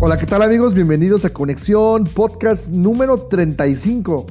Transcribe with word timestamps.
Hola, 0.00 0.16
¿qué 0.16 0.26
tal 0.26 0.42
amigos? 0.42 0.74
Bienvenidos 0.74 1.24
a 1.24 1.30
Conexión 1.30 2.04
Podcast 2.04 2.68
número 2.68 3.18
35. 3.18 4.26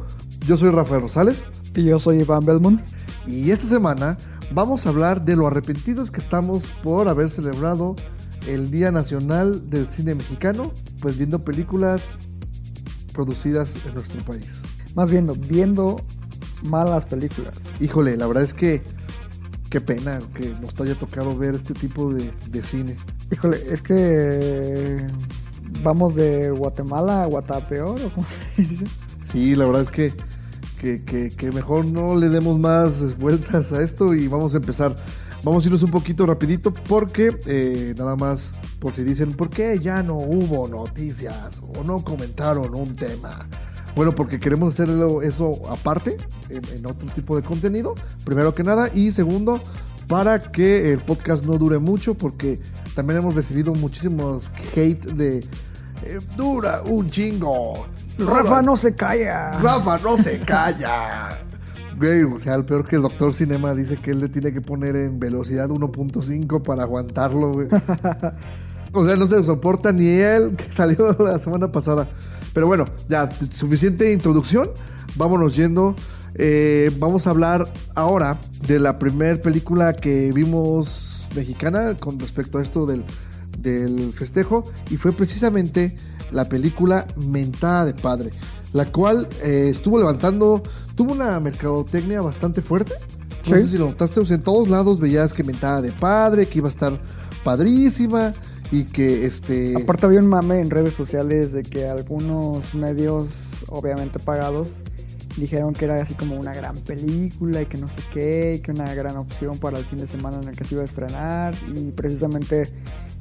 Yo 0.46 0.56
soy 0.56 0.70
Rafael 0.70 1.02
Rosales 1.02 1.50
Y 1.76 1.84
yo 1.84 2.00
soy 2.00 2.22
Iván 2.22 2.46
Belmont. 2.46 2.80
y 3.26 3.52
esta 3.52 3.66
semana 3.66 4.18
vamos 4.52 4.86
a 4.86 4.90
hablar 4.90 5.26
de 5.26 5.36
lo 5.36 5.46
arrepentidos 5.46 6.10
que 6.10 6.22
estamos 6.22 6.64
por 6.84 7.10
haber 7.10 7.30
celebrado 7.30 7.98
el 8.48 8.72
Día 8.72 8.92
Nacional 8.92 9.70
del 9.70 9.90
Cine 9.90 10.16
Mexicano, 10.16 10.72
pues 11.02 11.18
viendo 11.18 11.40
películas 11.40 12.18
producidas 13.12 13.76
en 13.86 13.94
nuestro 13.94 14.24
país. 14.24 14.64
Más 14.96 15.10
viendo, 15.10 15.36
viendo 15.36 16.00
malas 16.64 17.04
películas. 17.04 17.56
Híjole, 17.82 18.16
la 18.16 18.26
verdad 18.26 18.44
es 18.44 18.54
que 18.54 18.82
qué 19.70 19.82
pena 19.82 20.22
que 20.34 20.48
nos 20.62 20.80
haya 20.80 20.96
tocado 20.96 21.38
ver 21.38 21.56
este 21.56 21.74
tipo 21.74 22.14
de, 22.14 22.32
de 22.52 22.64
cine. 22.64 22.96
Híjole, 23.32 23.62
es 23.70 23.82
que 23.82 25.06
vamos 25.84 26.16
de 26.16 26.50
Guatemala 26.52 27.24
a 27.24 27.26
Guatapeor, 27.26 28.00
o 28.02 28.10
cómo 28.10 28.26
se 28.26 28.40
dice. 28.62 28.86
Sí, 29.22 29.56
la 29.56 29.66
verdad 29.66 29.84
es 29.84 29.90
que, 29.90 30.14
que, 30.80 31.32
que- 31.36 31.52
mejor 31.52 31.86
no 31.86 32.16
le 32.16 32.30
demos 32.30 32.60
más 32.60 33.18
vueltas 33.18 33.72
a 33.74 33.82
esto 33.82 34.14
y 34.14 34.28
vamos 34.28 34.54
a 34.54 34.58
empezar. 34.58 34.96
Vamos 35.44 35.64
a 35.64 35.68
irnos 35.68 35.84
un 35.84 35.92
poquito 35.92 36.26
rapidito 36.26 36.74
porque 36.74 37.32
eh, 37.46 37.94
nada 37.98 38.16
más 38.16 38.54
por 38.80 38.92
si 38.94 39.04
dicen, 39.04 39.34
¿por 39.34 39.50
qué 39.50 39.80
ya 39.80 40.02
no 40.04 40.16
hubo 40.18 40.68
noticias 40.68 41.62
o 41.76 41.84
no 41.84 42.04
comentaron 42.04 42.74
un 42.76 42.96
tema? 42.96 43.48
Bueno, 43.96 44.14
porque 44.14 44.40
queremos 44.40 44.74
hacerlo 44.74 45.22
eso 45.22 45.62
aparte, 45.70 46.18
en, 46.50 46.64
en 46.76 46.86
otro 46.86 47.08
tipo 47.14 47.36
de 47.36 47.44
contenido, 47.44 47.96
primero 48.26 48.54
que 48.56 48.64
nada, 48.64 48.90
y 48.94 49.12
segundo, 49.12 49.62
para 50.08 50.42
que 50.42 50.92
el 50.92 51.00
podcast 51.00 51.46
no 51.46 51.58
dure 51.58 51.80
mucho, 51.80 52.14
porque 52.16 52.60
también 52.98 53.20
hemos 53.20 53.36
recibido 53.36 53.76
muchísimos 53.76 54.50
hate 54.76 55.04
de 55.04 55.38
eh, 55.38 56.20
dura 56.36 56.82
un 56.82 57.08
chingo. 57.12 57.86
Rafa 58.18 58.64
no 58.64 58.76
se 58.76 58.96
calla. 58.96 59.60
Rafa, 59.60 60.00
no 60.00 60.18
se 60.18 60.40
calla. 60.40 61.38
Güey, 61.96 62.24
o 62.24 62.40
sea, 62.40 62.56
el 62.56 62.66
peor 62.66 62.88
que 62.88 62.96
el 62.96 63.04
Doctor 63.04 63.36
Cinema 63.36 63.76
dice 63.76 63.98
que 63.98 64.10
él 64.10 64.20
le 64.20 64.30
tiene 64.30 64.52
que 64.52 64.62
poner 64.62 64.96
en 64.96 65.20
velocidad 65.20 65.70
1.5 65.70 66.64
para 66.64 66.82
aguantarlo, 66.84 67.54
güey. 67.54 67.68
O 68.94 69.06
sea, 69.06 69.16
no 69.16 69.28
se 69.28 69.44
soporta 69.44 69.92
ni 69.92 70.08
él, 70.08 70.56
que 70.56 70.72
salió 70.72 71.16
la 71.20 71.38
semana 71.38 71.72
pasada. 71.72 72.10
Pero 72.52 72.66
bueno, 72.66 72.86
ya, 73.08 73.30
suficiente 73.52 74.12
introducción. 74.12 74.70
Vámonos 75.18 75.56
yendo. 75.56 75.96
Eh, 76.34 76.90
vamos 76.98 77.28
a 77.28 77.30
hablar 77.30 77.68
ahora 77.94 78.40
de 78.66 78.80
la 78.80 78.98
primera 78.98 79.40
película 79.40 79.94
que 79.94 80.32
vimos 80.32 81.17
mexicana 81.38 81.98
con 81.98 82.20
respecto 82.20 82.58
a 82.58 82.64
esto 82.64 82.86
del, 82.86 83.04
del 83.60 84.12
festejo. 84.14 84.66
Y 84.90 84.98
fue 84.98 85.12
precisamente 85.14 85.96
la 86.32 86.50
película 86.50 87.08
Mentada 87.16 87.86
de 87.86 87.94
Padre. 87.94 88.32
La 88.74 88.92
cual 88.92 89.28
eh, 89.44 89.68
estuvo 89.72 89.98
levantando, 89.98 90.62
tuvo 90.96 91.14
una 91.14 91.40
mercadotecnia 91.40 92.22
bastante 92.22 92.62
fuerte. 92.62 92.94
No 93.00 93.56
Sí. 93.56 93.64
sé 93.64 93.68
si 93.68 93.78
lo 93.78 93.86
notaste, 93.88 94.20
o 94.20 94.26
sea, 94.26 94.36
en 94.36 94.44
todos 94.44 94.68
lados 94.68 95.00
veías 95.00 95.34
que 95.34 95.44
Mentada 95.46 95.82
de 95.82 95.94
Padre, 95.94 96.48
que 96.48 96.58
iba 96.58 96.68
a 96.68 96.72
estar 96.72 97.00
padrísima 97.46 98.34
y 98.72 98.84
que 98.84 99.26
este... 99.26 99.74
Aparte 99.82 100.06
había 100.06 100.20
un 100.20 100.28
mame 100.28 100.60
en 100.60 100.70
redes 100.70 100.94
sociales 100.94 101.54
de 101.54 101.64
que 101.64 101.88
algunos 101.88 102.76
medios, 102.76 103.64
obviamente 103.68 104.20
pagados, 104.20 104.68
dijeron 105.38 105.74
que 105.74 105.86
era 105.86 106.02
así 106.02 106.14
como 106.16 106.36
una 106.36 106.54
gran 106.54 106.78
película 106.78 107.62
y 107.62 107.66
que 107.66 107.78
no 107.78 107.88
sé 107.88 108.02
qué, 108.12 108.56
y 108.56 108.60
que 108.60 108.72
una 108.72 108.94
gran 108.94 109.18
opción 109.18 109.58
para 109.58 109.78
el 109.78 109.86
fin 109.86 110.00
de 110.00 110.08
semana 110.08 110.42
en 110.42 110.50
el 110.50 110.56
que 110.56 110.64
se 110.64 110.76
iba 110.76 110.82
a 110.82 110.86
estrenar 110.86 111.56
y 111.74 111.92
precisamente 111.92 112.70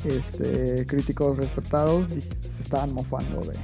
este, 0.05 0.87
críticos 0.87 1.39
respetados 1.39 2.07
se 2.09 2.63
estaban 2.63 2.93
mofando 2.93 3.43
de, 3.43 3.57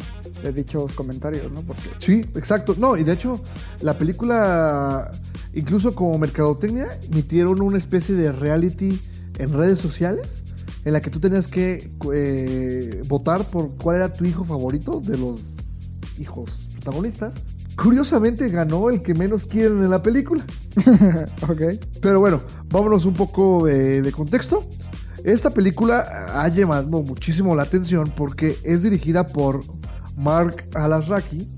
de 0.42 0.52
dichos 0.52 0.92
comentarios, 0.92 1.50
¿no? 1.52 1.62
Porque 1.62 1.82
Sí, 1.98 2.24
exacto. 2.34 2.74
No, 2.78 2.96
y 2.96 3.04
de 3.04 3.12
hecho, 3.12 3.40
la 3.80 3.96
película, 3.96 5.10
incluso 5.54 5.94
como 5.94 6.19
mercadotecnia, 6.19 6.88
emitieron 7.10 7.62
una 7.62 7.78
especie 7.78 8.14
de 8.14 8.32
reality 8.32 9.00
en 9.38 9.52
redes 9.52 9.78
sociales 9.78 10.42
en 10.84 10.92
la 10.92 11.00
que 11.00 11.10
tú 11.10 11.20
tenías 11.20 11.48
que 11.48 11.88
eh, 12.12 13.02
votar 13.06 13.44
por 13.44 13.70
cuál 13.76 13.96
era 13.96 14.12
tu 14.12 14.24
hijo 14.24 14.44
favorito 14.44 15.00
de 15.00 15.16
los 15.16 15.56
hijos 16.19 16.69
protagonistas. 16.72 17.34
Curiosamente 17.76 18.48
ganó 18.48 18.90
el 18.90 19.02
que 19.02 19.14
menos 19.14 19.46
quieren 19.46 19.82
en 19.82 19.90
la 19.90 20.02
película. 20.02 20.44
ok. 21.48 21.62
Pero 22.00 22.20
bueno, 22.20 22.40
vámonos 22.70 23.04
un 23.06 23.14
poco 23.14 23.66
eh, 23.66 24.02
de 24.02 24.12
contexto. 24.12 24.64
Esta 25.24 25.50
película 25.50 26.04
ha 26.34 26.48
llamado 26.48 27.02
muchísimo 27.02 27.54
la 27.54 27.62
atención 27.62 28.12
porque 28.16 28.56
es 28.64 28.82
dirigida 28.82 29.28
por 29.28 29.64
Mark 30.16 30.64
Alasraki, 30.74 31.48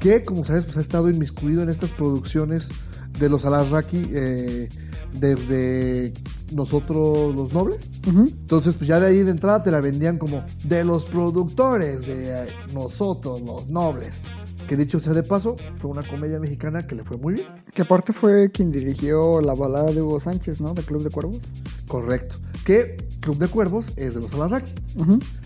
que 0.00 0.24
como 0.24 0.44
sabes 0.44 0.64
pues 0.64 0.76
ha 0.76 0.80
estado 0.80 1.10
inmiscuido 1.10 1.62
en 1.62 1.68
estas 1.68 1.90
producciones 1.90 2.70
de 3.18 3.28
los 3.28 3.44
Alasraki 3.44 4.08
eh, 4.12 4.68
desde 5.14 6.12
nosotros 6.52 7.34
los 7.34 7.52
nobles. 7.52 7.82
Entonces 8.06 8.76
pues 8.76 8.88
ya 8.88 9.00
de 9.00 9.08
ahí 9.08 9.22
de 9.22 9.32
entrada 9.32 9.62
te 9.62 9.70
la 9.70 9.80
vendían 9.80 10.16
como 10.16 10.42
de 10.64 10.84
los 10.84 11.04
productores 11.04 12.06
de 12.06 12.44
eh, 12.44 12.48
nosotros 12.72 13.42
los 13.42 13.68
nobles. 13.68 14.20
Que 14.68 14.76
dicho 14.76 15.00
sea 15.00 15.14
de 15.14 15.22
paso, 15.22 15.56
fue 15.78 15.90
una 15.90 16.06
comedia 16.06 16.38
mexicana 16.38 16.86
que 16.86 16.94
le 16.94 17.02
fue 17.02 17.16
muy 17.16 17.32
bien. 17.32 17.46
Que 17.72 17.82
aparte 17.82 18.12
fue 18.12 18.50
quien 18.50 18.70
dirigió 18.70 19.40
la 19.40 19.54
balada 19.54 19.90
de 19.92 20.02
Hugo 20.02 20.20
Sánchez, 20.20 20.60
¿no? 20.60 20.74
De 20.74 20.82
Club 20.82 21.02
de 21.02 21.08
Cuervos. 21.08 21.40
Correcto. 21.86 22.36
Que 22.66 22.98
Club 23.20 23.38
de 23.38 23.48
Cuervos 23.48 23.92
es 23.96 24.14
de 24.14 24.20
los 24.20 24.34
Alarraqui. 24.34 24.70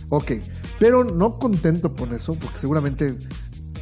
Ok. 0.08 0.32
Pero 0.80 1.04
no 1.04 1.38
contento 1.38 1.94
con 1.94 2.12
eso, 2.12 2.34
porque 2.34 2.58
seguramente 2.58 3.14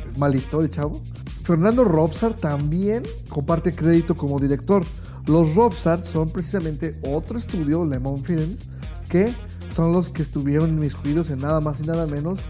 es 0.06 0.18
malito 0.18 0.60
el 0.60 0.68
chavo. 0.68 1.00
Fernando 1.42 1.84
Robsar 1.84 2.34
también 2.34 3.02
comparte 3.30 3.74
crédito 3.74 4.14
como 4.14 4.38
director. 4.40 4.84
Los 5.26 5.54
Robsar 5.54 6.04
son 6.04 6.28
precisamente 6.28 6.96
otro 7.02 7.38
estudio, 7.38 7.86
Lemon 7.86 8.22
Films, 8.22 8.64
que 9.08 9.32
son 9.72 9.94
los 9.94 10.10
que 10.10 10.20
estuvieron 10.20 10.68
inmiscuidos 10.68 11.30
en 11.30 11.38
nada 11.38 11.60
más 11.60 11.80
y 11.80 11.84
nada 11.84 12.06
menos 12.06 12.40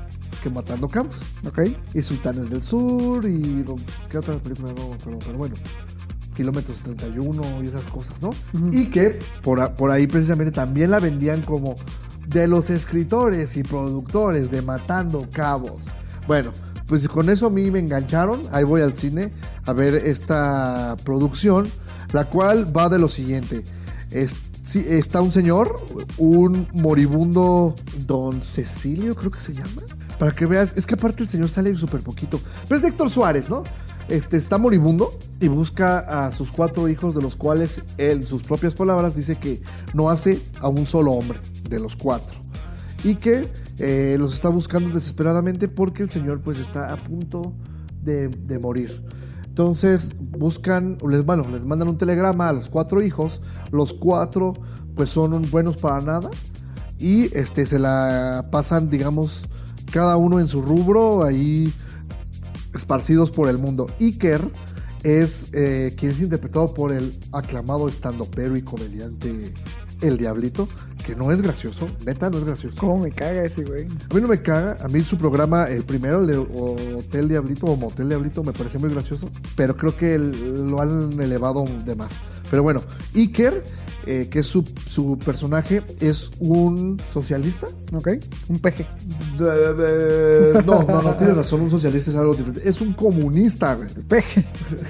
que 0.42 0.50
Matando 0.50 0.88
Cabos. 0.88 1.16
Ok. 1.46 1.60
Y 1.94 2.02
Sultanes 2.02 2.50
del 2.50 2.62
Sur 2.62 3.26
y... 3.26 3.64
¿Qué 4.10 4.18
otra 4.18 4.36
película? 4.36 4.72
No, 4.72 4.96
pero, 5.04 5.18
pero 5.18 5.38
bueno. 5.38 5.54
Kilómetros 6.36 6.78
31 6.80 7.42
y 7.62 7.66
esas 7.66 7.86
cosas, 7.88 8.22
¿no? 8.22 8.30
Y 8.72 8.86
que 8.86 9.18
por, 9.42 9.74
por 9.74 9.90
ahí 9.90 10.06
precisamente 10.06 10.52
también 10.52 10.90
la 10.90 10.98
vendían 11.00 11.42
como 11.42 11.76
de 12.28 12.46
los 12.48 12.70
escritores 12.70 13.56
y 13.56 13.62
productores 13.62 14.50
de 14.50 14.62
Matando 14.62 15.26
Cabos. 15.32 15.82
Bueno, 16.26 16.52
pues 16.86 17.06
con 17.08 17.28
eso 17.28 17.46
a 17.46 17.50
mí 17.50 17.70
me 17.70 17.80
engancharon. 17.80 18.42
Ahí 18.52 18.64
voy 18.64 18.80
al 18.80 18.96
cine 18.96 19.32
a 19.66 19.72
ver 19.72 19.94
esta 19.94 20.96
producción, 21.04 21.68
la 22.12 22.24
cual 22.26 22.74
va 22.74 22.88
de 22.88 22.98
lo 22.98 23.08
siguiente. 23.08 23.64
Es- 24.10 24.36
sí, 24.62 24.82
está 24.88 25.20
un 25.20 25.32
señor, 25.32 25.78
un 26.16 26.66
moribundo 26.72 27.74
don 28.06 28.40
Cecilio, 28.42 29.14
creo 29.14 29.30
que 29.30 29.40
se 29.40 29.52
llama. 29.52 29.82
Para 30.20 30.32
que 30.32 30.44
veas, 30.44 30.76
es 30.76 30.84
que 30.84 30.96
aparte 30.96 31.22
el 31.22 31.30
señor 31.30 31.48
sale 31.48 31.74
súper 31.74 32.02
poquito. 32.02 32.38
Pero 32.68 32.78
es 32.78 32.84
Héctor 32.84 33.08
Suárez, 33.08 33.48
¿no? 33.48 33.64
Este 34.06 34.36
está 34.36 34.58
moribundo 34.58 35.18
y 35.40 35.48
busca 35.48 36.26
a 36.26 36.30
sus 36.30 36.52
cuatro 36.52 36.90
hijos, 36.90 37.14
de 37.14 37.22
los 37.22 37.36
cuales 37.36 37.80
él, 37.96 38.26
sus 38.26 38.42
propias 38.42 38.74
palabras, 38.74 39.16
dice 39.16 39.36
que 39.36 39.62
no 39.94 40.10
hace 40.10 40.38
a 40.60 40.68
un 40.68 40.84
solo 40.84 41.12
hombre 41.12 41.38
de 41.70 41.80
los 41.80 41.96
cuatro. 41.96 42.36
Y 43.02 43.14
que 43.14 43.48
eh, 43.78 44.16
los 44.18 44.34
está 44.34 44.50
buscando 44.50 44.90
desesperadamente 44.90 45.68
porque 45.68 46.02
el 46.02 46.10
señor 46.10 46.42
pues 46.42 46.58
está 46.58 46.92
a 46.92 47.02
punto 47.02 47.54
de, 48.02 48.28
de 48.28 48.58
morir. 48.58 49.02
Entonces 49.46 50.12
buscan, 50.18 50.98
les, 51.08 51.24
bueno, 51.24 51.48
les 51.48 51.64
mandan 51.64 51.88
un 51.88 51.96
telegrama 51.96 52.50
a 52.50 52.52
los 52.52 52.68
cuatro 52.68 53.00
hijos. 53.00 53.40
Los 53.70 53.94
cuatro 53.94 54.52
pues 54.94 55.08
son 55.08 55.50
buenos 55.50 55.78
para 55.78 56.02
nada. 56.02 56.28
Y 56.98 57.34
este, 57.34 57.64
se 57.64 57.78
la 57.78 58.44
pasan, 58.52 58.90
digamos, 58.90 59.46
cada 59.90 60.16
uno 60.16 60.40
en 60.40 60.48
su 60.48 60.62
rubro, 60.62 61.24
ahí 61.24 61.72
esparcidos 62.74 63.30
por 63.30 63.48
el 63.48 63.58
mundo. 63.58 63.88
Iker 64.00 64.42
es 65.02 65.48
eh, 65.52 65.94
quien 65.96 66.12
es 66.12 66.20
interpretado 66.20 66.74
por 66.74 66.92
el 66.92 67.12
aclamado 67.32 67.88
estandopero 67.88 68.56
y 68.56 68.62
comediante 68.62 69.52
El 70.00 70.16
Diablito, 70.16 70.68
no 71.16 71.32
es 71.32 71.42
gracioso, 71.42 71.88
neta 72.04 72.30
no 72.30 72.38
es 72.38 72.44
gracioso. 72.44 72.76
¿Cómo 72.78 72.98
me 72.98 73.10
caga 73.10 73.44
ese 73.44 73.64
güey? 73.64 73.86
A 74.10 74.14
mí 74.14 74.20
no 74.20 74.28
me 74.28 74.42
caga, 74.42 74.78
a 74.82 74.88
mí 74.88 75.02
su 75.02 75.16
programa, 75.16 75.64
el 75.64 75.84
primero, 75.84 76.20
el 76.20 76.26
de 76.26 76.36
Hotel 76.36 77.28
Diablito 77.28 77.66
o 77.66 77.76
Motel 77.76 78.08
Diablito, 78.08 78.42
me 78.42 78.52
parece 78.52 78.78
muy 78.78 78.90
gracioso, 78.90 79.30
pero 79.56 79.76
creo 79.76 79.96
que 79.96 80.18
lo 80.18 80.80
han 80.80 81.20
elevado 81.20 81.64
de 81.84 81.94
más. 81.94 82.20
Pero 82.50 82.62
bueno, 82.62 82.82
Iker, 83.14 83.64
eh, 84.06 84.28
que 84.30 84.40
es 84.40 84.46
su, 84.46 84.64
su 84.88 85.18
personaje, 85.18 85.82
es 86.00 86.32
un 86.40 87.00
socialista. 87.12 87.68
¿Ok? 87.92 88.08
Un 88.48 88.58
peje. 88.58 88.86
No, 89.38 90.82
no, 90.82 91.02
no, 91.02 91.14
tienes 91.16 91.36
razón, 91.36 91.60
un 91.60 91.70
socialista 91.70 92.10
es 92.10 92.16
algo 92.16 92.34
diferente. 92.34 92.68
Es 92.68 92.80
un 92.80 92.92
comunista, 92.92 93.74
güey. 93.74 93.88
Peje. 94.08 94.44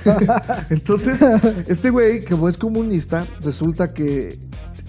Entonces, 0.71 1.25
este 1.67 1.91
güey, 1.91 2.25
que 2.25 2.35
es 2.49 2.57
comunista, 2.57 3.27
resulta 3.43 3.93
que 3.93 4.39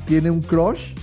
tiene 0.06 0.30
un 0.30 0.42
crush 0.42 0.94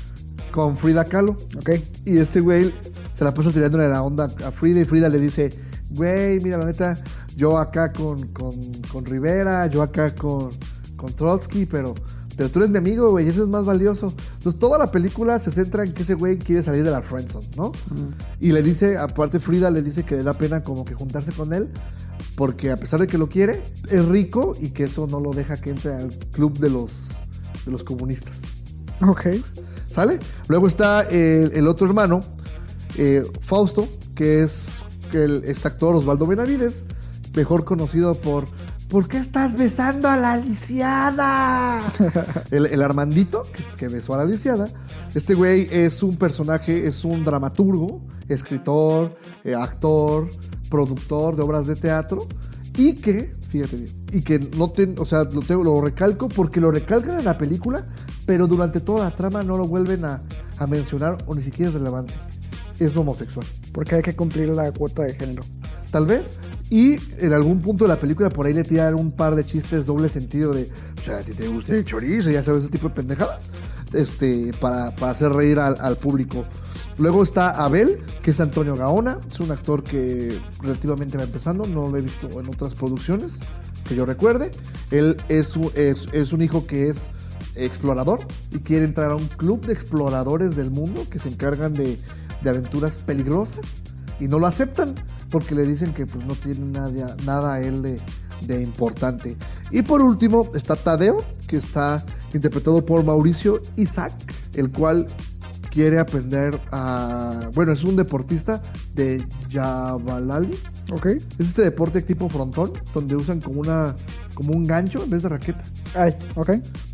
con 0.50 0.76
Frida 0.76 1.04
Kahlo. 1.04 1.36
Ok. 1.56 1.70
Y 2.04 2.18
este 2.18 2.40
güey 2.40 2.72
se 3.12 3.24
la 3.24 3.34
pasa 3.34 3.50
tirándole 3.50 3.88
la 3.88 4.02
onda 4.02 4.32
a 4.44 4.50
Frida 4.52 4.80
y 4.80 4.84
Frida 4.84 5.08
le 5.08 5.18
dice, 5.18 5.52
güey, 5.90 6.40
mira, 6.40 6.56
la 6.56 6.66
neta, 6.66 6.98
yo 7.36 7.58
acá 7.58 7.92
con, 7.92 8.28
con, 8.28 8.54
con 8.92 9.04
Rivera, 9.04 9.66
yo 9.66 9.82
acá 9.82 10.14
con, 10.14 10.50
con 10.96 11.12
Trotsky, 11.14 11.66
pero, 11.66 11.94
pero 12.36 12.48
tú 12.48 12.60
eres 12.60 12.70
mi 12.70 12.78
amigo, 12.78 13.10
güey, 13.10 13.26
y 13.26 13.28
eso 13.28 13.42
es 13.42 13.48
más 13.48 13.64
valioso. 13.64 14.12
Entonces 14.36 14.60
toda 14.60 14.78
la 14.78 14.90
película 14.90 15.38
se 15.38 15.50
centra 15.50 15.84
en 15.84 15.94
que 15.94 16.02
ese 16.02 16.14
güey 16.14 16.38
quiere 16.38 16.62
salir 16.62 16.84
de 16.84 16.90
la 16.90 17.02
friendzone, 17.02 17.48
¿no? 17.56 17.72
Y 18.40 18.52
le 18.52 18.62
dice, 18.62 18.98
aparte 18.98 19.40
Frida 19.40 19.70
le 19.70 19.82
dice 19.82 20.04
que 20.04 20.16
le 20.16 20.22
da 20.22 20.34
pena 20.34 20.62
como 20.62 20.84
que 20.84 20.94
juntarse 20.94 21.32
con 21.32 21.52
él, 21.52 21.68
porque 22.36 22.70
a 22.70 22.76
pesar 22.76 23.00
de 23.00 23.06
que 23.08 23.18
lo 23.18 23.28
quiere, 23.28 23.64
es 23.88 24.04
rico 24.04 24.56
y 24.60 24.70
que 24.70 24.84
eso 24.84 25.06
no 25.08 25.18
lo 25.18 25.32
deja 25.32 25.56
que 25.56 25.70
entre 25.70 25.94
al 25.94 26.10
club 26.30 26.58
de 26.58 26.70
los, 26.70 27.08
de 27.64 27.72
los 27.72 27.82
comunistas. 27.82 28.42
Ok. 29.02 29.26
¿Sale? 29.90 30.18
Luego 30.48 30.66
está 30.66 31.02
el, 31.02 31.52
el 31.54 31.66
otro 31.68 31.86
hermano, 31.86 32.22
eh, 32.96 33.24
Fausto, 33.40 33.88
que 34.14 34.42
es 34.42 34.82
el, 35.12 35.42
este 35.44 35.68
actor 35.68 35.94
Osvaldo 35.96 36.26
Benavides, 36.26 36.84
mejor 37.34 37.64
conocido 37.64 38.14
por 38.14 38.46
¿Por 38.88 39.06
qué 39.06 39.18
estás 39.18 39.54
besando 39.58 40.08
a 40.08 40.16
la 40.16 40.38
lisiada? 40.38 41.82
el, 42.50 42.64
el 42.66 42.82
Armandito, 42.82 43.44
que, 43.52 43.62
que 43.76 43.88
besó 43.88 44.14
a 44.14 44.18
la 44.18 44.24
lisiada. 44.24 44.68
Este 45.14 45.34
güey 45.34 45.68
es 45.70 46.02
un 46.02 46.16
personaje, 46.16 46.86
es 46.86 47.04
un 47.04 47.22
dramaturgo, 47.22 48.00
escritor, 48.30 49.14
eh, 49.44 49.54
actor, 49.54 50.30
productor 50.70 51.36
de 51.36 51.42
obras 51.42 51.66
de 51.66 51.76
teatro 51.76 52.26
y 52.78 52.94
que, 52.94 53.30
fíjate 53.50 53.76
bien, 53.76 53.96
y 54.12 54.22
que 54.22 54.38
no 54.38 54.70
te, 54.70 54.94
o 54.98 55.04
sea, 55.04 55.24
lo, 55.24 55.42
tengo- 55.42 55.64
lo 55.64 55.80
recalco 55.82 56.28
porque 56.30 56.58
lo 56.60 56.70
recalcan 56.70 57.18
en 57.18 57.26
la 57.26 57.36
película, 57.36 57.84
pero 58.28 58.46
durante 58.46 58.80
toda 58.80 59.04
la 59.04 59.10
trama 59.10 59.42
no 59.42 59.56
lo 59.56 59.66
vuelven 59.66 60.04
a, 60.04 60.20
a 60.58 60.66
mencionar 60.66 61.16
o 61.24 61.34
ni 61.34 61.40
siquiera 61.40 61.70
es 61.70 61.74
relevante. 61.74 62.12
Es 62.78 62.94
homosexual. 62.94 63.46
Porque 63.72 63.94
hay 63.94 64.02
que 64.02 64.14
cumplir 64.14 64.50
la 64.50 64.70
cuota 64.70 65.04
de 65.04 65.14
género. 65.14 65.44
Tal 65.90 66.04
vez. 66.04 66.32
Y 66.68 66.98
en 67.20 67.32
algún 67.32 67.62
punto 67.62 67.84
de 67.84 67.88
la 67.88 67.96
película 67.96 68.28
por 68.28 68.44
ahí 68.44 68.52
le 68.52 68.64
tiran 68.64 68.96
un 68.96 69.12
par 69.12 69.34
de 69.34 69.46
chistes 69.46 69.86
doble 69.86 70.10
sentido 70.10 70.52
de, 70.52 70.70
o 71.00 71.02
sea, 71.02 71.16
a 71.16 71.20
ti 71.22 71.32
te 71.32 71.48
gusta 71.48 71.72
el 71.72 71.86
chorizo, 71.86 72.28
ya 72.28 72.42
sabes, 72.42 72.64
ese 72.64 72.70
tipo 72.70 72.90
de 72.90 72.96
pendejadas, 72.96 73.46
este, 73.94 74.52
para, 74.60 74.94
para 74.94 75.12
hacer 75.12 75.32
reír 75.32 75.58
al, 75.58 75.78
al 75.80 75.96
público. 75.96 76.44
Luego 76.98 77.22
está 77.22 77.64
Abel, 77.64 77.96
que 78.20 78.32
es 78.32 78.40
Antonio 78.40 78.76
Gaona, 78.76 79.18
es 79.26 79.40
un 79.40 79.50
actor 79.52 79.82
que 79.82 80.38
relativamente 80.60 81.16
va 81.16 81.24
empezando, 81.24 81.66
no 81.66 81.88
lo 81.88 81.96
he 81.96 82.02
visto 82.02 82.28
en 82.38 82.46
otras 82.50 82.74
producciones 82.74 83.38
que 83.88 83.96
yo 83.96 84.04
recuerde. 84.04 84.52
Él 84.90 85.16
es, 85.30 85.54
es, 85.74 86.08
es 86.12 86.32
un 86.34 86.42
hijo 86.42 86.66
que 86.66 86.88
es 86.88 87.08
explorador 87.56 88.20
y 88.50 88.58
quiere 88.58 88.84
entrar 88.84 89.10
a 89.10 89.16
un 89.16 89.26
club 89.26 89.64
de 89.66 89.72
exploradores 89.72 90.56
del 90.56 90.70
mundo 90.70 91.06
que 91.10 91.18
se 91.18 91.28
encargan 91.28 91.74
de, 91.74 91.98
aventuras 92.46 92.98
peligrosas 92.98 93.66
y 94.20 94.28
no 94.28 94.38
lo 94.38 94.46
aceptan 94.46 94.94
porque 95.30 95.54
le 95.54 95.66
dicen 95.66 95.92
que 95.92 96.06
pues 96.06 96.24
no 96.24 96.34
tiene 96.34 96.66
nada, 96.66 97.16
nada 97.24 97.54
a 97.54 97.60
él 97.60 97.82
de, 97.82 98.00
de 98.46 98.62
importante. 98.62 99.36
Y 99.70 99.82
por 99.82 100.00
último 100.00 100.50
está 100.54 100.76
Tadeo, 100.76 101.24
que 101.46 101.56
está 101.56 102.04
interpretado 102.32 102.84
por 102.84 103.04
Mauricio 103.04 103.62
Isaac, 103.76 104.12
el 104.54 104.72
cual 104.72 105.06
quiere 105.70 105.98
aprender 105.98 106.60
a... 106.72 107.50
Bueno, 107.54 107.72
es 107.72 107.84
un 107.84 107.96
deportista 107.96 108.62
de 108.94 109.24
Yabalali. 109.48 110.58
Ok. 110.90 111.06
Es 111.06 111.22
este 111.38 111.62
deporte 111.62 112.02
tipo 112.02 112.28
frontón, 112.28 112.72
donde 112.94 113.16
usan 113.16 113.40
como, 113.40 113.60
una, 113.60 113.94
como 114.34 114.54
un 114.54 114.66
gancho 114.66 115.02
en 115.02 115.10
vez 115.10 115.22
de 115.22 115.28
raqueta. 115.28 115.64
Ay, 115.94 116.14
ok. 116.34 116.50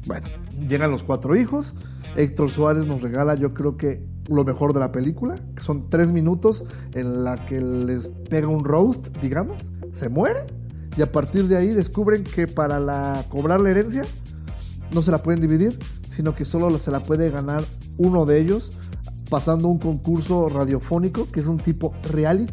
Bueno, 0.07 0.27
llegan 0.69 0.91
los 0.91 1.03
cuatro 1.03 1.37
hijos. 1.37 1.75
Héctor 2.17 2.51
Suárez 2.51 2.87
nos 2.87 3.03
regala, 3.03 3.35
yo 3.35 3.55
creo 3.55 3.77
que 3.77 4.05
lo 4.29 4.45
mejor 4.45 4.73
de 4.73 4.81
la 4.81 4.93
película, 4.93 5.39
que 5.55 5.63
son 5.63 5.91
tres 5.91 6.13
minutos 6.13 6.65
en 6.95 7.25
la 7.25 7.45
que 7.47 7.61
les 7.61 8.09
pega 8.09 8.49
un 8.49 8.65
roast, 8.65 9.09
digamos, 9.19 9.71
se 9.93 10.09
muere 10.09 10.41
y 10.97 11.03
a 11.03 11.11
partir 11.11 11.49
de 11.49 11.57
ahí 11.57 11.69
descubren 11.69 12.25
que 12.25 12.47
para 12.47 12.79
la, 12.79 13.25
cobrar 13.29 13.61
la 13.61 13.71
herencia 13.71 14.05
no 14.93 15.03
se 15.03 15.11
la 15.11 15.19
pueden 15.19 15.41
dividir, 15.41 15.79
sino 16.09 16.35
que 16.35 16.45
solo 16.45 16.79
se 16.79 16.91
la 16.91 17.01
puede 17.01 17.31
ganar 17.31 17.65
uno 17.99 18.27
de 18.27 18.41
ellos 18.41 18.73
pasando 19.29 19.69
un 19.69 19.79
concurso 19.79 20.49
radiofónico 20.49 21.31
que 21.31 21.41
es 21.41 21.47
un 21.47 21.59
tipo 21.59 21.93
reality 22.13 22.53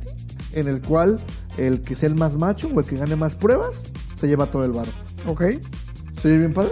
en 0.53 0.67
el 0.67 0.81
cual 0.81 1.19
el 1.57 1.81
que 1.81 1.95
sea 1.95 2.09
el 2.09 2.15
más 2.15 2.37
macho 2.37 2.69
o 2.73 2.79
el 2.79 2.85
que 2.85 2.97
gane 2.97 3.15
más 3.15 3.35
pruebas 3.35 3.85
se 4.15 4.27
lleva 4.27 4.51
todo 4.51 4.65
el 4.65 4.71
varo. 4.71 4.91
Ok. 5.27 5.43
¿Se 6.19 6.27
oye 6.27 6.37
bien 6.37 6.53
padre? 6.53 6.71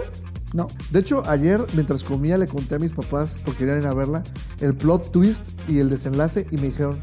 No. 0.52 0.68
De 0.90 1.00
hecho, 1.00 1.22
ayer 1.28 1.60
mientras 1.74 2.04
comía 2.04 2.38
le 2.38 2.46
conté 2.46 2.76
a 2.76 2.78
mis 2.78 2.92
papás, 2.92 3.40
porque 3.44 3.60
querían 3.60 3.80
ir 3.80 3.86
a 3.86 3.94
verla, 3.94 4.22
el 4.60 4.74
plot 4.74 5.12
twist 5.12 5.44
y 5.68 5.78
el 5.78 5.90
desenlace 5.90 6.46
y 6.50 6.56
me 6.56 6.68
dijeron, 6.68 6.98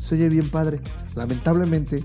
se 0.00 0.14
oye 0.16 0.28
bien 0.28 0.48
padre. 0.48 0.80
Lamentablemente, 1.14 2.04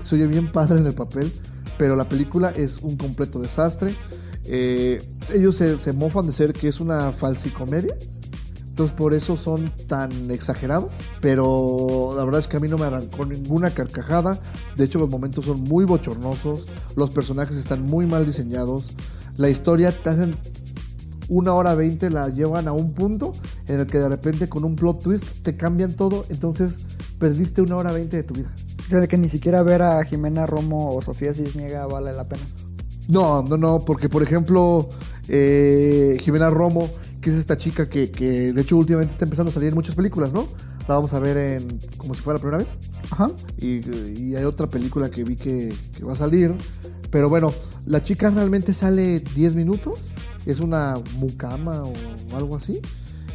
se 0.00 0.16
oye 0.16 0.26
bien 0.26 0.50
padre 0.50 0.80
en 0.80 0.86
el 0.86 0.94
papel, 0.94 1.32
pero 1.78 1.96
la 1.96 2.08
película 2.08 2.50
es 2.50 2.78
un 2.78 2.96
completo 2.96 3.40
desastre. 3.40 3.94
Eh, 4.44 5.02
ellos 5.34 5.56
se, 5.56 5.78
se 5.78 5.92
mofan 5.92 6.26
de 6.26 6.32
ser 6.32 6.52
que 6.52 6.68
es 6.68 6.80
una 6.80 7.12
falsicomedia. 7.12 7.96
Entonces 8.76 8.94
por 8.94 9.14
eso 9.14 9.38
son 9.38 9.72
tan 9.86 10.30
exagerados. 10.30 10.92
Pero 11.22 12.12
la 12.14 12.22
verdad 12.26 12.40
es 12.40 12.46
que 12.46 12.58
a 12.58 12.60
mí 12.60 12.68
no 12.68 12.76
me 12.76 12.84
arrancó 12.84 13.24
ninguna 13.24 13.70
carcajada. 13.70 14.38
De 14.76 14.84
hecho 14.84 14.98
los 14.98 15.08
momentos 15.08 15.46
son 15.46 15.62
muy 15.62 15.86
bochornosos. 15.86 16.68
Los 16.94 17.08
personajes 17.08 17.56
están 17.56 17.86
muy 17.86 18.04
mal 18.04 18.26
diseñados. 18.26 18.92
La 19.38 19.48
historia 19.48 19.92
te 19.92 20.10
hacen 20.10 20.36
una 21.28 21.54
hora 21.54 21.74
veinte, 21.74 22.10
la 22.10 22.28
llevan 22.28 22.68
a 22.68 22.72
un 22.72 22.92
punto 22.92 23.32
en 23.66 23.80
el 23.80 23.86
que 23.86 23.96
de 23.96 24.10
repente 24.10 24.46
con 24.50 24.62
un 24.62 24.76
plot 24.76 25.00
twist 25.00 25.24
te 25.42 25.56
cambian 25.56 25.94
todo. 25.94 26.26
Entonces 26.28 26.80
perdiste 27.18 27.62
una 27.62 27.76
hora 27.76 27.92
veinte 27.92 28.18
de 28.18 28.24
tu 28.24 28.34
vida. 28.34 28.54
O 28.86 28.90
sea, 28.90 29.06
que 29.06 29.16
ni 29.16 29.30
siquiera 29.30 29.62
ver 29.62 29.80
a 29.80 30.04
Jimena 30.04 30.44
Romo 30.44 30.94
o 30.94 31.00
Sofía 31.00 31.32
Cisniega 31.32 31.86
vale 31.86 32.12
la 32.12 32.24
pena. 32.24 32.42
No, 33.08 33.42
no, 33.42 33.56
no, 33.56 33.86
porque 33.86 34.10
por 34.10 34.22
ejemplo, 34.22 34.90
eh, 35.28 36.18
Jimena 36.20 36.50
Romo, 36.50 36.90
que 37.26 37.30
es 37.30 37.38
esta 37.38 37.58
chica 37.58 37.88
que, 37.88 38.12
que 38.12 38.52
de 38.52 38.62
hecho 38.62 38.76
últimamente 38.76 39.10
está 39.10 39.24
empezando 39.24 39.50
a 39.50 39.52
salir 39.52 39.70
en 39.70 39.74
muchas 39.74 39.96
películas, 39.96 40.32
¿no? 40.32 40.46
La 40.86 40.94
vamos 40.94 41.12
a 41.12 41.18
ver 41.18 41.36
en 41.36 41.80
como 41.96 42.14
si 42.14 42.20
fuera 42.20 42.38
la 42.38 42.40
primera 42.40 42.58
vez. 42.58 42.76
Ajá. 43.10 43.32
Y, 43.58 43.80
y 44.16 44.36
hay 44.36 44.44
otra 44.44 44.68
película 44.68 45.10
que 45.10 45.24
vi 45.24 45.34
que, 45.34 45.74
que 45.96 46.04
va 46.04 46.12
a 46.12 46.16
salir. 46.16 46.54
Pero 47.10 47.28
bueno, 47.28 47.52
la 47.84 48.00
chica 48.00 48.30
realmente 48.30 48.72
sale 48.72 49.18
10 49.18 49.56
minutos. 49.56 50.06
Es 50.46 50.60
una 50.60 51.00
mucama 51.18 51.82
o 51.82 51.92
algo 52.36 52.54
así. 52.54 52.80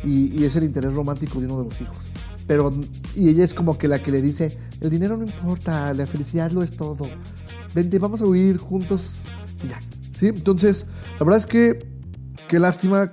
Y, 0.06 0.40
y 0.40 0.46
es 0.46 0.56
el 0.56 0.64
interés 0.64 0.94
romántico 0.94 1.42
de 1.42 1.48
uno 1.48 1.62
de 1.62 1.70
los 1.70 1.82
hijos. 1.82 1.98
Pero, 2.48 2.74
y 3.14 3.28
ella 3.28 3.44
es 3.44 3.54
como 3.54 3.78
que 3.78 3.90
la 3.90 4.02
que 4.02 4.12
le 4.12 4.22
dice, 4.22 4.58
el 4.80 4.90
dinero 4.90 5.18
no 5.18 5.26
importa, 5.26 5.94
la 5.94 6.08
felicidad 6.08 6.50
lo 6.52 6.64
es 6.64 6.72
todo. 6.72 7.10
Vente, 7.76 8.00
vamos 8.00 8.22
a 8.22 8.26
huir 8.26 8.56
juntos 8.56 9.24
y 9.66 9.68
ya. 9.68 9.82
¿Sí? 10.16 10.28
Entonces, 10.28 10.86
la 11.20 11.26
verdad 11.26 11.40
es 11.40 11.46
que, 11.46 11.86
qué 12.48 12.58
lástima. 12.58 13.12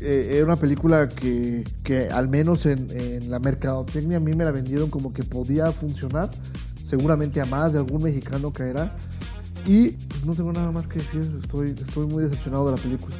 Eh, 0.00 0.36
era 0.36 0.44
una 0.44 0.56
película 0.56 1.08
que, 1.08 1.64
que 1.82 2.08
al 2.08 2.28
menos 2.28 2.66
en, 2.66 2.90
en 2.90 3.30
la 3.30 3.38
mercadotecnia 3.38 4.18
a 4.18 4.20
mí 4.20 4.34
me 4.34 4.44
la 4.44 4.50
vendieron 4.50 4.90
como 4.90 5.12
que 5.12 5.24
podía 5.24 5.70
funcionar. 5.72 6.30
Seguramente 6.84 7.40
a 7.40 7.46
más 7.46 7.74
de 7.74 7.80
algún 7.80 8.02
mexicano 8.02 8.52
caerá. 8.52 8.96
Y 9.66 9.90
pues, 9.90 10.24
no 10.24 10.34
tengo 10.34 10.52
nada 10.52 10.72
más 10.72 10.86
que 10.86 11.00
decir. 11.00 11.30
Estoy, 11.42 11.76
estoy 11.78 12.06
muy 12.06 12.24
decepcionado 12.24 12.70
de 12.70 12.76
la 12.76 12.82
película. 12.82 13.14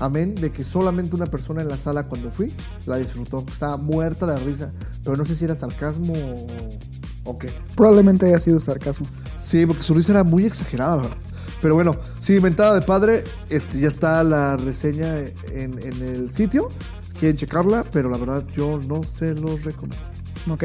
Amén 0.00 0.34
de 0.34 0.50
que 0.50 0.64
solamente 0.64 1.14
una 1.14 1.26
persona 1.26 1.62
en 1.62 1.68
la 1.68 1.78
sala 1.78 2.02
cuando 2.02 2.30
fui 2.30 2.52
la 2.86 2.96
disfrutó. 2.96 3.44
Estaba 3.46 3.76
muerta 3.76 4.26
de 4.26 4.38
risa. 4.40 4.70
Pero 5.04 5.16
no 5.16 5.24
sé 5.24 5.36
si 5.36 5.44
era 5.44 5.54
sarcasmo 5.54 6.12
o, 6.14 7.30
o 7.30 7.38
qué. 7.38 7.50
Probablemente 7.76 8.26
haya 8.26 8.40
sido 8.40 8.58
sarcasmo. 8.58 9.06
Sí, 9.38 9.64
porque 9.66 9.82
su 9.82 9.94
risa 9.94 10.12
era 10.12 10.24
muy 10.24 10.44
exagerada, 10.44 10.96
la 10.96 11.02
verdad. 11.02 11.23
Pero 11.64 11.76
bueno, 11.76 11.96
sí, 12.20 12.40
Mentada 12.40 12.74
de 12.74 12.82
Padre, 12.82 13.24
este, 13.48 13.80
ya 13.80 13.88
está 13.88 14.22
la 14.22 14.58
reseña 14.58 15.18
en, 15.50 15.78
el 15.78 16.30
sitio. 16.30 16.68
Quieren 17.18 17.38
checarla, 17.38 17.86
pero 17.90 18.10
la 18.10 18.18
verdad 18.18 18.44
yo 18.54 18.78
no 18.86 19.02
se 19.04 19.34
los 19.34 19.64
recomiendo. 19.64 19.96
Ok. 20.50 20.64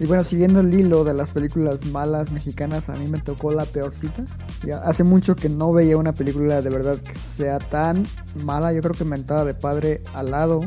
Y 0.00 0.04
bueno, 0.04 0.22
siguiendo 0.22 0.60
el 0.60 0.74
hilo 0.74 1.02
de 1.02 1.14
las 1.14 1.30
películas 1.30 1.86
malas 1.86 2.30
mexicanas, 2.30 2.90
a 2.90 2.96
mí 2.96 3.06
me 3.06 3.20
tocó 3.20 3.52
la 3.52 3.64
peorcita. 3.64 4.26
Ya 4.66 4.82
hace 4.82 5.02
mucho 5.02 5.34
que 5.34 5.48
no 5.48 5.72
veía 5.72 5.96
una 5.96 6.12
película 6.12 6.60
de 6.60 6.68
verdad 6.68 6.98
que 6.98 7.18
sea 7.18 7.58
tan 7.58 8.06
mala. 8.44 8.74
Yo 8.74 8.82
creo 8.82 8.94
que 8.94 9.06
Mentada 9.06 9.46
de 9.46 9.54
Padre 9.54 10.02
al 10.12 10.32
lado 10.32 10.60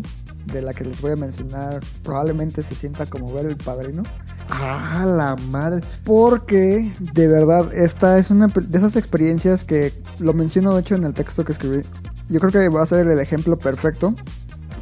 de 0.51 0.63
la 0.63 0.73
que 0.73 0.85
les 0.85 0.99
voy 1.01 1.11
a 1.11 1.17
mencionar 1.17 1.81
probablemente 2.01 2.63
se 2.63 2.73
sienta 2.73 3.05
como 3.05 3.31
ver 3.31 3.45
el 3.45 3.57
padrino. 3.57 4.01
Ah, 4.49 5.05
la 5.05 5.35
madre. 5.49 5.85
Porque 6.03 6.91
de 6.99 7.27
verdad 7.27 7.73
esta 7.73 8.17
es 8.17 8.31
una 8.31 8.47
de 8.47 8.77
esas 8.77 8.95
experiencias 8.95 9.63
que 9.63 9.93
lo 10.19 10.33
menciono 10.33 10.73
de 10.73 10.81
hecho 10.81 10.95
en 10.95 11.03
el 11.03 11.13
texto 11.13 11.45
que 11.45 11.51
escribí. 11.51 11.83
Yo 12.29 12.39
creo 12.39 12.51
que 12.51 12.69
va 12.69 12.83
a 12.83 12.85
ser 12.85 13.07
el 13.07 13.19
ejemplo 13.19 13.57
perfecto 13.57 14.13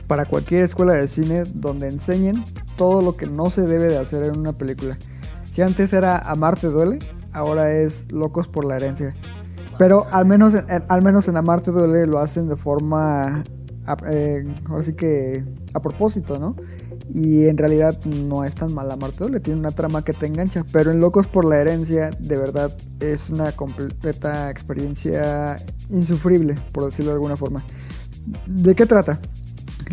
para 0.07 0.25
cualquier 0.25 0.63
escuela 0.63 0.93
de 0.93 1.07
cine 1.07 1.45
donde 1.45 1.87
enseñen 1.87 2.43
todo 2.77 3.01
lo 3.01 3.15
que 3.15 3.25
no 3.25 3.49
se 3.49 3.61
debe 3.61 3.87
de 3.87 3.97
hacer 3.97 4.23
en 4.23 4.37
una 4.37 4.53
película. 4.53 4.97
Si 5.51 5.61
antes 5.61 5.93
era 5.93 6.17
Amarte 6.17 6.67
duele, 6.67 6.99
ahora 7.31 7.71
es 7.71 8.05
Locos 8.11 8.47
por 8.47 8.65
la 8.65 8.75
herencia. 8.75 9.15
Pero 9.77 10.05
al 10.11 10.25
menos, 10.25 10.53
en, 10.53 10.65
al 10.87 11.01
menos 11.01 11.27
en 11.27 11.37
Amarte 11.37 11.71
duele 11.71 12.07
lo 12.07 12.19
hacen 12.19 12.47
de 12.47 12.55
forma, 12.55 13.43
eh, 14.07 14.45
ahora 14.67 14.83
sí 14.83 14.93
que 14.93 15.45
a 15.73 15.81
propósito, 15.81 16.39
¿no? 16.39 16.55
Y 17.09 17.47
en 17.47 17.57
realidad 17.57 17.97
no 18.05 18.43
es 18.43 18.55
tan 18.55 18.73
mal 18.73 18.91
Amarte 18.91 19.19
duele, 19.19 19.39
tiene 19.39 19.59
una 19.59 19.71
trama 19.71 20.03
que 20.03 20.13
te 20.13 20.25
engancha. 20.25 20.65
Pero 20.71 20.91
en 20.91 20.99
Locos 20.99 21.27
por 21.27 21.45
la 21.45 21.57
herencia, 21.57 22.11
de 22.11 22.37
verdad, 22.37 22.75
es 22.99 23.29
una 23.29 23.51
completa 23.51 24.49
experiencia 24.49 25.61
insufrible, 25.89 26.57
por 26.71 26.85
decirlo 26.85 27.11
de 27.11 27.15
alguna 27.15 27.37
forma. 27.37 27.63
¿De 28.47 28.75
qué 28.75 28.85
trata? 28.85 29.19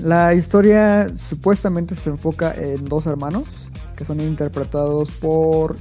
La 0.02 0.34
historia 0.34 1.14
supuestamente 1.14 1.94
se 1.94 2.10
enfoca 2.10 2.54
en 2.54 2.86
dos 2.86 3.06
hermanos 3.06 3.44
que 3.94 4.04
son 4.06 4.20
interpretados 4.20 5.10
por 5.10 5.76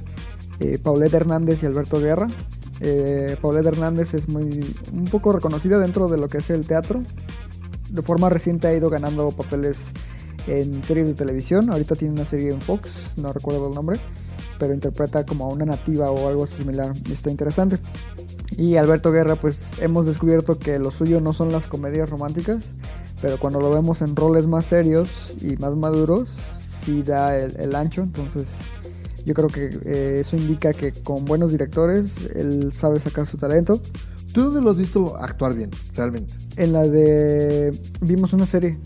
eh, 0.60 0.78
Paulette 0.82 1.14
Hernández 1.14 1.62
y 1.62 1.66
Alberto 1.66 1.98
Guerra. 1.98 2.28
Eh, 2.80 3.36
Paulette 3.40 3.66
Hernández 3.66 4.14
es 4.14 4.28
muy 4.28 4.64
un 4.92 5.04
poco 5.06 5.32
reconocida 5.32 5.78
dentro 5.78 6.08
de 6.08 6.18
lo 6.18 6.28
que 6.28 6.38
es 6.38 6.50
el 6.50 6.66
teatro. 6.66 7.02
De 7.88 8.02
forma 8.02 8.28
reciente 8.28 8.66
ha 8.68 8.74
ido 8.74 8.90
ganando 8.90 9.30
papeles 9.32 9.92
en 10.46 10.82
series 10.82 11.06
de 11.06 11.14
televisión. 11.14 11.70
Ahorita 11.70 11.96
tiene 11.96 12.14
una 12.14 12.24
serie 12.24 12.50
en 12.50 12.60
Fox, 12.60 13.14
no 13.16 13.32
recuerdo 13.32 13.68
el 13.68 13.74
nombre, 13.74 14.00
pero 14.58 14.74
interpreta 14.74 15.24
como 15.24 15.44
a 15.44 15.48
una 15.48 15.64
nativa 15.64 16.10
o 16.10 16.28
algo 16.28 16.46
similar. 16.46 16.94
Está 17.10 17.30
interesante. 17.30 17.78
Y 18.56 18.76
Alberto 18.76 19.12
Guerra, 19.12 19.36
pues 19.36 19.80
hemos 19.80 20.06
descubierto 20.06 20.58
que 20.58 20.78
lo 20.78 20.90
suyo 20.90 21.20
no 21.20 21.32
son 21.32 21.52
las 21.52 21.66
comedias 21.66 22.10
románticas, 22.10 22.72
pero 23.20 23.38
cuando 23.38 23.60
lo 23.60 23.70
vemos 23.70 24.02
en 24.02 24.14
roles 24.14 24.46
más 24.46 24.66
serios 24.66 25.36
y 25.40 25.56
más 25.56 25.76
maduros, 25.76 26.28
sí 26.28 27.02
da 27.02 27.36
el, 27.36 27.74
ancho. 27.74 28.02
Entonces, 28.02 28.56
yo 29.24 29.34
creo 29.34 29.48
que 29.48 29.78
eh, 29.84 30.18
eso 30.20 30.36
indica 30.36 30.74
que 30.74 30.92
con 30.92 31.24
buenos 31.24 31.52
directores 31.52 32.30
él 32.34 32.72
sabe 32.72 33.00
sacar 33.00 33.26
su 33.26 33.38
talento. 33.38 33.80
¿Tú 34.32 34.44
dónde 34.44 34.60
lo 34.60 34.70
has 34.70 34.78
visto 34.78 35.16
actuar 35.16 35.54
bien, 35.54 35.70
realmente? 35.94 36.34
En 36.56 36.72
la 36.72 36.82
de. 36.82 37.78
Vimos 38.00 38.32
una 38.32 38.46
serie. 38.46 38.76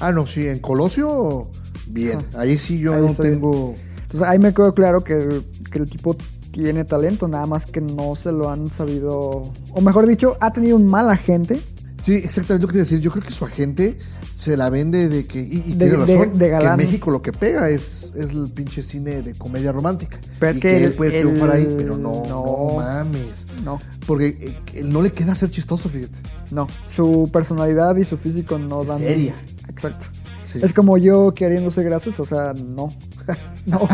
Ah, 0.00 0.12
no, 0.12 0.26
sí, 0.26 0.46
en 0.46 0.58
Colosio, 0.58 1.48
bien. 1.88 2.20
Ahí 2.34 2.58
sí 2.58 2.78
yo 2.78 2.96
no 2.96 3.14
tengo. 3.14 3.74
Entonces 4.02 4.26
ahí 4.26 4.38
me 4.38 4.52
quedó 4.52 4.74
claro 4.74 5.04
que, 5.04 5.42
que 5.70 5.78
el 5.78 5.88
tipo 5.88 6.16
tiene 6.50 6.84
talento, 6.84 7.28
nada 7.28 7.46
más 7.46 7.66
que 7.66 7.80
no 7.80 8.16
se 8.16 8.32
lo 8.32 8.50
han 8.50 8.70
sabido. 8.70 9.52
O 9.72 9.80
mejor 9.80 10.06
dicho, 10.06 10.36
ha 10.40 10.52
tenido 10.52 10.76
un 10.76 10.86
mal 10.86 11.08
agente 11.10 11.60
Sí, 12.02 12.14
exactamente 12.14 12.62
lo 12.62 12.68
que 12.68 12.72
te 12.74 12.78
decir. 12.80 13.00
Yo 13.00 13.10
creo 13.10 13.24
que 13.24 13.30
su 13.30 13.44
agente 13.44 13.98
se 14.34 14.56
la 14.56 14.70
vende 14.70 15.08
de 15.08 15.26
que. 15.26 15.40
Y, 15.40 15.60
tiene 15.76 15.96
razón. 15.96 16.38
Que 16.38 16.46
en 16.46 16.76
México 16.76 17.10
lo 17.10 17.20
que 17.20 17.32
pega 17.32 17.68
es, 17.68 18.12
es 18.14 18.30
el 18.30 18.50
pinche 18.54 18.82
cine 18.82 19.22
de 19.22 19.34
comedia 19.34 19.72
romántica. 19.72 20.18
Pero 20.38 20.52
es 20.52 20.58
que, 20.58 20.84
él 20.84 20.94
puede 20.94 21.20
triunfar 21.20 21.50
ahí, 21.50 21.68
pero 21.76 21.96
no, 21.96 22.22
no, 22.26 22.76
mames. 22.76 23.46
No. 23.64 23.80
Porque 24.06 24.28
eh, 24.28 24.58
él 24.74 24.90
no 24.90 25.02
le 25.02 25.12
queda 25.12 25.34
ser 25.34 25.50
chistoso, 25.50 25.88
fíjate. 25.88 26.18
No. 26.50 26.66
Su 26.86 27.28
personalidad 27.32 27.96
y 27.96 28.04
su 28.04 28.16
físico 28.16 28.58
no 28.58 28.84
dan. 28.84 28.98
Seria. 28.98 29.34
Exacto. 29.84 30.06
Es 30.54 30.72
como 30.72 30.98
yo 30.98 31.32
queriendo 31.32 31.70
ser 31.70 31.84
gracioso, 31.84 32.24
o 32.24 32.26
sea, 32.26 32.52
no. 32.54 32.92
no. 33.66 33.88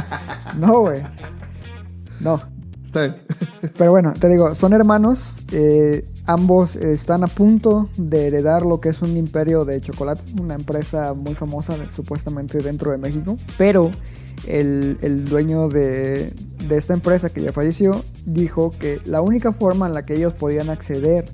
No, 0.58 0.80
güey. 0.80 1.02
No. 2.20 2.40
Está 2.82 3.02
bien. 3.02 3.16
Pero 3.76 3.90
bueno, 3.90 4.14
te 4.18 4.28
digo, 4.28 4.54
son 4.54 4.72
hermanos. 4.72 5.42
Eh, 5.52 6.04
Ambos 6.28 6.74
están 6.74 7.22
a 7.22 7.28
punto 7.28 7.88
de 7.96 8.26
heredar 8.26 8.66
lo 8.66 8.80
que 8.80 8.88
es 8.88 9.00
un 9.00 9.16
imperio 9.16 9.64
de 9.64 9.80
chocolate, 9.80 10.22
una 10.40 10.56
empresa 10.56 11.14
muy 11.14 11.36
famosa 11.36 11.76
supuestamente 11.88 12.62
dentro 12.62 12.90
de 12.90 12.98
México. 12.98 13.38
Pero 13.56 13.92
el, 14.48 15.24
dueño 15.26 15.68
de, 15.68 16.32
de 16.66 16.76
esta 16.76 16.94
empresa 16.94 17.30
que 17.30 17.42
ya 17.42 17.52
falleció 17.52 18.04
dijo 18.24 18.72
que 18.76 18.98
la 19.04 19.20
única 19.20 19.52
forma 19.52 19.86
en 19.86 19.94
la 19.94 20.04
que 20.04 20.16
ellos 20.16 20.32
podían 20.32 20.68
acceder 20.68 21.28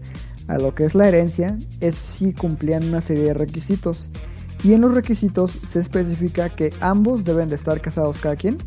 a 0.46 0.58
lo 0.58 0.74
que 0.74 0.84
es 0.84 0.94
la 0.94 1.08
herencia 1.08 1.58
es 1.80 1.94
si 1.94 2.34
cumplían 2.34 2.84
una 2.84 3.00
serie 3.00 3.24
de 3.24 3.34
requisitos. 3.34 4.10
Y 4.64 4.74
en 4.74 4.80
los 4.80 4.94
requisitos 4.94 5.58
se 5.62 5.80
especifica 5.80 6.48
que 6.48 6.72
ambos 6.80 7.24
deben 7.24 7.48
de 7.48 7.56
estar 7.56 7.80
casados 7.80 8.18
cada 8.18 8.36
quien 8.36 8.58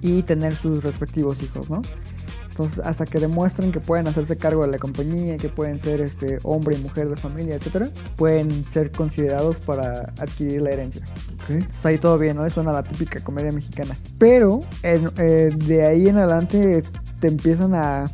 y 0.00 0.22
tener 0.22 0.54
sus 0.54 0.84
respectivos 0.84 1.42
hijos, 1.42 1.68
¿no? 1.68 1.82
Entonces, 2.60 2.80
hasta 2.84 3.06
que 3.06 3.20
demuestren 3.20 3.72
que 3.72 3.80
pueden 3.80 4.06
hacerse 4.08 4.36
cargo 4.36 4.66
de 4.66 4.70
la 4.70 4.78
compañía, 4.78 5.38
que 5.38 5.48
pueden 5.48 5.80
ser 5.80 6.00
este 6.00 6.40
hombre 6.42 6.76
y 6.76 6.78
mujer 6.78 7.08
de 7.08 7.16
familia, 7.16 7.54
etcétera, 7.54 7.88
pueden 8.16 8.68
ser 8.68 8.92
considerados 8.92 9.58
para 9.58 10.00
adquirir 10.18 10.60
la 10.62 10.70
herencia. 10.70 11.02
Okay. 11.44 11.62
Pues 11.62 11.86
ahí 11.86 11.96
todo 11.96 12.18
bien, 12.18 12.36
¿no? 12.36 12.44
Es 12.44 12.56
una 12.58 12.72
la 12.72 12.82
típica 12.82 13.20
comedia 13.20 13.50
mexicana. 13.50 13.96
Pero 14.18 14.60
eh, 14.82 15.50
de 15.56 15.86
ahí 15.86 16.08
en 16.08 16.18
adelante 16.18 16.82
te 17.18 17.28
empiezan 17.28 17.74
a 17.74 18.10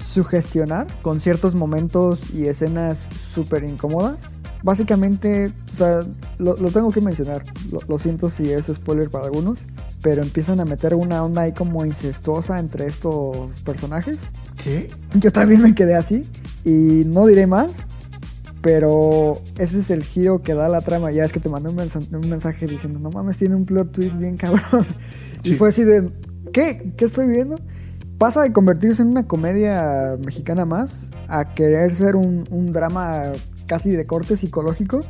sugestionar 0.00 0.86
con 1.02 1.18
ciertos 1.20 1.54
momentos 1.54 2.30
y 2.34 2.46
escenas 2.46 2.98
súper 2.98 3.64
incómodas. 3.64 4.34
Básicamente, 4.62 5.52
o 5.72 5.76
sea, 5.76 6.04
lo, 6.38 6.54
tengo 6.70 6.90
que 6.90 7.00
mencionar. 7.00 7.44
lo, 7.88 7.98
siento 7.98 8.30
si 8.30 8.50
es 8.50 8.66
spoiler 8.66 9.10
para 9.10 9.26
algunos 9.26 9.60
pero 10.02 10.22
empiezan 10.22 10.60
a 10.60 10.64
meter 10.64 10.94
una 10.94 11.24
onda 11.24 11.42
ahí 11.42 11.52
como 11.52 11.84
incestuosa 11.84 12.58
entre 12.58 12.86
estos 12.86 13.60
personajes. 13.60 14.28
¿Qué? 14.62 14.90
Yo 15.14 15.32
también 15.32 15.60
me 15.60 15.74
quedé 15.74 15.94
así 15.96 16.24
y 16.64 17.04
no 17.06 17.26
diré 17.26 17.46
más, 17.46 17.86
pero 18.62 19.40
ese 19.58 19.80
es 19.80 19.90
el 19.90 20.04
giro 20.04 20.42
que 20.42 20.54
da 20.54 20.68
la 20.68 20.82
trama. 20.82 21.10
Ya 21.10 21.24
es 21.24 21.32
que 21.32 21.40
te 21.40 21.48
mandé 21.48 21.68
un, 21.68 21.76
mensaje, 22.28 22.66
diciendo, 22.66 23.00
no 23.00 23.10
mames, 23.10 23.38
tiene 23.38 23.54
un 23.54 23.64
plot 23.64 23.92
twist 23.92 24.16
bien 24.16 24.36
cabrón. 24.36 24.86
Y 25.44 25.54
fue 25.54 25.68
así 25.68 25.84
de, 25.84 26.10
¿qué? 26.52 26.92
¿Qué 26.96 27.04
estoy 27.04 27.26
viendo? 27.26 27.60
Pasa 28.18 28.42
de 28.42 28.52
convertirse 28.52 29.02
en 29.02 29.08
una 29.08 29.26
comedia 29.26 30.16
mexicana 30.18 30.64
más 30.64 31.06
a 31.28 31.54
querer 31.54 31.94
ser 31.94 32.16
un, 32.16 32.46
un 32.50 32.72
drama 32.72 33.22
casi 33.68 33.90
de 33.90 34.06
corte 34.06 34.36
psicológico 34.36 35.02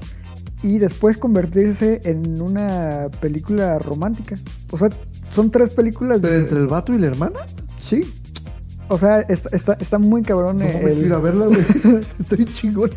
y 0.63 0.79
después 0.79 1.17
convertirse 1.17 2.03
en 2.05 2.43
una 2.43 3.07
película 3.21 3.79
romántica. 3.79 4.37
O 4.71 4.77
sea, 4.77 4.91
son 5.33 5.51
tres 5.51 5.71
películas. 5.71 6.21
¿Pero 6.21 6.35
entre 6.35 6.59
el 6.59 6.67
vato 6.67 6.93
y 6.93 6.99
la 6.99 7.07
hermana? 7.07 7.39
Sí. 7.79 8.05
O 8.89 8.99
sea, 8.99 9.21
está, 9.21 9.75
está, 9.75 9.99
muy 9.99 10.23
cabrón. 10.23 10.59
No, 10.59 10.65
el... 10.65 11.07
ir 11.07 11.13
a 11.13 11.19
verla, 11.19 11.47
güey. 11.47 11.61
Estoy 12.19 12.45
chingón. 12.47 12.91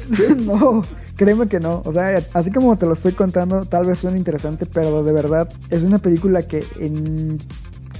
no, 0.45 0.85
créeme 1.15 1.47
que 1.47 1.59
no. 1.59 1.81
O 1.85 1.91
sea, 1.91 2.23
así 2.33 2.49
como 2.49 2.77
te 2.77 2.85
lo 2.85 2.93
estoy 2.93 3.11
contando, 3.11 3.65
tal 3.65 3.85
vez 3.85 3.99
suene 3.99 4.17
interesante, 4.17 4.65
pero 4.65 5.03
de 5.03 5.11
verdad 5.11 5.49
es 5.69 5.83
una 5.83 5.99
película 5.99 6.43
que 6.43 6.63
en 6.79 7.39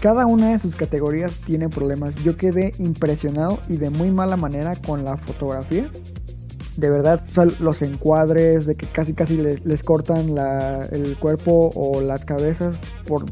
cada 0.02 0.26
una 0.26 0.52
de 0.52 0.60
sus 0.60 0.76
categorías 0.76 1.36
tiene 1.44 1.70
problemas. 1.70 2.16
Yo 2.24 2.38
quedé 2.38 2.74
impresionado 2.80 3.60
y 3.68 3.76
de 3.76 3.90
muy 3.90 4.10
mala 4.10 4.38
manera 4.38 4.76
con 4.76 5.04
la 5.04 5.18
fotografía 5.18 5.88
de 6.78 6.90
verdad, 6.90 7.22
los 7.60 7.82
encuadres, 7.82 8.66
de 8.66 8.76
que 8.76 8.88
casi 8.88 9.14
casi 9.14 9.38
les, 9.38 9.84
cortan 9.84 10.30
el 10.92 11.18
cuerpo 11.18 11.72
o 11.76 12.02
las 12.02 12.26
cabezas 12.26 12.80
por 13.08 13.26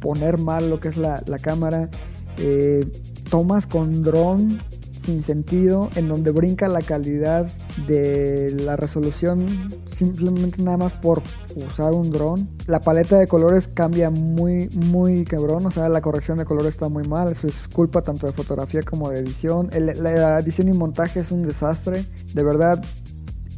poner 0.00 0.38
mal 0.38 0.70
lo 0.70 0.80
que 0.80 0.88
es 0.88 0.96
la, 0.96 1.22
cámara. 1.40 1.90
Eh, 2.38 2.86
tomas 3.28 3.66
con 3.66 4.02
dron 4.02 4.60
sin 5.00 5.22
sentido, 5.22 5.90
en 5.96 6.08
donde 6.08 6.30
brinca 6.30 6.68
la 6.68 6.82
calidad 6.82 7.50
de 7.86 8.52
la 8.52 8.76
resolución 8.76 9.46
simplemente 9.86 10.62
nada 10.62 10.76
más 10.76 10.92
por 10.92 11.22
usar 11.56 11.92
un 11.92 12.10
dron. 12.10 12.46
La 12.66 12.80
paleta 12.80 13.18
de 13.18 13.26
colores 13.26 13.66
cambia 13.66 14.10
muy, 14.10 14.68
muy 14.70 15.24
cabrón, 15.24 15.66
o 15.66 15.70
sea, 15.70 15.88
la 15.88 16.00
corrección 16.00 16.38
de 16.38 16.44
colores 16.44 16.74
está 16.74 16.88
muy 16.88 17.06
mal, 17.06 17.32
eso 17.32 17.48
es 17.48 17.66
culpa 17.66 18.02
tanto 18.02 18.26
de 18.26 18.32
fotografía 18.32 18.82
como 18.82 19.10
de 19.10 19.20
edición. 19.20 19.70
la 19.72 20.38
edición 20.38 20.68
y 20.68 20.72
montaje 20.72 21.20
es 21.20 21.32
un 21.32 21.46
desastre, 21.46 22.04
de 22.34 22.42
verdad. 22.42 22.82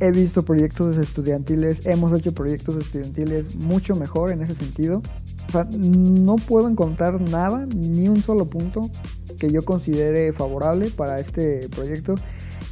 He 0.00 0.10
visto 0.10 0.42
proyectos 0.42 0.96
estudiantiles, 0.96 1.86
hemos 1.86 2.12
hecho 2.12 2.32
proyectos 2.32 2.76
estudiantiles 2.76 3.54
mucho 3.54 3.94
mejor 3.94 4.32
en 4.32 4.42
ese 4.42 4.54
sentido. 4.54 5.00
O 5.48 5.52
sea, 5.52 5.64
no 5.70 6.36
puedo 6.36 6.68
encontrar 6.68 7.20
nada, 7.20 7.66
ni 7.66 8.08
un 8.08 8.22
solo 8.22 8.46
punto 8.46 8.90
que 9.38 9.50
yo 9.50 9.64
considere 9.64 10.32
favorable 10.32 10.90
para 10.90 11.18
este 11.20 11.68
proyecto. 11.68 12.16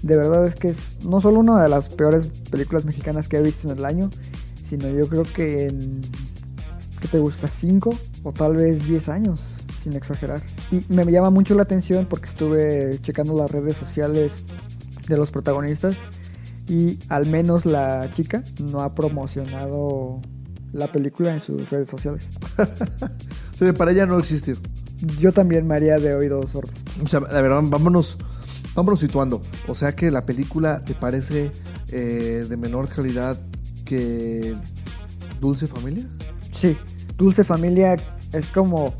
De 0.03 0.17
verdad 0.17 0.47
es 0.47 0.55
que 0.55 0.69
es 0.69 0.97
no 1.03 1.21
solo 1.21 1.41
una 1.41 1.62
de 1.62 1.69
las 1.69 1.89
peores 1.89 2.29
películas 2.50 2.85
mexicanas 2.85 3.29
que 3.29 3.37
he 3.37 3.43
visto 3.43 3.71
en 3.71 3.77
el 3.77 3.85
año, 3.85 4.11
sino 4.62 4.89
yo 4.89 5.09
creo 5.09 5.25
que 5.25 5.67
en, 5.67 6.03
¿qué 7.00 7.09
te 7.09 7.19
gusta? 7.19 7.49
5 7.49 7.93
o 8.23 8.33
tal 8.33 8.57
vez 8.57 8.87
10 8.87 9.09
años, 9.09 9.57
sin 9.83 9.95
exagerar. 9.95 10.43
Y 10.71 10.85
me 10.89 11.05
llama 11.11 11.31
mucho 11.31 11.55
la 11.55 11.62
atención 11.62 12.07
porque 12.09 12.27
estuve 12.27 12.99
checando 13.03 13.37
las 13.37 13.50
redes 13.50 13.77
sociales 13.77 14.39
de 15.09 15.17
los 15.17 15.31
protagonistas 15.31 16.09
y 16.69 17.00
al 17.09 17.27
menos 17.27 17.67
la 17.67 18.11
chica 18.12 18.45
no 18.61 18.83
ha 18.83 18.95
promocionado 18.95 20.21
la 20.73 20.91
película 20.91 21.35
en 21.35 21.41
sus 21.41 21.71
redes 21.71 21.89
sociales. 21.89 22.31
O 23.53 23.62
sea, 23.62 23.75
para 23.75 23.93
ella 23.93 24.07
no 24.07 24.19
existir. 24.19 24.57
Yo 25.19 25.33
también 25.33 25.67
me 25.67 25.75
haría 25.75 25.99
de 25.99 26.15
oídos 26.15 26.50
sordos. 26.50 26.75
O 27.05 27.07
sea, 27.07 27.21
la 27.21 27.43
verdad, 27.43 27.61
vámonos, 27.62 28.17
vámonos 28.75 29.00
situando. 29.00 29.43
O 29.69 29.75
sea 29.75 29.95
que 29.95 30.11
la 30.11 30.23
película 30.23 30.83
te 30.83 30.95
parece 30.95 31.53
eh, 31.89 32.47
de 32.49 32.57
menor 32.57 32.89
calidad 32.89 33.39
que 33.85 34.55
Dulce 35.43 35.67
Familia. 35.67 36.07
Sí, 36.50 36.75
Dulce 37.19 37.45
Familia 37.45 37.97
es 38.33 38.47
como. 38.47 38.95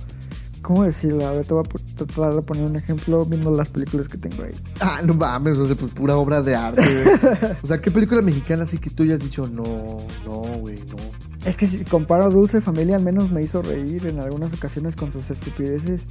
¿Cómo 0.61 0.85
decirlo? 0.85 1.27
A 1.27 1.33
ver, 1.33 1.47
te 1.47 1.55
voy 1.55 1.65
a 1.65 2.05
tratar 2.05 2.35
de 2.35 2.43
poner 2.43 2.65
un 2.65 2.77
ejemplo 2.77 3.25
viendo 3.25 3.51
las 3.51 3.71
películas 3.71 4.11
que 4.11 4.19
tengo 4.19 4.43
ahí. 4.43 4.53
Ah, 4.81 5.01
no 5.03 5.15
mames, 5.15 5.57
o 5.57 5.67
sea, 5.67 5.75
pues 5.75 5.91
pura 5.93 6.19
obra 6.19 6.43
de 6.43 6.55
arte. 6.55 6.83
o 7.63 7.67
sea, 7.67 7.81
¿qué 7.81 7.91
película 7.91 8.21
mexicana 8.21 8.65
así 8.65 8.77
que 8.77 8.91
tú 8.91 9.07
ya 9.07 9.15
has 9.15 9.21
dicho 9.21 9.47
no, 9.47 10.01
no, 10.27 10.59
güey, 10.59 10.79
no? 10.81 11.30
Es 11.45 11.57
que 11.57 11.67
si 11.67 11.85
comparo 11.85 12.31
Dulce 12.31 12.61
Familia, 12.61 12.97
al 12.97 13.03
menos 13.03 13.31
me 13.31 13.43
hizo 13.43 13.63
reír 13.63 14.07
en 14.07 14.19
algunas 14.19 14.53
ocasiones 14.53 14.95
con 14.95 15.11
sus 15.11 15.31
estupideces. 15.31 16.07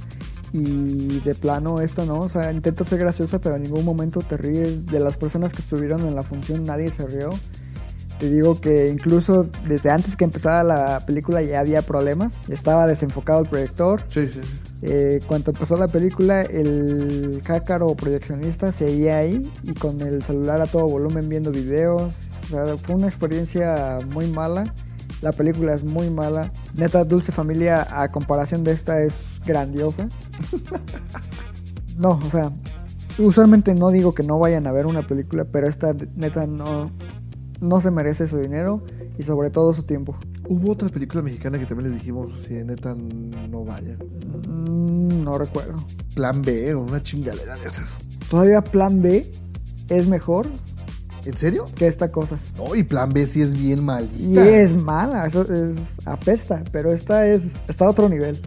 Y 0.52 1.20
de 1.20 1.34
plano, 1.36 1.80
esto 1.80 2.04
no. 2.04 2.20
O 2.20 2.28
sea, 2.28 2.50
intenta 2.50 2.84
ser 2.84 2.98
graciosa, 2.98 3.38
pero 3.40 3.56
en 3.56 3.62
ningún 3.62 3.84
momento 3.84 4.20
te 4.22 4.36
ríes. 4.36 4.86
De 4.86 4.98
las 4.98 5.16
personas 5.16 5.52
que 5.52 5.62
estuvieron 5.62 6.06
en 6.06 6.16
la 6.16 6.24
función, 6.24 6.64
nadie 6.64 6.90
se 6.90 7.06
rió. 7.06 7.30
Te 8.18 8.28
digo 8.28 8.60
que 8.60 8.88
incluso 8.90 9.48
desde 9.66 9.90
antes 9.90 10.16
que 10.16 10.24
empezara 10.24 10.62
la 10.62 11.06
película 11.06 11.40
ya 11.42 11.60
había 11.60 11.82
problemas. 11.82 12.34
Estaba 12.48 12.86
desenfocado 12.86 13.40
el 13.40 13.48
proyector. 13.48 14.02
Sí, 14.08 14.24
sí, 14.24 14.40
sí. 14.42 14.70
Eh, 14.82 15.20
cuando 15.26 15.52
empezó 15.52 15.76
la 15.76 15.88
película, 15.88 16.42
el 16.42 17.40
cácaro 17.44 17.94
proyeccionista 17.94 18.72
seguía 18.72 19.18
ahí 19.18 19.50
y 19.62 19.74
con 19.74 20.00
el 20.00 20.22
celular 20.22 20.60
a 20.60 20.66
todo 20.66 20.88
volumen 20.88 21.28
viendo 21.28 21.52
videos. 21.52 22.14
O 22.44 22.46
sea, 22.48 22.76
fue 22.78 22.96
una 22.96 23.06
experiencia 23.06 24.00
muy 24.12 24.26
mala. 24.26 24.74
La 25.22 25.32
película 25.32 25.74
es 25.74 25.84
muy 25.84 26.10
mala. 26.10 26.52
Neta, 26.74 27.04
Dulce 27.04 27.32
Familia, 27.32 27.86
a 28.02 28.10
comparación 28.10 28.64
de 28.64 28.72
esta, 28.72 29.02
es 29.02 29.40
grandiosa. 29.44 30.08
no, 31.98 32.20
o 32.24 32.30
sea, 32.30 32.50
usualmente 33.18 33.74
no 33.74 33.90
digo 33.90 34.14
que 34.14 34.22
no 34.22 34.38
vayan 34.38 34.66
a 34.66 34.72
ver 34.72 34.86
una 34.86 35.06
película, 35.06 35.44
pero 35.44 35.66
esta 35.66 35.94
neta 36.16 36.46
no, 36.46 36.90
no 37.60 37.80
se 37.80 37.90
merece 37.90 38.26
su 38.26 38.38
dinero 38.38 38.82
y 39.18 39.22
sobre 39.22 39.50
todo 39.50 39.74
su 39.74 39.82
tiempo. 39.82 40.18
Hubo 40.48 40.72
otra 40.72 40.88
película 40.88 41.22
mexicana 41.22 41.58
que 41.58 41.66
también 41.66 41.90
les 41.90 41.98
dijimos, 41.98 42.42
si 42.42 42.54
neta 42.54 42.94
no 42.94 43.64
vayan. 43.64 43.98
Mm, 44.48 45.22
no 45.22 45.38
recuerdo. 45.38 45.84
Plan 46.14 46.42
B 46.42 46.74
una 46.74 47.02
chingadera 47.02 47.56
de 47.56 47.68
esas. 47.68 48.00
Todavía 48.30 48.62
Plan 48.62 49.02
B 49.02 49.30
es 49.88 50.06
mejor 50.06 50.48
¿En 51.24 51.36
serio? 51.36 51.66
que 51.74 51.86
esta 51.86 52.08
cosa. 52.08 52.38
No, 52.56 52.74
y 52.74 52.82
Plan 52.82 53.12
B 53.12 53.26
sí 53.26 53.42
es 53.42 53.52
bien 53.52 53.80
Y 53.80 53.82
maldita. 53.82 54.48
es 54.48 54.74
mala, 54.74 55.26
eso 55.26 55.42
es 55.42 56.06
apesta, 56.06 56.62
pero 56.72 56.92
esta 56.92 57.26
es 57.26 57.52
está 57.68 57.86
a 57.86 57.90
otro 57.90 58.08
nivel. 58.08 58.40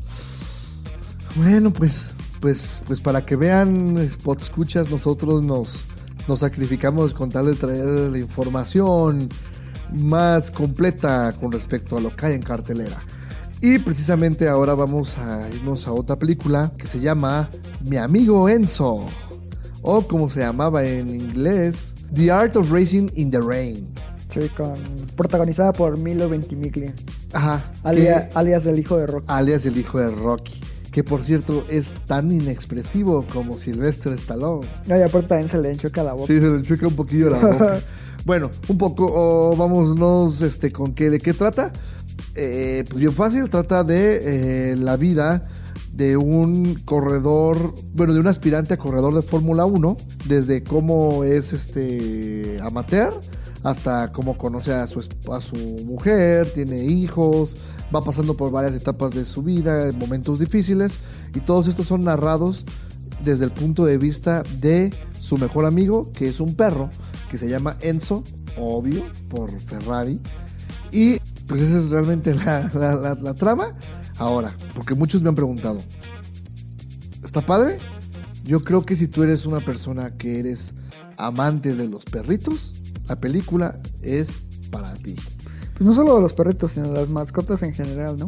Bueno, 1.35 1.71
pues, 1.71 2.05
pues, 2.39 2.81
pues 2.85 3.01
para 3.01 3.25
que 3.25 3.35
vean, 3.35 3.97
spot 3.97 4.41
escuchas, 4.41 4.89
nosotros 4.91 5.41
nos, 5.43 5.83
nos 6.27 6.39
sacrificamos 6.41 7.13
con 7.13 7.29
tal 7.29 7.47
de 7.47 7.55
traer 7.55 7.85
la 7.85 8.17
información 8.17 9.29
más 9.93 10.51
completa 10.51 11.33
con 11.39 11.51
respecto 11.51 11.97
a 11.97 12.01
lo 12.01 12.15
que 12.15 12.25
hay 12.27 12.33
en 12.35 12.41
cartelera. 12.41 12.99
Y 13.61 13.79
precisamente 13.79 14.49
ahora 14.49 14.73
vamos 14.73 15.17
a 15.17 15.47
irnos 15.49 15.87
a 15.87 15.93
otra 15.93 16.17
película 16.17 16.71
que 16.77 16.85
se 16.85 16.99
llama 16.99 17.49
Mi 17.81 17.97
amigo 17.97 18.49
Enzo. 18.49 19.05
O 19.83 20.01
como 20.07 20.29
se 20.29 20.39
llamaba 20.39 20.83
en 20.85 21.13
inglés, 21.13 21.95
The 22.15 22.31
Art 22.31 22.55
of 22.55 22.71
Racing 22.71 23.09
in 23.15 23.29
the 23.29 23.39
Rain. 23.39 23.85
Sí, 24.29 24.39
con, 24.57 24.73
protagonizada 25.15 25.73
por 25.73 25.97
Milo 25.97 26.27
Ventimiglia, 26.29 26.93
Ajá. 27.33 27.61
alia- 27.83 28.29
que- 28.29 28.37
alias 28.39 28.63
del 28.63 28.79
hijo 28.79 28.97
de 28.97 29.05
Rock. 29.07 29.23
alias 29.27 29.65
el 29.65 29.77
hijo 29.77 29.99
de 29.99 30.09
Rocky. 30.09 30.59
Que 30.91 31.03
por 31.03 31.23
cierto 31.23 31.65
es 31.69 31.95
tan 32.07 32.31
inexpresivo 32.31 33.25
como 33.33 33.57
Sylvester 33.59 34.13
Stallone. 34.13 34.67
No, 34.85 34.97
y 34.97 35.01
aparte 35.01 35.27
también 35.29 35.49
se 35.49 35.57
le 35.59 35.71
enchueca 35.71 36.03
la 36.03 36.13
boca. 36.13 36.27
Sí, 36.27 36.39
se 36.39 36.47
le 36.47 36.61
chueca 36.63 36.87
un 36.87 36.95
poquillo 36.95 37.29
la 37.31 37.39
boca. 37.39 37.79
bueno, 38.25 38.51
un 38.67 38.77
poco, 38.77 39.07
oh, 39.11 39.55
vámonos 39.55 40.41
este, 40.43 40.71
con 40.71 40.93
qué, 40.93 41.09
de 41.09 41.19
qué 41.19 41.33
trata. 41.33 41.73
Eh, 42.35 42.85
pues 42.87 42.99
bien 42.99 43.11
fácil, 43.11 43.49
trata 43.49 43.83
de 43.83 44.71
eh, 44.71 44.75
la 44.75 44.95
vida 44.97 45.43
de 45.93 46.17
un 46.17 46.75
corredor, 46.85 47.75
bueno, 47.93 48.13
de 48.13 48.19
un 48.19 48.27
aspirante 48.27 48.73
a 48.73 48.77
corredor 48.77 49.13
de 49.13 49.21
Fórmula 49.21 49.65
1, 49.65 49.97
desde 50.27 50.63
cómo 50.63 51.23
es 51.23 51.53
este 51.53 52.59
amateur 52.63 53.13
hasta 53.63 54.09
cómo 54.11 54.37
conoce 54.37 54.73
a 54.73 54.85
su, 54.87 54.99
a 55.31 55.39
su 55.39 55.55
mujer, 55.85 56.51
tiene 56.51 56.83
hijos, 56.83 57.55
va 57.95 58.03
pasando 58.03 58.35
por 58.35 58.51
varias 58.51 58.73
etapas 58.75 59.11
de 59.13 59.23
su 59.23 59.41
vida, 59.41 59.89
momentos 59.93 60.39
difíciles, 60.39 60.97
y 61.33 61.39
todos 61.39 61.67
estos 61.67 61.87
son 61.87 62.03
narrados 62.03 62.65
desde 63.23 63.45
el 63.45 63.51
punto 63.51 63.85
de 63.85 63.97
vista 63.97 64.43
de 64.59 64.93
su 65.17 65.37
mejor 65.37 65.65
amigo, 65.65 66.11
que 66.11 66.27
es 66.27 66.41
un 66.41 66.55
perro, 66.55 66.89
que 67.31 67.37
se 67.37 67.47
llama 67.47 67.77
Enzo, 67.79 68.25
obvio, 68.57 69.01
por 69.29 69.49
Ferrari. 69.61 70.19
Y 70.91 71.19
pues 71.47 71.61
esa 71.61 71.79
es 71.79 71.89
realmente 71.89 72.35
la- 72.35 73.15
la 73.21 73.33
trama. 73.33 73.67
Ahora, 74.17 74.55
porque 74.75 74.95
muchos 74.95 75.21
me 75.21 75.29
han 75.29 75.35
preguntado, 75.35 75.81
¿está 77.23 77.41
padre? 77.41 77.77
Yo 78.43 78.63
creo 78.63 78.85
que 78.85 78.95
si 78.95 79.07
tú 79.07 79.23
eres 79.23 79.45
una 79.45 79.59
persona 79.61 80.17
que 80.17 80.39
eres 80.39 80.73
amante 81.17 81.75
de 81.75 81.87
los 81.87 82.05
perritos, 82.05 82.75
la 83.07 83.17
película 83.17 83.75
es 84.01 84.37
para 84.69 84.93
ti. 84.95 85.15
Pues 85.73 85.81
no 85.81 85.93
solo 85.93 86.15
de 86.15 86.21
los 86.21 86.33
perritos, 86.33 86.73
sino 86.73 86.89
de 86.89 86.99
las 86.99 87.09
mascotas 87.09 87.63
en 87.63 87.73
general, 87.73 88.17
¿no? 88.17 88.27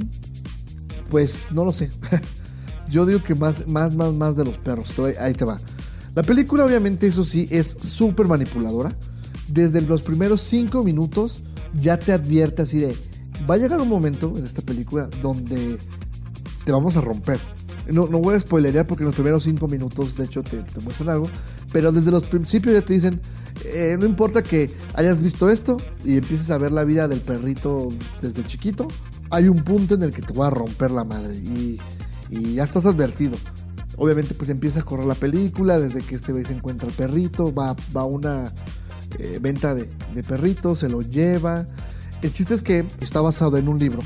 Pues 1.10 1.52
no 1.52 1.66
lo 1.66 1.74
sé. 1.74 1.92
Yo 2.90 3.06
digo 3.06 3.22
que 3.22 3.36
más, 3.36 3.68
más, 3.68 3.94
más, 3.94 4.14
más 4.14 4.36
de 4.36 4.46
los 4.46 4.58
perros. 4.58 4.90
Ahí 5.20 5.34
te 5.34 5.46
va. 5.46 5.60
La 6.16 6.24
película, 6.24 6.66
obviamente, 6.66 7.08
eso 7.08 7.26
sí, 7.26 7.48
es 7.52 7.76
súper 7.80 8.28
manipuladora. 8.28 8.94
Desde 9.48 9.82
los 9.82 10.02
primeros 10.02 10.42
cinco 10.42 10.84
minutos 10.84 11.42
ya 11.80 11.98
te 11.98 12.14
advierte 12.14 12.62
así 12.62 12.80
de. 12.80 12.96
Va 13.50 13.56
a 13.56 13.58
llegar 13.58 13.80
un 13.80 13.90
momento 13.90 14.34
en 14.38 14.46
esta 14.46 14.62
película 14.62 15.08
donde 15.22 15.78
te 16.64 16.72
vamos 16.72 16.98
a 16.98 17.02
romper. 17.02 17.40
No, 17.92 18.08
no 18.08 18.20
voy 18.20 18.36
a 18.36 18.40
spoilerear 18.40 18.88
porque 18.88 19.04
en 19.04 19.08
los 19.08 19.16
primeros 19.16 19.44
cinco 19.44 19.68
minutos, 19.68 20.16
de 20.16 20.26
hecho, 20.26 20.42
te, 20.44 20.64
muestran 20.82 21.10
algo. 21.10 21.30
Pero 21.72 21.92
desde 21.92 22.12
los 22.12 22.24
principios 22.24 22.74
ya 22.74 22.82
te 22.82 22.94
dicen, 22.94 23.22
eh, 23.66 23.96
no 24.00 24.06
importa 24.06 24.42
que 24.42 24.72
hayas 24.94 25.22
visto 25.22 25.50
esto 25.50 25.78
y 26.04 26.18
empieces 26.18 26.50
a 26.50 26.58
ver 26.58 26.72
la 26.72 26.84
vida 26.84 27.08
del 27.08 27.22
perrito 27.22 27.90
desde 28.22 28.44
chiquito, 28.44 28.88
hay 29.30 29.50
un 29.50 29.64
punto 29.64 29.96
en 29.96 30.04
el 30.04 30.12
que 30.12 30.22
te 30.22 30.34
va 30.34 30.48
a 30.48 30.50
romper 30.50 30.92
la 30.92 31.04
madre 31.04 31.36
y, 31.36 31.80
y 32.30 32.56
ya 32.56 32.64
estás 32.64 32.86
advertido. 32.86 33.38
Obviamente 33.98 34.34
pues 34.34 34.50
empieza 34.50 34.82
a 34.82 34.84
correr 34.84 35.06
la 35.06 35.16
película 35.16 35.80
desde 35.80 36.02
que 36.02 36.16
este 36.16 36.32
güey 36.32 36.46
se 36.46 36.54
encuentra 36.54 36.88
el 36.88 36.94
perrito, 36.94 37.54
va, 37.54 37.76
va 37.96 38.02
a 38.02 38.06
una 38.06 38.52
eh, 39.20 39.40
venta 39.42 39.74
de, 39.74 39.90
de 40.14 40.24
perritos, 40.24 40.80
se 40.80 40.90
lo 40.90 41.02
lleva. 41.02 41.66
El 42.26 42.34
chiste 42.34 42.56
es 42.56 42.64
que 42.64 42.84
está 43.02 43.22
basado 43.22 43.56
en 43.58 43.68
un 43.68 43.78
libro 43.78 44.02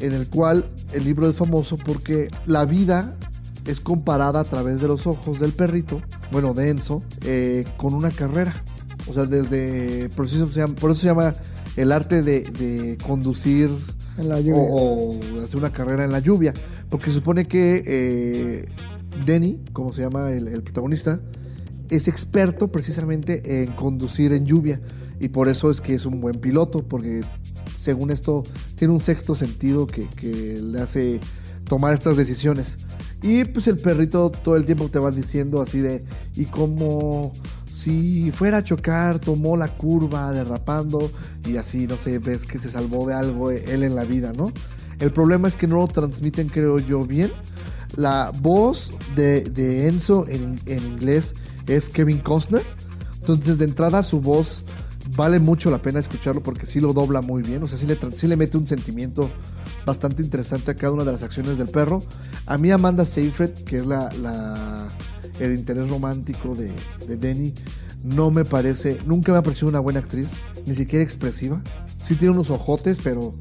en 0.00 0.12
el 0.12 0.26
cual 0.26 0.66
el 0.92 1.04
libro 1.04 1.30
es 1.30 1.36
famoso 1.36 1.76
porque 1.76 2.28
la 2.44 2.64
vida 2.64 3.14
es 3.66 3.78
comparada 3.78 4.40
a 4.40 4.44
través 4.44 4.80
de 4.80 4.88
los 4.88 5.06
ojos 5.06 5.38
del 5.38 5.52
perrito, 5.52 6.00
bueno, 6.32 6.54
de 6.54 6.70
Enzo, 6.70 7.04
eh, 7.24 7.64
con 7.76 7.94
una 7.94 8.10
carrera. 8.10 8.52
O 9.08 9.14
sea, 9.14 9.26
desde. 9.26 10.08
Por 10.08 10.26
eso 10.26 10.48
se 10.48 10.58
llama, 10.58 10.74
por 10.74 10.90
eso 10.90 11.02
se 11.02 11.06
llama 11.06 11.36
el 11.76 11.92
arte 11.92 12.24
de, 12.24 12.40
de 12.40 12.98
conducir 13.06 13.70
En 14.18 14.28
la 14.28 14.40
lluvia. 14.40 14.60
o, 14.60 15.12
o 15.20 15.44
hacer 15.44 15.56
una 15.56 15.70
carrera 15.72 16.04
en 16.04 16.10
la 16.10 16.18
lluvia. 16.18 16.52
Porque 16.90 17.10
se 17.10 17.12
supone 17.12 17.46
que 17.46 17.80
eh, 17.86 18.68
Denny, 19.24 19.60
como 19.72 19.92
se 19.92 20.02
llama 20.02 20.32
el, 20.32 20.48
el 20.48 20.64
protagonista, 20.64 21.20
es 21.90 22.08
experto 22.08 22.68
precisamente 22.68 23.62
en 23.62 23.72
conducir 23.72 24.32
en 24.32 24.46
lluvia. 24.46 24.80
Y 25.20 25.28
por 25.28 25.48
eso 25.48 25.70
es 25.70 25.80
que 25.80 25.94
es 25.94 26.06
un 26.06 26.20
buen 26.20 26.40
piloto, 26.40 26.86
porque 26.86 27.22
según 27.74 28.10
esto 28.10 28.44
tiene 28.76 28.92
un 28.92 29.00
sexto 29.00 29.34
sentido 29.34 29.86
que, 29.86 30.08
que 30.08 30.60
le 30.62 30.80
hace 30.80 31.20
tomar 31.68 31.94
estas 31.94 32.16
decisiones. 32.16 32.78
Y 33.22 33.44
pues 33.44 33.66
el 33.66 33.78
perrito 33.78 34.30
todo 34.30 34.56
el 34.56 34.66
tiempo 34.66 34.88
te 34.88 34.98
va 34.98 35.10
diciendo 35.10 35.60
así 35.60 35.80
de, 35.80 36.04
y 36.34 36.44
como 36.44 37.32
si 37.76 38.30
fuera 38.30 38.58
a 38.58 38.64
chocar, 38.64 39.18
tomó 39.18 39.56
la 39.56 39.68
curva 39.68 40.32
derrapando 40.32 41.10
y 41.44 41.56
así, 41.56 41.86
no 41.86 41.96
sé, 41.96 42.18
ves 42.18 42.46
que 42.46 42.58
se 42.58 42.70
salvó 42.70 43.06
de 43.06 43.14
algo 43.14 43.50
él 43.50 43.82
en 43.82 43.94
la 43.94 44.04
vida, 44.04 44.32
¿no? 44.32 44.52
El 44.98 45.12
problema 45.12 45.48
es 45.48 45.56
que 45.56 45.66
no 45.66 45.76
lo 45.76 45.86
transmiten, 45.86 46.48
creo 46.48 46.78
yo, 46.78 47.04
bien. 47.04 47.30
La 47.94 48.32
voz 48.40 48.94
de, 49.14 49.42
de 49.42 49.88
Enzo 49.88 50.26
en, 50.28 50.58
en 50.66 50.82
inglés 50.86 51.34
es 51.66 51.90
Kevin 51.90 52.18
Costner. 52.18 52.62
Entonces, 53.20 53.58
de 53.58 53.64
entrada, 53.64 54.02
su 54.02 54.20
voz 54.20 54.64
vale 55.16 55.38
mucho 55.38 55.70
la 55.70 55.78
pena 55.78 56.00
escucharlo 56.00 56.42
porque 56.42 56.66
sí 56.66 56.80
lo 56.80 56.92
dobla 56.92 57.20
muy 57.20 57.42
bien. 57.42 57.62
O 57.62 57.66
sea, 57.68 57.78
sí 57.78 57.86
le, 57.86 57.98
sí 58.14 58.26
le 58.26 58.36
mete 58.36 58.56
un 58.58 58.66
sentimiento 58.66 59.30
bastante 59.84 60.22
interesante 60.22 60.70
a 60.72 60.74
cada 60.76 60.92
una 60.92 61.04
de 61.04 61.12
las 61.12 61.22
acciones 61.22 61.58
del 61.58 61.68
perro. 61.68 62.02
A 62.46 62.58
mí, 62.58 62.70
Amanda 62.70 63.04
Seyfried, 63.04 63.50
que 63.64 63.78
es 63.78 63.86
la, 63.86 64.12
la- 64.22 64.88
el 65.38 65.54
interés 65.54 65.88
romántico 65.90 66.54
de, 66.54 66.72
de 67.06 67.16
Denny, 67.16 67.54
no 68.04 68.30
me 68.30 68.44
parece, 68.44 68.98
nunca 69.04 69.32
me 69.32 69.38
ha 69.38 69.42
parecido 69.42 69.68
una 69.68 69.80
buena 69.80 70.00
actriz, 70.00 70.28
ni 70.66 70.74
siquiera 70.74 71.04
expresiva. 71.04 71.60
Sí 72.02 72.14
tiene 72.14 72.32
unos 72.34 72.50
ojotes, 72.50 73.00
pero 73.02 73.32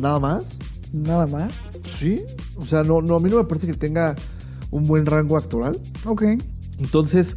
nada 0.00 0.18
más. 0.20 0.58
Nada 0.92 1.26
más. 1.26 1.52
Sí. 1.98 2.22
O 2.56 2.64
sea, 2.66 2.82
no, 2.84 3.02
no, 3.02 3.16
a 3.16 3.20
mí 3.20 3.28
no 3.30 3.36
me 3.36 3.44
parece 3.44 3.66
que 3.66 3.74
tenga 3.74 4.14
un 4.70 4.86
buen 4.86 5.06
rango 5.06 5.36
actoral. 5.36 5.78
Ok. 6.04 6.22
Entonces, 6.80 7.36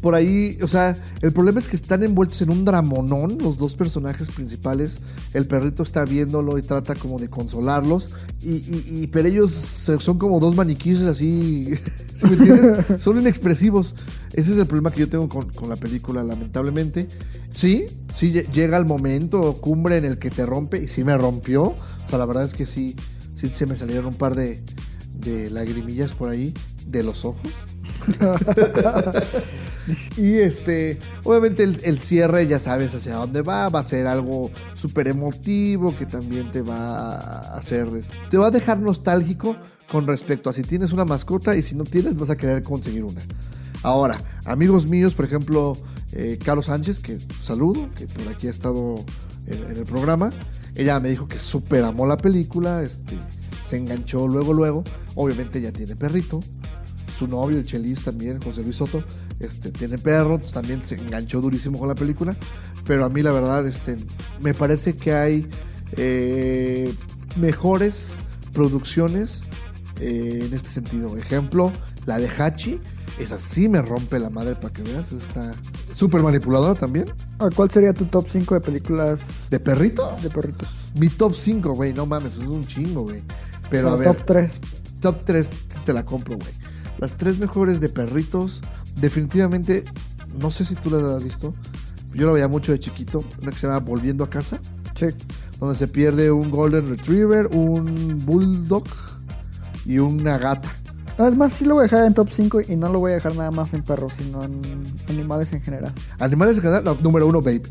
por 0.00 0.14
ahí, 0.14 0.58
o 0.62 0.68
sea, 0.68 0.96
el 1.20 1.32
problema 1.32 1.60
es 1.60 1.66
que 1.66 1.76
están 1.76 2.02
envueltos 2.02 2.40
en 2.42 2.50
un 2.50 2.64
dramonón 2.64 3.36
los 3.38 3.58
dos 3.58 3.74
personajes 3.74 4.30
principales. 4.30 4.98
El 5.34 5.46
perrito 5.46 5.82
está 5.82 6.04
viéndolo 6.06 6.56
y 6.58 6.62
trata 6.62 6.94
como 6.94 7.18
de 7.18 7.28
consolarlos. 7.28 8.08
Y, 8.42 8.52
y- 8.52 8.86
y- 9.02 9.06
pero 9.08 9.28
ellos 9.28 9.52
son 9.52 10.18
como 10.18 10.40
dos 10.40 10.54
maniquíes 10.56 11.02
así, 11.02 11.68
¿sí 12.14 12.26
me 12.26 12.32
entiendes? 12.32 12.84
son 13.02 13.20
inexpresivos. 13.20 13.94
Ese 14.32 14.52
es 14.52 14.58
el 14.58 14.66
problema 14.66 14.90
que 14.90 15.00
yo 15.00 15.08
tengo 15.08 15.28
con, 15.28 15.50
con 15.50 15.68
la 15.68 15.76
película, 15.76 16.22
lamentablemente. 16.24 17.08
Sí, 17.52 17.86
sí 18.14 18.32
lle- 18.32 18.50
llega 18.50 18.78
el 18.78 18.86
momento 18.86 19.58
cumbre 19.60 19.98
en 19.98 20.04
el 20.06 20.18
que 20.18 20.30
te 20.30 20.46
rompe 20.46 20.82
y 20.82 20.88
sí 20.88 21.04
me 21.04 21.16
rompió. 21.18 21.62
O 21.64 22.08
sea, 22.08 22.18
la 22.18 22.24
verdad 22.24 22.44
es 22.44 22.54
que 22.54 22.64
sí, 22.64 22.96
sí 23.34 23.50
se 23.52 23.66
me 23.66 23.76
salieron 23.76 24.06
un 24.06 24.14
par 24.14 24.34
de, 24.34 24.60
de 25.20 25.50
lagrimillas 25.50 26.12
por 26.12 26.30
ahí 26.30 26.54
de 26.86 27.02
los 27.02 27.24
ojos. 27.26 27.50
Y 30.16 30.38
este, 30.38 30.98
obviamente 31.24 31.62
el, 31.62 31.98
cierre 31.98 32.46
ya 32.46 32.58
sabes 32.58 32.94
hacia 32.94 33.14
dónde 33.14 33.42
va, 33.42 33.68
va 33.68 33.80
a 33.80 33.84
ser 33.84 34.06
algo 34.06 34.50
súper 34.74 35.08
emotivo 35.08 35.94
que 35.96 36.06
también 36.06 36.50
te 36.50 36.62
va 36.62 37.16
a 37.16 37.56
hacer, 37.56 37.88
te 38.30 38.38
va 38.38 38.48
a 38.48 38.50
dejar 38.50 38.78
nostálgico 38.78 39.56
con 39.90 40.06
respecto 40.06 40.50
a 40.50 40.52
si 40.52 40.62
tienes 40.62 40.92
una 40.92 41.04
mascota 41.04 41.56
y 41.56 41.62
si 41.62 41.74
no 41.74 41.84
tienes 41.84 42.16
vas 42.16 42.30
a 42.30 42.36
querer 42.36 42.62
conseguir 42.62 43.04
una. 43.04 43.20
Ahora, 43.82 44.20
amigos 44.44 44.86
míos, 44.86 45.14
por 45.14 45.24
ejemplo, 45.24 45.76
eh, 46.12 46.38
Carlos 46.44 46.66
Sánchez, 46.66 47.00
que 47.00 47.18
saludo, 47.40 47.88
que 47.94 48.06
por 48.06 48.28
aquí 48.28 48.46
ha 48.46 48.50
estado 48.50 49.04
en, 49.46 49.70
en 49.70 49.76
el 49.76 49.84
programa, 49.84 50.30
ella 50.74 51.00
me 51.00 51.08
dijo 51.08 51.26
que 51.26 51.38
súper 51.38 51.84
amó 51.84 52.06
la 52.06 52.18
película, 52.18 52.82
este, 52.82 53.14
se 53.66 53.78
enganchó 53.78 54.28
luego, 54.28 54.52
luego, 54.52 54.84
obviamente 55.14 55.60
ya 55.60 55.72
tiene 55.72 55.96
perrito, 55.96 56.42
su 57.10 57.28
novio, 57.28 57.58
el 57.58 57.64
Chelis 57.64 58.04
también, 58.04 58.40
José 58.40 58.62
Luis 58.62 58.76
Soto, 58.76 59.02
este, 59.38 59.70
tiene 59.70 59.98
perro, 59.98 60.38
pues, 60.38 60.52
también 60.52 60.84
se 60.84 60.96
enganchó 60.96 61.40
durísimo 61.40 61.78
con 61.78 61.88
la 61.88 61.94
película, 61.94 62.36
pero 62.86 63.04
a 63.04 63.08
mí 63.08 63.22
la 63.22 63.32
verdad, 63.32 63.66
este, 63.66 63.96
me 64.40 64.54
parece 64.54 64.96
que 64.96 65.12
hay 65.12 65.46
eh, 65.96 66.92
mejores 67.36 68.18
producciones 68.52 69.44
eh, 70.00 70.44
en 70.46 70.54
este 70.54 70.68
sentido. 70.70 71.16
Ejemplo, 71.16 71.72
la 72.06 72.18
de 72.18 72.28
Hachi, 72.28 72.80
esa 73.18 73.38
sí 73.38 73.68
me 73.68 73.82
rompe 73.82 74.18
la 74.18 74.30
madre 74.30 74.54
para 74.54 74.72
que 74.72 74.82
veas, 74.82 75.12
está 75.12 75.54
súper 75.94 76.22
manipuladora 76.22 76.74
también. 76.74 77.06
Ah, 77.38 77.48
¿Cuál 77.54 77.70
sería 77.70 77.92
tu 77.92 78.06
top 78.06 78.26
5 78.28 78.54
de 78.54 78.60
películas 78.60 79.48
¿De 79.50 79.60
perritos? 79.60 80.22
de 80.22 80.30
perritos? 80.30 80.68
Mi 80.94 81.08
top 81.08 81.34
5, 81.34 81.72
güey, 81.72 81.92
no 81.92 82.06
mames, 82.06 82.34
es 82.34 82.40
un 82.40 82.66
chingo, 82.66 83.02
güey. 83.02 83.22
Pero 83.70 83.90
a 83.90 83.96
ver. 83.96 84.08
top 84.08 84.26
3. 84.26 84.60
Top 85.00 85.24
3 85.24 85.50
te 85.84 85.92
la 85.92 86.04
compro, 86.04 86.36
güey. 86.36 86.52
Las 87.00 87.16
tres 87.16 87.38
mejores 87.38 87.80
de 87.80 87.88
perritos, 87.88 88.60
definitivamente, 89.00 89.84
no 90.38 90.50
sé 90.50 90.64
si 90.66 90.74
tú 90.74 90.90
las 90.90 91.02
has 91.02 91.24
visto. 91.24 91.52
Yo 92.12 92.26
la 92.26 92.32
veía 92.32 92.46
mucho 92.48 92.72
de 92.72 92.78
chiquito, 92.78 93.24
una 93.40 93.50
que 93.52 93.56
se 93.56 93.66
llama 93.66 93.78
Volviendo 93.80 94.22
a 94.22 94.28
casa, 94.30 94.58
Sí. 94.94 95.06
donde 95.58 95.76
se 95.76 95.88
pierde 95.88 96.30
un 96.30 96.50
Golden 96.50 96.90
Retriever, 96.90 97.46
un 97.46 98.22
Bulldog 98.26 98.84
y 99.86 99.98
una 99.98 100.36
gata. 100.36 100.68
Es 101.18 101.36
más, 101.36 101.52
sí 101.52 101.64
lo 101.64 101.74
voy 101.74 101.80
a 101.80 101.84
dejar 101.84 102.06
en 102.06 102.14
top 102.14 102.28
5 102.30 102.60
y 102.68 102.76
no 102.76 102.88
lo 102.92 102.98
voy 103.00 103.12
a 103.12 103.14
dejar 103.14 103.34
nada 103.34 103.50
más 103.50 103.72
en 103.74 103.82
perros, 103.82 104.14
sino 104.18 104.44
en 104.44 104.60
animales 105.08 105.52
en 105.54 105.62
general. 105.62 105.92
Animales 106.18 106.56
de 106.56 106.62
canal, 106.62 106.84
no, 106.84 106.94
número 107.02 107.26
uno, 107.26 107.40
Babe. 107.40 107.62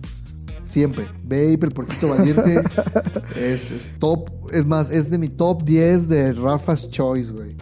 Siempre. 0.63 1.07
Babe, 1.23 1.59
el 1.61 1.71
porquito 1.71 2.09
valiente, 2.09 2.61
es, 3.35 3.71
es 3.71 3.99
top. 3.99 4.29
Es 4.51 4.65
más, 4.65 4.91
es 4.91 5.09
de 5.09 5.17
mi 5.17 5.29
top 5.29 5.63
10 5.63 6.09
de 6.09 6.33
Rafa's 6.33 6.89
Choice, 6.89 7.31
güey. 7.33 7.55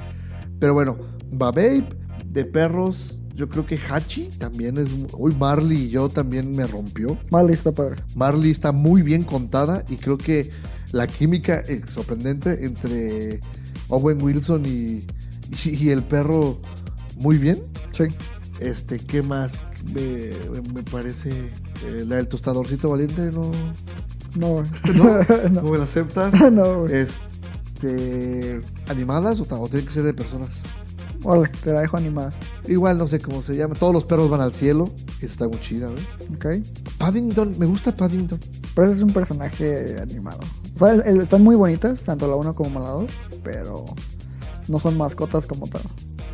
Pero 0.59 0.73
bueno, 0.73 0.97
va 1.31 1.51
Babe, 1.51 1.87
de 2.25 2.45
perros. 2.45 3.19
Yo 3.35 3.47
creo 3.47 3.65
que 3.65 3.77
Hachi 3.77 4.29
también 4.39 4.77
es. 4.77 4.89
Uy, 5.13 5.35
Marley 5.35 5.83
y 5.83 5.89
yo 5.89 6.09
también 6.09 6.55
me 6.55 6.65
rompió. 6.65 7.17
Mal 7.29 7.49
está 7.49 7.71
padre. 7.71 8.01
Marley 8.15 8.49
está 8.51 8.71
muy 8.71 9.03
bien 9.03 9.23
contada 9.23 9.83
y 9.89 9.97
creo 9.97 10.17
que 10.17 10.49
la 10.91 11.05
química 11.05 11.59
es 11.59 11.91
sorprendente 11.91 12.65
entre 12.65 13.41
Owen 13.89 14.21
Wilson 14.21 14.65
y, 14.65 15.05
y, 15.65 15.69
y 15.69 15.89
el 15.89 16.03
perro 16.03 16.57
muy 17.17 17.37
bien. 17.37 17.61
Sí. 17.93 18.05
Este, 18.59 18.99
¿qué 18.99 19.21
más? 19.21 19.53
Me, 19.93 20.31
me 20.73 20.83
parece 20.83 21.29
eh, 21.85 22.05
la 22.07 22.15
del 22.17 22.27
tostadorcito 22.27 22.89
valiente, 22.89 23.31
¿no? 23.31 23.51
No. 24.35 24.63
¿No? 24.95 25.19
No. 25.51 25.61
¿No 25.61 25.71
me 25.71 25.77
la 25.77 25.83
aceptas? 25.83 26.33
No, 26.51 26.81
güey. 26.81 26.95
Este, 26.95 28.61
¿animadas 28.87 29.39
o, 29.39 29.47
o 29.49 29.69
tiene 29.69 29.85
que 29.85 29.91
ser 29.93 30.03
de 30.03 30.13
personas? 30.13 30.61
Órale, 31.29 31.49
te 31.61 31.73
la 31.73 31.81
dejo 31.81 31.97
animada. 31.97 32.31
Igual, 32.67 32.97
no 32.97 33.05
sé 33.07 33.19
cómo 33.19 33.41
se 33.41 33.55
llama. 33.57 33.75
Todos 33.75 33.91
los 33.93 34.05
perros 34.05 34.29
van 34.29 34.39
al 34.39 34.53
cielo. 34.53 34.89
Está 35.21 35.47
muy 35.47 35.59
chida, 35.59 35.89
¿eh? 35.89 36.27
Ok. 36.35 36.45
Paddington, 36.97 37.55
me 37.59 37.65
gusta 37.65 37.95
Paddington. 37.95 38.39
Pero 38.73 38.87
ese 38.87 38.97
es 38.97 39.03
un 39.03 39.11
personaje 39.11 39.99
animado. 39.99 40.39
O 40.75 40.79
sea, 40.79 40.91
el- 40.93 41.01
el- 41.05 41.21
están 41.21 41.43
muy 41.43 41.55
bonitas, 41.57 42.03
tanto 42.03 42.27
la 42.27 42.35
1 42.35 42.53
como 42.53 42.79
la 42.79 42.89
2, 42.91 43.11
pero 43.43 43.85
no 44.69 44.79
son 44.79 44.95
mascotas 44.97 45.45
como 45.45 45.67
tal. 45.67 45.81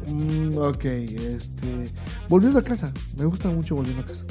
Mm, 0.08 0.58
ok, 0.58 0.86
este. 0.86 1.90
Volviendo 2.30 2.60
a 2.60 2.62
casa. 2.62 2.92
Me 3.18 3.26
gusta 3.26 3.50
mucho 3.50 3.74
volviendo 3.76 4.04
a 4.04 4.06
casa. 4.06 4.26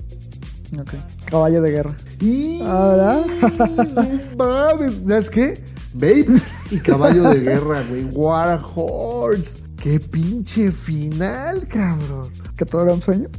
Ok. 0.79 0.95
Caballo 1.25 1.61
de 1.61 1.71
guerra. 1.73 1.97
Y. 2.21 2.61
Ah, 2.63 3.21
¿sabes 4.39 5.29
qué? 5.31 5.65
Babe 5.95 6.27
y 6.71 6.79
caballo 6.79 7.25
de 7.31 7.41
guerra, 7.41 7.83
güey. 7.89 8.05
War 8.13 8.61
Horse. 8.75 9.59
Qué 9.83 9.99
pinche 9.99 10.71
final, 10.71 11.67
cabrón. 11.67 12.31
Que 12.57 12.65
todo 12.65 12.83
era 12.85 12.95
un 12.95 13.03
sueño. 13.03 13.29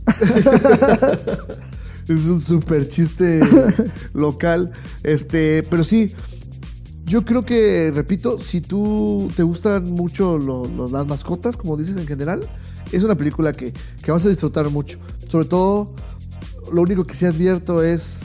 Es 2.05 2.25
un 2.25 2.41
super 2.41 2.85
chiste 2.85 3.39
local. 4.13 4.73
Este, 5.03 5.63
pero 5.69 5.85
sí, 5.85 6.11
yo 7.05 7.23
creo 7.23 7.45
que, 7.45 7.93
repito, 7.95 8.41
si 8.41 8.59
tú 8.59 9.29
te 9.37 9.43
gustan 9.43 9.89
mucho 9.89 10.37
lo- 10.37 10.89
las 10.89 11.07
mascotas, 11.07 11.55
como 11.55 11.77
dices 11.77 11.95
en 11.95 12.05
general, 12.05 12.45
es 12.91 13.03
una 13.03 13.15
película 13.15 13.53
que, 13.53 13.73
que 14.01 14.11
vas 14.11 14.25
a 14.25 14.29
disfrutar 14.29 14.69
mucho. 14.69 14.99
Sobre 15.29 15.45
todo, 15.47 15.95
lo 16.73 16.81
único 16.81 17.05
que 17.05 17.13
sí 17.13 17.25
advierto 17.25 17.81
es, 17.81 18.19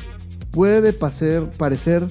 puede 0.51 0.93
parecer 0.93 2.09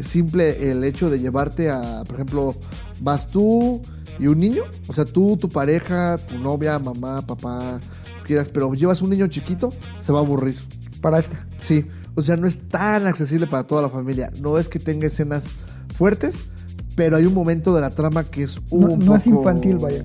simple 0.00 0.70
el 0.70 0.82
hecho 0.84 1.10
de 1.10 1.20
llevarte 1.20 1.68
a, 1.68 2.02
por 2.06 2.14
ejemplo, 2.14 2.54
vas 3.00 3.28
tú 3.28 3.82
y 4.20 4.26
un 4.26 4.38
niño, 4.38 4.62
o 4.86 4.92
sea, 4.92 5.04
tú, 5.04 5.36
tu 5.36 5.48
pareja, 5.48 6.18
tu 6.18 6.38
novia, 6.38 6.78
mamá, 6.78 7.22
papá, 7.26 7.80
quieras, 8.26 8.48
pero 8.50 8.72
llevas 8.74 9.02
un 9.02 9.10
niño 9.10 9.26
chiquito, 9.28 9.72
se 10.02 10.12
va 10.12 10.18
a 10.18 10.22
aburrir. 10.22 10.56
Para 11.00 11.18
esta. 11.18 11.46
Sí, 11.58 11.86
o 12.14 12.22
sea, 12.22 12.36
no 12.36 12.46
es 12.46 12.68
tan 12.68 13.06
accesible 13.06 13.46
para 13.46 13.62
toda 13.64 13.80
la 13.82 13.88
familia. 13.88 14.30
No 14.38 14.58
es 14.58 14.68
que 14.68 14.78
tenga 14.78 15.06
escenas 15.06 15.52
fuertes, 15.96 16.44
pero 16.94 17.16
hay 17.16 17.24
un 17.24 17.32
momento 17.34 17.74
de 17.74 17.80
la 17.80 17.90
trama 17.90 18.24
que 18.24 18.42
es 18.42 18.58
un 18.68 18.80
No, 18.82 18.96
no 18.98 19.16
es 19.16 19.26
infantil, 19.26 19.78
vaya. 19.78 20.04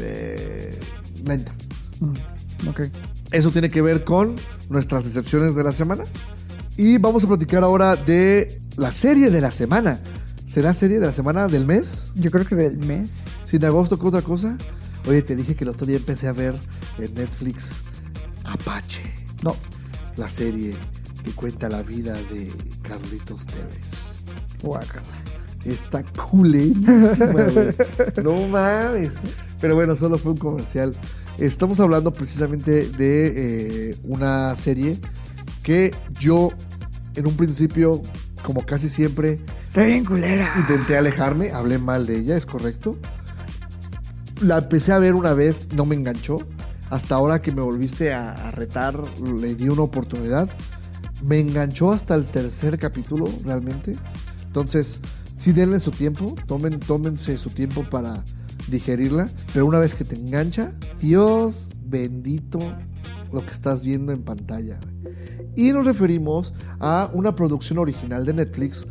eh, 0.00 0.78
lenta. 1.24 1.52
Mm, 2.00 2.68
ok. 2.68 2.80
Eso 3.32 3.50
tiene 3.50 3.70
que 3.70 3.82
ver 3.82 4.04
con 4.04 4.36
nuestras 4.70 5.02
decepciones 5.02 5.56
de 5.56 5.64
la 5.64 5.72
semana. 5.72 6.04
Y 6.76 6.98
vamos 6.98 7.24
a 7.24 7.28
platicar 7.28 7.64
ahora 7.64 7.96
de 7.96 8.60
la 8.76 8.92
serie 8.92 9.30
de 9.30 9.40
la 9.40 9.50
semana. 9.50 10.00
¿Será 10.54 10.72
serie 10.72 11.00
de 11.00 11.06
la 11.06 11.12
semana 11.12 11.48
del 11.48 11.66
mes? 11.66 12.12
Yo 12.14 12.30
creo 12.30 12.46
que 12.46 12.54
del 12.54 12.78
mes. 12.78 13.24
¿Sin 13.44 13.64
agosto 13.64 13.98
con 13.98 14.10
otra 14.10 14.22
cosa? 14.22 14.56
Oye, 15.04 15.20
te 15.20 15.34
dije 15.34 15.56
que 15.56 15.64
el 15.64 15.70
otro 15.70 15.84
día 15.84 15.96
empecé 15.96 16.28
a 16.28 16.32
ver 16.32 16.54
en 16.98 17.12
Netflix 17.12 17.72
Apache. 18.44 19.02
No. 19.42 19.56
la 20.16 20.28
serie 20.28 20.76
que 21.24 21.32
cuenta 21.32 21.68
la 21.68 21.82
vida 21.82 22.12
de 22.30 22.52
Carlitos 22.82 23.46
Tevez. 23.46 24.62
Guácala. 24.62 25.02
Está 25.64 26.04
culerísima, 26.04 27.32
güey. 27.52 27.74
No 28.22 28.46
mames. 28.46 29.10
Pero 29.60 29.74
bueno, 29.74 29.96
solo 29.96 30.18
fue 30.18 30.30
un 30.30 30.38
comercial. 30.38 30.94
Estamos 31.36 31.80
hablando 31.80 32.14
precisamente 32.14 32.86
de 32.90 33.90
eh, 33.90 33.96
una 34.04 34.54
serie 34.54 35.00
que 35.64 35.92
yo 36.20 36.50
en 37.16 37.26
un 37.26 37.36
principio, 37.36 38.00
como 38.44 38.64
casi 38.64 38.88
siempre, 38.88 39.40
Está 39.74 39.86
bien 39.86 40.04
culera. 40.04 40.48
intenté 40.56 40.96
alejarme, 40.96 41.50
hablé 41.50 41.78
mal 41.78 42.06
de 42.06 42.20
ella, 42.20 42.36
es 42.36 42.46
correcto. 42.46 42.96
La 44.40 44.58
empecé 44.58 44.92
a 44.92 45.00
ver 45.00 45.14
una 45.14 45.34
vez, 45.34 45.66
no 45.74 45.84
me 45.84 45.96
enganchó. 45.96 46.38
Hasta 46.90 47.16
ahora 47.16 47.42
que 47.42 47.50
me 47.50 47.60
volviste 47.60 48.12
a, 48.12 48.30
a 48.30 48.50
retar, 48.52 48.94
le 49.18 49.56
di 49.56 49.68
una 49.68 49.82
oportunidad. 49.82 50.48
Me 51.24 51.40
enganchó 51.40 51.90
hasta 51.90 52.14
el 52.14 52.24
tercer 52.24 52.78
capítulo, 52.78 53.28
realmente. 53.44 53.96
Entonces, 54.46 55.00
sí 55.34 55.50
denle 55.50 55.80
su 55.80 55.90
tiempo, 55.90 56.36
tomen, 56.46 56.78
tómense 56.78 57.36
su 57.36 57.50
tiempo 57.50 57.82
para 57.82 58.22
digerirla. 58.68 59.28
Pero 59.52 59.66
una 59.66 59.80
vez 59.80 59.96
que 59.96 60.04
te 60.04 60.14
engancha, 60.14 60.70
Dios 61.00 61.70
bendito 61.84 62.60
lo 63.32 63.44
que 63.44 63.50
estás 63.50 63.84
viendo 63.84 64.12
en 64.12 64.22
pantalla. 64.22 64.78
Y 65.56 65.72
nos 65.72 65.84
referimos 65.84 66.54
a 66.78 67.10
una 67.12 67.34
producción 67.34 67.80
original 67.80 68.24
de 68.24 68.34
Netflix 68.34 68.86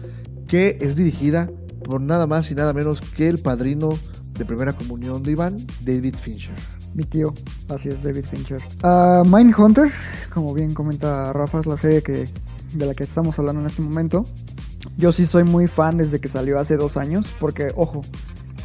que 0.54 0.78
es 0.82 0.98
dirigida 0.98 1.50
por 1.84 2.00
nada 2.00 2.28
más 2.28 2.52
y 2.52 2.54
nada 2.54 2.74
menos 2.74 3.02
que 3.02 3.28
el 3.28 3.40
padrino 3.40 3.98
de 4.38 4.46
primera 4.46 4.74
comunión 4.74 5.24
de 5.24 5.32
Iván, 5.32 5.58
David 5.84 6.14
Fincher. 6.16 6.54
Mi 6.94 7.06
tío, 7.06 7.34
así 7.70 7.90
es, 7.90 8.04
David 8.04 8.26
Fincher. 8.30 8.62
Uh, 8.84 9.26
Mindhunter, 9.26 9.90
como 10.32 10.54
bien 10.54 10.76
comenta 10.76 11.34
Rafa, 11.34 11.60
es 11.60 11.66
la 11.66 11.76
serie 11.76 12.04
que, 12.04 12.30
de 12.72 12.86
la 12.86 12.94
que 12.94 13.04
estamos 13.04 13.40
hablando 13.40 13.62
en 13.62 13.68
este 13.68 13.82
momento. 13.82 14.28
Yo 14.96 15.12
sí 15.12 15.26
soy 15.26 15.44
muy 15.44 15.66
fan 15.66 15.98
desde 15.98 16.20
que 16.20 16.28
salió 16.28 16.60
hace 16.60 16.78
dos 16.78 16.98
años, 16.98 17.26
porque, 17.40 17.72
ojo, 17.76 18.06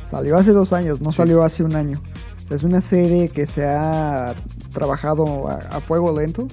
salió 0.05 0.37
hace 0.37 0.53
dos 0.53 0.74
años, 0.74 1.01
no 1.01 1.11
salió 1.11 1.42
hace 1.42 1.64
un 1.64 1.74
año. 1.74 2.03
O 2.44 2.48
sea, 2.48 2.57
es 2.59 2.64
una 2.64 2.83
serie 2.83 3.31
que 3.31 3.46
se 3.46 3.64
ha 3.64 4.35
trabajado 4.74 5.48
a, 5.48 5.55
a 5.55 5.81
fuego 5.81 6.14
lento. 6.14 6.48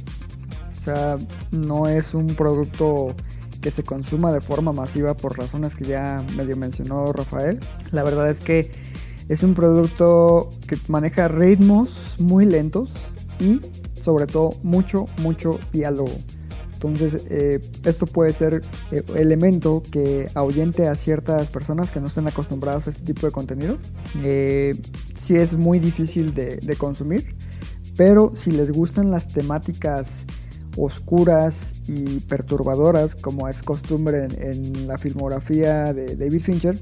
O 0.78 0.82
sea, 0.82 1.17
no 1.52 1.89
es 1.89 2.13
un 2.13 2.38
producto 2.38 3.13
que 3.65 3.71
se 3.71 3.82
consuma 3.82 4.32
de 4.32 4.41
forma 4.41 4.73
masiva 4.73 5.15
por 5.15 5.39
razones 5.39 5.73
que 5.73 5.86
ya 5.86 6.23
medio 6.38 6.56
mencionó 6.56 7.12
Rafael. 7.12 7.60
La 7.91 8.04
verdad 8.04 8.30
es 8.30 8.39
que 8.39 8.71
es 9.28 9.41
un 9.41 9.56
producto 9.56 10.51
que 10.67 10.78
maneja 10.88 11.28
ritmos 11.30 12.15
muy 12.19 12.45
lentos 12.45 12.93
y 13.39 13.62
sobre 13.99 14.28
todo 14.28 14.54
mucho, 14.62 15.08
mucho 15.17 15.60
diálogo. 15.73 16.12
Entonces, 16.75 17.23
eh, 17.32 17.60
esto 17.86 18.06
puede 18.06 18.34
ser 18.34 18.62
eh, 18.91 19.01
elemento 19.15 19.82
que 19.89 20.30
ahuyente 20.36 20.88
a 20.88 20.95
ciertas 20.95 21.49
personas 21.49 21.89
que 21.89 21.99
no 21.99 22.06
estén 22.06 22.28
acostumbradas 22.28 22.86
a 22.86 22.91
este 22.91 23.01
tipo 23.01 23.25
de 23.25 23.32
contenido. 23.32 23.80
Eh, 24.23 24.80
sí 25.15 25.38
es 25.38 25.56
muy 25.56 25.80
difícil 25.80 26.36
de, 26.36 26.58
de, 26.58 26.75
consumir, 26.75 27.34
pero 27.97 28.30
si 28.36 28.51
les 28.51 28.69
gustan 28.69 29.10
las 29.10 29.28
temáticas 29.28 30.28
oscuras 30.78 31.76
y 31.88 32.20
perturbadoras, 32.22 33.16
como 33.16 33.48
es 33.48 33.64
costumbre 33.64 34.26
en, 34.26 34.42
en 34.42 34.88
la 34.88 34.98
filmografía 34.98 35.94
de 35.94 36.16
David 36.16 36.42
Fincher, 36.42 36.80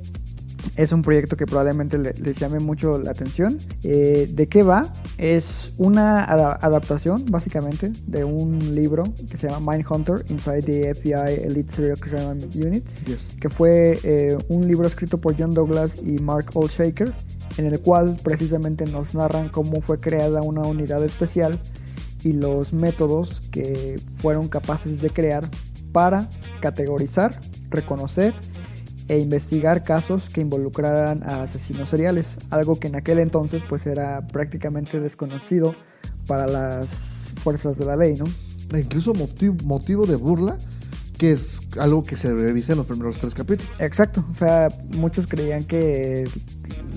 es 0.76 0.92
un 0.92 1.02
proyecto 1.02 1.36
que 1.38 1.46
probablemente 1.46 1.98
les 1.98 2.40
llame 2.40 2.60
mucho 2.60 2.98
la 2.98 3.12
atención. 3.12 3.60
Eh, 3.84 4.30
¿De 4.34 4.48
qué 4.48 4.64
va? 4.64 4.94
Es 5.18 5.74
una 5.78 6.24
ad 6.24 6.58
adaptación, 6.62 7.26
básicamente, 7.30 7.94
de 8.08 8.24
un 8.24 8.74
libro 8.74 9.04
que 9.30 9.38
se 9.38 9.50
llama 9.50 9.74
Mindhunter 9.74 10.26
Inside 10.30 10.64
the 10.64 10.96
FBI 10.96 11.46
Elite 11.46 11.72
Serial 11.72 12.00
Crime 12.00 12.48
Unit, 12.56 12.86
Yes. 13.06 13.32
que 13.40 13.50
fue 13.50 14.00
eh, 14.04 14.38
un 14.50 14.68
libro 14.68 14.88
escrito 14.88 15.18
por 15.18 15.38
John 15.38 15.54
Douglas 15.54 15.98
y 16.04 16.18
Mark 16.20 16.52
Olshaker, 16.54 17.14
en 17.58 17.66
el 17.68 17.80
cual 17.80 18.20
precisamente 18.24 18.86
nos 18.86 19.14
narran 19.14 19.50
cómo 19.50 19.82
fue 19.82 20.00
creada 20.00 20.42
una 20.42 20.62
unidad 20.62 21.04
especial 21.04 21.60
y 22.24 22.34
los 22.34 22.74
métodos 22.74 23.42
que 23.52 24.02
fueron 24.18 24.48
capaces 24.48 25.02
de 25.02 25.10
crear 25.10 25.48
para 25.92 26.30
categorizar, 26.62 27.40
reconocer 27.70 28.34
e 29.10 29.20
investigar 29.20 29.84
casos 29.84 30.30
que 30.30 30.42
involucraran 30.42 31.24
a 31.24 31.44
asesinos 31.44 31.90
seriales, 31.90 32.40
algo 32.50 32.80
que 32.80 32.88
en 32.88 32.96
aquel 32.96 33.20
entonces 33.20 33.62
pues 33.68 33.86
era 33.86 34.26
prácticamente 34.28 35.00
desconocido 35.00 35.76
para 36.26 36.48
las 36.48 37.34
fuerzas 37.44 37.78
de 37.78 37.86
la 37.86 37.96
ley, 37.98 38.16
¿no? 38.16 38.26
E 38.76 38.80
incluso 38.80 39.14
motivo, 39.14 39.56
motivo 39.64 40.06
de 40.06 40.16
burla, 40.16 40.58
que 41.18 41.34
es 41.34 41.60
algo 41.78 42.04
que 42.04 42.16
se 42.16 42.34
revisa 42.34 42.72
en 42.72 42.80
los 42.80 42.88
primeros 42.88 43.18
tres 43.18 43.36
capítulos. 43.36 43.72
Exacto, 43.80 44.26
o 44.30 44.34
sea, 44.34 44.70
muchos 44.92 45.28
creían 45.28 45.66
que 45.66 46.28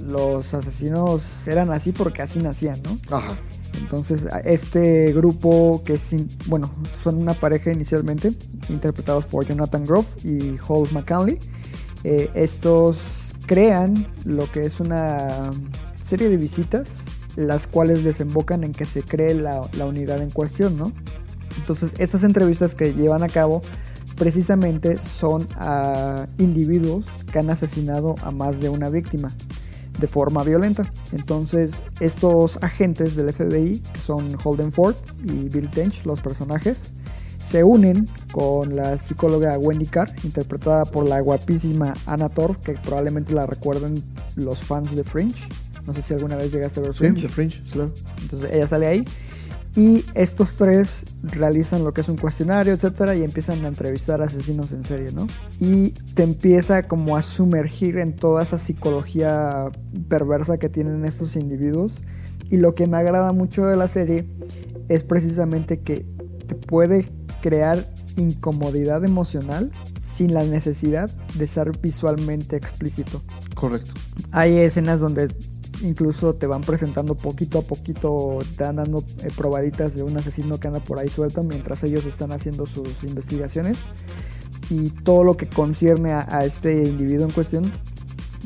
los 0.07 0.55
asesinos 0.55 1.49
eran 1.49 1.73
así 1.73 1.91
porque 1.91 2.23
así 2.23 2.39
nacían, 2.39 2.81
¿no? 2.83 2.99
Ajá. 3.15 3.37
Entonces, 3.81 4.27
este 4.45 5.13
grupo 5.13 5.83
que 5.85 5.95
es, 5.95 6.11
bueno, 6.47 6.71
son 6.93 7.17
una 7.17 7.35
pareja 7.35 7.71
inicialmente, 7.73 8.33
interpretados 8.69 9.27
por 9.27 9.47
Jonathan 9.47 9.87
Groff 9.87 10.07
y 10.25 10.57
Holt 10.67 10.93
McCanley. 10.93 11.39
Eh, 12.05 12.31
estos 12.35 13.35
crean 13.47 14.07
lo 14.25 14.51
que 14.51 14.65
es 14.65 14.81
una 14.81 15.53
serie 16.03 16.29
de 16.29 16.37
visitas, 16.37 17.05
las 17.37 17.67
cuales 17.67 18.03
desembocan 18.03 18.65
en 18.65 18.73
que 18.73 18.87
se 18.87 19.03
cree 19.03 19.35
la, 19.35 19.69
la 19.77 19.87
unidad 19.87 20.23
en 20.23 20.31
cuestión, 20.31 20.79
¿no? 20.79 20.93
Entonces, 21.59 21.95
estas 21.99 22.25
entrevistas 22.25 22.75
que 22.75 22.93
llevan 22.95 23.23
a 23.23 23.29
cabo 23.29 23.63
precisamente 24.17 24.99
son 24.99 25.47
a 25.57 26.27
individuos 26.39 27.05
que 27.31 27.39
han 27.39 27.51
asesinado 27.51 28.15
a 28.23 28.31
más 28.31 28.61
de 28.61 28.69
una 28.69 28.89
víctima 28.89 29.35
de 29.99 30.07
forma 30.07 30.43
violenta. 30.43 30.91
Entonces, 31.13 31.83
estos 32.01 32.63
agentes 32.63 33.17
del 33.17 33.33
FBI, 33.33 33.83
que 33.93 34.01
son 34.01 34.37
Holden 34.43 34.73
Ford 34.73 34.97
y 35.25 35.49
Bill 35.49 35.71
Tench, 35.71 36.05
los 36.05 36.21
personajes, 36.21 36.91
se 37.41 37.63
unen 37.65 38.09
con 38.33 38.75
la 38.75 38.99
psicóloga 38.99 39.59
Wendy 39.59 39.87
Carr, 39.87 40.11
interpretada 40.25 40.85
por 40.85 41.07
la 41.07 41.21
guapísima 41.21 41.95
Anna 42.07 42.29
Thor, 42.29 42.57
que 42.59 42.73
probablemente 42.73 43.33
la 43.33 43.47
recuerden 43.47 44.03
los 44.35 44.61
fans 44.61 44.97
de 44.97 45.05
Fringe. 45.05 45.49
No 45.87 45.95
sé 45.95 46.03
si 46.03 46.15
alguna 46.15 46.37
vez 46.37 46.51
llegaste 46.51 46.81
a 46.81 46.83
ver 46.83 46.95
Fringe. 46.95 47.23
Sí, 47.23 47.29
Fringe, 47.29 47.61
claro. 47.71 47.93
Entonces 48.21 48.51
ella 48.53 48.67
sale 48.67 48.87
ahí. 48.87 49.05
Y 49.77 50.07
estos 50.15 50.55
tres 50.55 51.05
realizan 51.23 51.85
lo 51.85 51.93
que 51.93 52.01
es 52.01 52.09
un 52.09 52.17
cuestionario, 52.17 52.73
etcétera, 52.73 53.15
y 53.15 53.23
empiezan 53.23 53.63
a 53.65 53.69
entrevistar 53.69 54.23
asesinos 54.23 54.73
en 54.73 54.85
serie, 54.85 55.13
¿no? 55.13 55.27
Y 55.59 55.91
te 56.15 56.23
empieza 56.23 56.85
como 56.85 57.17
a 57.17 57.23
sumergir 57.23 57.99
en 57.99 58.17
toda 58.17 58.43
esa 58.43 58.57
psicología 58.57 59.71
perversa 60.09 60.57
que 60.57 60.71
tienen 60.71 61.05
estos 61.05 61.37
individuos. 61.37 62.01
Y 62.49 62.57
lo 62.57 62.75
que 62.75 62.87
me 62.87 62.97
agrada 62.97 63.33
mucho 63.33 63.67
de 63.67 63.77
la 63.77 63.87
serie 63.87 64.27
es 64.89 65.05
precisamente 65.05 65.81
que 65.81 66.07
te 66.47 66.55
puede 66.55 67.13
crear 67.43 67.87
incomodidad 68.17 69.05
emocional 69.05 69.71
sin 70.01 70.33
la 70.33 70.45
necesidad 70.45 71.11
de 71.35 71.47
ser 71.47 71.77
visualmente 71.79 72.57
explícito. 72.57 73.21
Correcto. 73.55 73.93
Hay 74.33 74.57
escenas 74.57 75.01
donde 75.01 75.29
incluso 75.83 76.35
te 76.35 76.47
van 76.47 76.63
presentando 76.63 77.15
poquito 77.15 77.59
a 77.59 77.63
poquito, 77.63 78.39
te 78.57 78.65
van 78.65 78.77
dando 78.77 79.05
eh, 79.23 79.29
probaditas 79.37 79.95
de 79.95 80.03
un 80.03 80.17
asesino 80.17 80.59
que 80.59 80.69
anda 80.69 80.81
por 80.81 80.99
ahí 80.99 81.09
suelto 81.09 81.43
mientras 81.43 81.83
ellos 81.85 82.07
están 82.07 82.33
haciendo 82.33 82.67
sus 82.67 83.05
investigaciones. 83.05 83.81
Y 84.69 84.91
todo 84.91 85.23
lo 85.23 85.37
que 85.37 85.47
concierne 85.47 86.13
a, 86.13 86.45
este 86.45 86.85
individuo 86.85 87.27
en 87.27 87.33
cuestión 87.33 87.73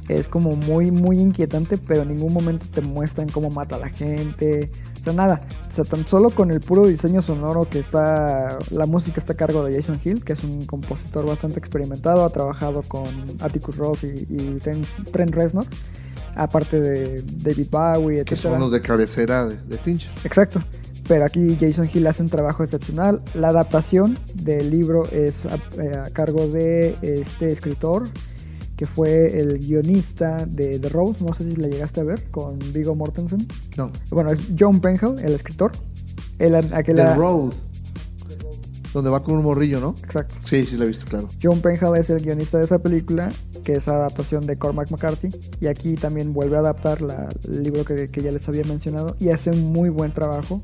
es 0.08 0.28
como 0.28 0.54
muy, 0.54 0.90
muy 0.90 1.18
inquietante, 1.18 1.78
pero 1.78 2.02
en 2.02 2.08
ningún 2.08 2.32
momento 2.32 2.66
te 2.72 2.82
muestran 2.82 3.28
cómo 3.28 3.48
mata 3.48 3.76
a 3.76 3.78
la 3.78 3.88
gente. 3.88 4.70
O 5.00 5.02
sea, 5.02 5.12
nada. 5.14 5.40
O 5.66 5.70
sea, 5.72 5.84
tan 5.84 6.06
solo 6.06 6.30
con 6.30 6.50
el 6.50 6.60
puro 6.60 6.86
diseño 6.86 7.22
sonoro 7.22 7.68
que 7.70 7.78
está. 7.78 8.58
La 8.70 8.84
música 8.84 9.18
está 9.18 9.32
a 9.32 9.36
cargo 9.36 9.64
de 9.64 9.74
Jason 9.74 9.98
Hill, 10.04 10.22
que 10.24 10.34
es 10.34 10.44
un 10.44 10.66
compositor 10.66 11.24
bastante 11.24 11.58
experimentado. 11.58 12.24
Ha 12.24 12.30
trabajado 12.30 12.82
con 12.82 13.06
Atticus 13.40 13.76
Ross 13.76 14.04
y, 14.04 14.26
y 14.28 14.58
Trent, 14.60 14.86
Trent 15.10 15.34
Reznor. 15.34 15.66
Aparte 16.36 16.80
de 16.80 17.22
David 17.22 17.66
Bowie, 17.70 18.20
etc. 18.20 18.28
Que 18.28 18.36
son 18.36 18.60
los 18.60 18.70
de 18.70 18.80
cabecera 18.80 19.46
de, 19.46 19.56
de 19.56 19.78
Fincher. 19.78 20.10
Exacto. 20.24 20.62
Pero 21.08 21.24
aquí 21.24 21.56
Jason 21.60 21.88
Hill 21.92 22.06
hace 22.06 22.22
un 22.22 22.28
trabajo 22.28 22.62
excepcional. 22.62 23.20
La 23.34 23.48
adaptación 23.48 24.18
del 24.34 24.70
libro 24.70 25.08
es 25.10 25.44
a, 25.46 25.56
eh, 25.82 25.96
a 25.96 26.10
cargo 26.10 26.46
de 26.46 26.96
este 27.02 27.50
escritor 27.50 28.08
que 28.80 28.86
fue 28.86 29.38
el 29.38 29.58
guionista 29.58 30.46
de 30.46 30.78
The 30.78 30.88
Road, 30.88 31.16
no 31.20 31.34
sé 31.34 31.44
si 31.44 31.54
la 31.56 31.68
llegaste 31.68 32.00
a 32.00 32.04
ver, 32.04 32.22
con 32.30 32.58
Vigo 32.72 32.94
Mortensen. 32.94 33.46
No. 33.76 33.92
Bueno, 34.08 34.32
es 34.32 34.38
John 34.58 34.80
Penhall, 34.80 35.18
el 35.18 35.34
escritor. 35.34 35.72
El, 36.38 36.54
aquel 36.54 36.96
The 36.96 37.14
Road. 37.14 37.52
Donde 38.92 39.10
va 39.10 39.22
con 39.22 39.34
un 39.36 39.44
morrillo, 39.44 39.80
¿no? 39.80 39.94
Exacto. 40.02 40.34
Sí, 40.44 40.66
sí, 40.66 40.76
la 40.76 40.84
he 40.84 40.88
visto, 40.88 41.06
claro. 41.06 41.28
John 41.42 41.60
Penhall 41.60 41.96
es 41.96 42.10
el 42.10 42.20
guionista 42.22 42.58
de 42.58 42.64
esa 42.64 42.78
película, 42.80 43.30
que 43.64 43.76
es 43.76 43.86
adaptación 43.86 44.46
de 44.46 44.56
Cormac 44.56 44.90
McCarthy. 44.90 45.30
Y 45.60 45.66
aquí 45.68 45.94
también 45.94 46.32
vuelve 46.32 46.56
a 46.56 46.60
adaptar 46.60 47.00
la- 47.00 47.30
el 47.44 47.62
libro 47.62 47.84
que, 47.84 48.08
que 48.08 48.22
ya 48.22 48.32
les 48.32 48.48
había 48.48 48.64
mencionado. 48.64 49.14
Y 49.20 49.28
hace 49.28 49.50
un 49.50 49.72
muy 49.72 49.90
buen 49.90 50.10
trabajo 50.12 50.60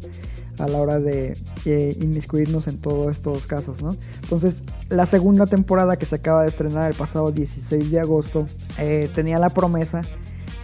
a 0.59 0.67
la 0.67 0.79
hora 0.79 0.99
de 0.99 1.37
eh, 1.67 1.97
inmiscuirnos 2.01 2.67
en 2.67 2.79
todos 2.79 3.13
estos 3.13 3.47
casos, 3.47 3.83
¿no? 3.83 3.95
Entonces, 4.23 4.63
la 4.89 5.05
segunda 5.07 5.47
temporada 5.47 5.97
que 5.99 6.07
se 6.07 6.17
acaba 6.17 6.43
de 6.43 6.49
estrenar 6.49 6.91
el 6.91 6.97
pasado 6.97 7.31
16 7.31 7.91
de 7.91 8.01
agosto 8.01 8.49
eh, 8.79 9.11
tenía 9.15 9.39
la 9.39 9.51
promesa 9.51 10.03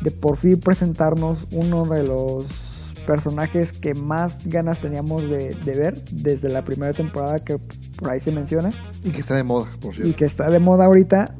de 0.00 0.10
por 0.10 0.38
fin 0.38 0.58
presentarnos 0.58 1.46
uno 1.52 1.84
de 1.84 2.04
los 2.04 2.46
personajes 3.06 3.72
que 3.72 3.94
más 3.94 4.46
ganas 4.46 4.80
teníamos 4.80 5.28
de, 5.28 5.54
de 5.54 5.74
ver 5.74 6.02
desde 6.10 6.48
la 6.48 6.62
primera 6.62 6.92
temporada 6.92 7.40
que 7.40 7.58
por 7.96 8.10
ahí 8.10 8.20
se 8.20 8.32
menciona 8.32 8.72
Y 9.04 9.10
que 9.10 9.20
está 9.20 9.34
de 9.36 9.44
moda, 9.44 9.68
por 9.80 9.92
y 9.92 9.96
cierto. 9.96 10.16
que 10.16 10.24
está 10.24 10.50
de 10.50 10.58
moda 10.58 10.84
ahorita 10.86 11.34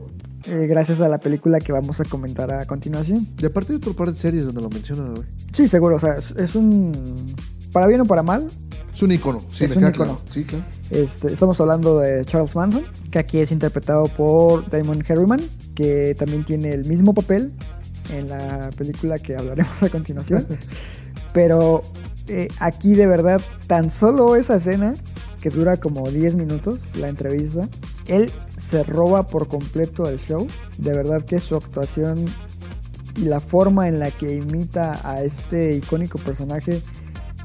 eh, 0.45 0.67
gracias 0.67 1.01
a 1.01 1.09
la 1.09 1.19
película 1.19 1.61
que 1.61 1.73
vamos 1.73 2.01
a 2.01 2.05
comentar 2.05 2.51
a 2.51 2.67
continuación. 2.67 3.27
Y 3.39 3.47
aparte 3.47 3.73
de 3.73 3.77
otro 3.77 3.95
par 3.95 4.11
de 4.13 4.19
series 4.19 4.45
donde 4.45 4.61
lo 4.61 4.71
mencionan, 4.71 5.15
güey. 5.15 5.27
Sí, 5.53 5.69
seguro, 5.69 5.97
o 5.97 6.01
sea, 6.01 6.15
es, 6.19 6.33
es 6.33 6.55
un... 6.57 7.35
Para 7.73 7.87
bien 7.87 8.01
o 8.01 8.07
para 8.07 8.23
mal, 8.25 8.51
Es 8.93 9.03
un 9.03 9.13
icono. 9.13 9.41
Sí, 9.53 9.65
Es 9.65 9.77
me 9.77 9.87
un 9.87 9.93
claro. 9.93 10.21
Sí, 10.31 10.45
claro. 10.45 10.65
este, 10.91 11.33
estamos 11.33 11.61
hablando 11.61 11.99
de 12.01 12.25
Charles 12.25 12.55
Manson, 12.57 12.83
que 13.13 13.19
aquí 13.21 13.39
es 13.39 13.53
interpretado 13.53 14.09
por 14.09 14.69
Damon 14.69 15.03
Herriman, 15.07 15.41
que 15.77 16.15
también 16.19 16.45
tiene 16.45 16.73
el 16.73 16.85
mismo 16.87 17.15
papel 17.15 17.53
en 18.13 18.29
la 18.29 18.71
película 18.77 19.19
que 19.21 19.37
hablaremos 19.37 19.81
a 19.85 19.89
continuación. 19.91 20.45
Pero 21.33 21.83
eh, 22.29 22.49
aquí 22.61 22.95
de 22.95 23.07
verdad, 23.07 23.41
tan 23.67 23.91
solo 23.91 24.37
esa 24.37 24.57
escena, 24.57 24.95
que 25.41 25.51
dura 25.51 25.77
como 25.77 26.09
10 26.09 26.37
minutos, 26.37 26.81
la 26.97 27.09
entrevista, 27.09 27.69
él 28.07 28.33
se 28.57 28.85
roba 28.85 29.27
por 29.27 29.49
completo 29.49 30.09
el 30.09 30.19
show. 30.19 30.47
De 30.79 30.95
verdad 30.95 31.25
que 31.25 31.41
su 31.41 31.57
actuación 31.57 32.27
y 33.17 33.23
la 33.23 33.41
forma 33.41 33.89
en 33.89 33.99
la 33.99 34.11
que 34.11 34.37
imita 34.37 35.01
a 35.09 35.23
este 35.23 35.75
icónico 35.75 36.19
personaje 36.19 36.81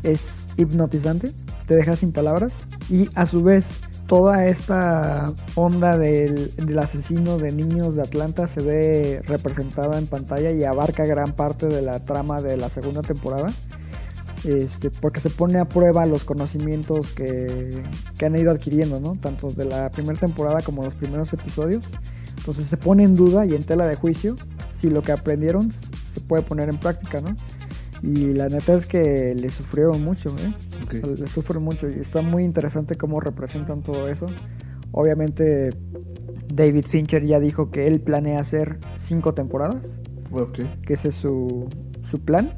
es 0.04 0.43
hipnotizante, 0.58 1.34
te 1.65 1.76
deja 1.76 1.95
sin 1.95 2.12
palabras 2.12 2.54
y 2.89 3.10
a 3.15 3.26
su 3.26 3.43
vez 3.43 3.80
toda 4.08 4.45
esta 4.45 5.34
onda 5.56 5.97
del, 5.97 6.56
del 6.56 6.80
asesino 6.80 7.38
de 7.38 7.52
niños 7.52 7.95
de 7.95 8.04
Atlanta 8.04 8.47
se 8.47 8.62
ve 8.62 9.21
representada 9.28 9.97
en 9.97 10.08
pantalla 10.08 10.52
y 10.52 10.63
abarca 10.63 11.06
gran 11.06 11.34
parte 11.34 11.65
de 11.65 11.82
la 11.82 12.00
trama 12.02 12.41
de 12.41 12.56
la 12.56 12.69
segunda 12.69 13.02
temporada. 13.02 13.52
Este, 14.43 14.91
porque 14.91 15.19
se 15.19 15.30
pone 15.30 15.58
a 15.60 15.65
prueba 15.65 16.06
los 16.06 16.23
conocimientos 16.23 17.10
que, 17.12 17.82
que 18.17 18.26
han 18.26 18.36
ido 18.36 18.52
adquiriendo, 18.52 19.00
¿no? 19.00 19.15
Tanto 19.15 19.52
de 19.52 19.65
la 19.65 19.89
primera 19.91 20.19
temporada 20.19 20.62
como 20.62 20.84
los 20.84 20.93
primeros 20.93 21.34
episodios. 21.34 21.86
Entonces 22.38 22.67
se 22.67 22.78
pone 22.78 23.04
en 23.04 23.15
duda 23.15 23.45
y 23.45 23.56
en 23.56 23.63
tela 23.63 23.86
de 23.88 23.95
juicio 23.95 24.38
si 24.69 24.89
lo 24.89 25.02
que 25.02 25.12
aprendieron 25.12 25.71
se 25.71 26.19
puede 26.21 26.43
poner 26.43 26.69
en 26.69 26.78
práctica, 26.78 27.19
¿no? 27.19 27.36
Y 28.04 28.34
la 28.34 28.47
neta 28.47 28.76
es 28.76 28.86
que 28.86 29.34
le 29.36 29.50
sufrieron 29.52 30.04
mucho, 30.04 30.30
¿eh? 30.38 30.54
Ok. 30.84 30.93
Le 31.19 31.28
sufren 31.28 31.63
mucho 31.63 31.89
y 31.89 31.93
está 32.00 32.21
muy 32.21 32.43
interesante 32.43 32.95
cómo 32.95 33.19
representan 33.19 33.82
todo 33.82 34.08
eso. 34.08 34.28
Obviamente 34.91 35.76
David 36.54 36.86
Fincher 36.88 37.26
ya 37.26 37.39
dijo 37.39 37.71
que 37.71 37.88
él 37.88 38.02
planea 38.02 38.39
hacer 38.39 38.80
cinco 38.95 39.34
temporadas, 39.34 40.00
Ok. 40.32 40.60
que 40.86 40.93
ese 40.93 41.10
es 41.10 41.15
su, 41.15 41.69
su 42.02 42.19
plan. 42.19 42.52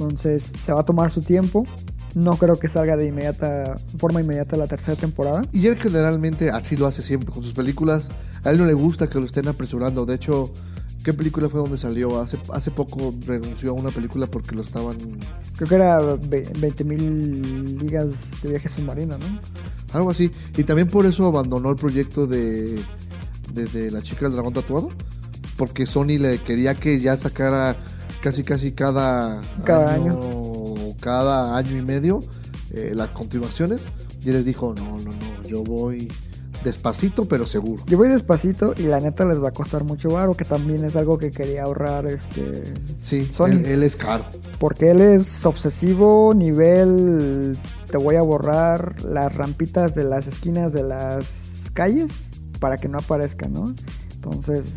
Entonces 0.00 0.42
se 0.58 0.72
va 0.72 0.80
a 0.80 0.84
tomar 0.84 1.10
su 1.10 1.20
tiempo. 1.20 1.66
No 2.14 2.36
creo 2.36 2.58
que 2.58 2.68
salga 2.68 2.96
de 2.96 3.06
inmediata, 3.06 3.78
forma 3.98 4.20
inmediata 4.20 4.56
la 4.56 4.66
tercera 4.66 4.96
temporada. 4.98 5.44
Y 5.52 5.66
él 5.66 5.76
generalmente 5.76 6.50
así 6.50 6.76
lo 6.76 6.86
hace 6.86 7.02
siempre 7.02 7.30
con 7.32 7.42
sus 7.44 7.52
películas. 7.52 8.08
A 8.42 8.50
él 8.50 8.58
no 8.58 8.64
le 8.64 8.72
gusta 8.72 9.08
que 9.08 9.20
lo 9.20 9.26
estén 9.26 9.46
apresurando. 9.46 10.06
De 10.06 10.14
hecho, 10.16 10.52
¿qué 11.04 11.12
película 11.14 11.48
fue 11.48 11.60
donde 11.60 11.78
salió? 11.78 12.18
Hace, 12.20 12.38
hace 12.52 12.70
poco 12.72 13.14
renunció 13.26 13.70
a 13.70 13.74
una 13.74 13.90
película 13.90 14.26
porque 14.26 14.56
lo 14.56 14.62
estaban... 14.62 14.96
Creo 15.56 15.68
que 15.68 15.74
era 15.74 16.00
ve- 16.00 16.48
20.000 16.54 17.80
ligas 17.82 18.42
de 18.42 18.48
viaje 18.48 18.68
submarino, 18.68 19.16
¿no? 19.18 19.26
Algo 19.92 20.10
así. 20.10 20.32
Y 20.56 20.64
también 20.64 20.88
por 20.88 21.06
eso 21.06 21.26
abandonó 21.26 21.70
el 21.70 21.76
proyecto 21.76 22.26
de, 22.26 22.76
de, 23.52 23.64
de 23.66 23.90
La 23.92 24.02
chica 24.02 24.22
del 24.24 24.32
dragón 24.32 24.54
tatuado. 24.54 24.88
Porque 25.56 25.86
Sony 25.86 26.18
le 26.18 26.38
quería 26.38 26.74
que 26.74 27.00
ya 27.00 27.16
sacara 27.16 27.76
casi 28.22 28.42
casi 28.42 28.72
cada, 28.72 29.40
Cada 29.64 29.98
cada 31.00 31.56
año 31.56 31.76
y 31.76 31.82
medio 31.82 32.22
eh, 32.72 32.92
las 32.94 33.08
continuaciones. 33.08 33.82
Y 34.22 34.28
él 34.28 34.34
les 34.34 34.44
dijo, 34.44 34.74
no, 34.74 34.98
no, 34.98 35.12
no, 35.12 35.48
yo 35.48 35.64
voy 35.64 36.08
despacito 36.62 37.24
pero 37.24 37.46
seguro. 37.46 37.82
Yo 37.86 37.96
voy 37.96 38.08
despacito 38.08 38.74
y 38.76 38.82
la 38.82 39.00
neta 39.00 39.24
les 39.24 39.42
va 39.42 39.48
a 39.48 39.52
costar 39.52 39.82
mucho 39.84 40.10
varo, 40.10 40.34
que 40.34 40.44
también 40.44 40.84
es 40.84 40.94
algo 40.94 41.16
que 41.18 41.30
quería 41.30 41.64
ahorrar 41.64 42.06
este 42.06 42.64
Sí, 42.98 43.24
Sony. 43.32 43.52
él, 43.52 43.64
él 43.66 43.82
es 43.82 43.96
caro. 43.96 44.24
Porque 44.58 44.90
él 44.90 45.00
es 45.00 45.46
obsesivo, 45.46 46.34
nivel 46.34 47.58
te 47.90 47.96
voy 47.96 48.16
a 48.16 48.22
borrar 48.22 49.02
las 49.02 49.34
rampitas 49.34 49.94
de 49.94 50.04
las 50.04 50.26
esquinas 50.26 50.72
de 50.72 50.82
las 50.82 51.70
calles 51.72 52.28
para 52.58 52.76
que 52.76 52.88
no 52.88 52.98
aparezcan, 52.98 53.54
¿no? 53.54 53.74
Entonces, 54.12 54.74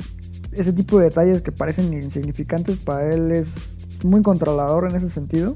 ese 0.56 0.74
tipo 0.74 0.98
de 0.98 1.06
detalles 1.06 1.42
que 1.42 1.52
parecen 1.52 1.94
insignificantes 1.94 2.78
para 2.78 3.14
él 3.14 3.32
es 3.32 3.74
muy 4.04 4.22
controlador 4.22 4.90
en 4.90 4.96
ese 4.96 5.10
sentido. 5.10 5.56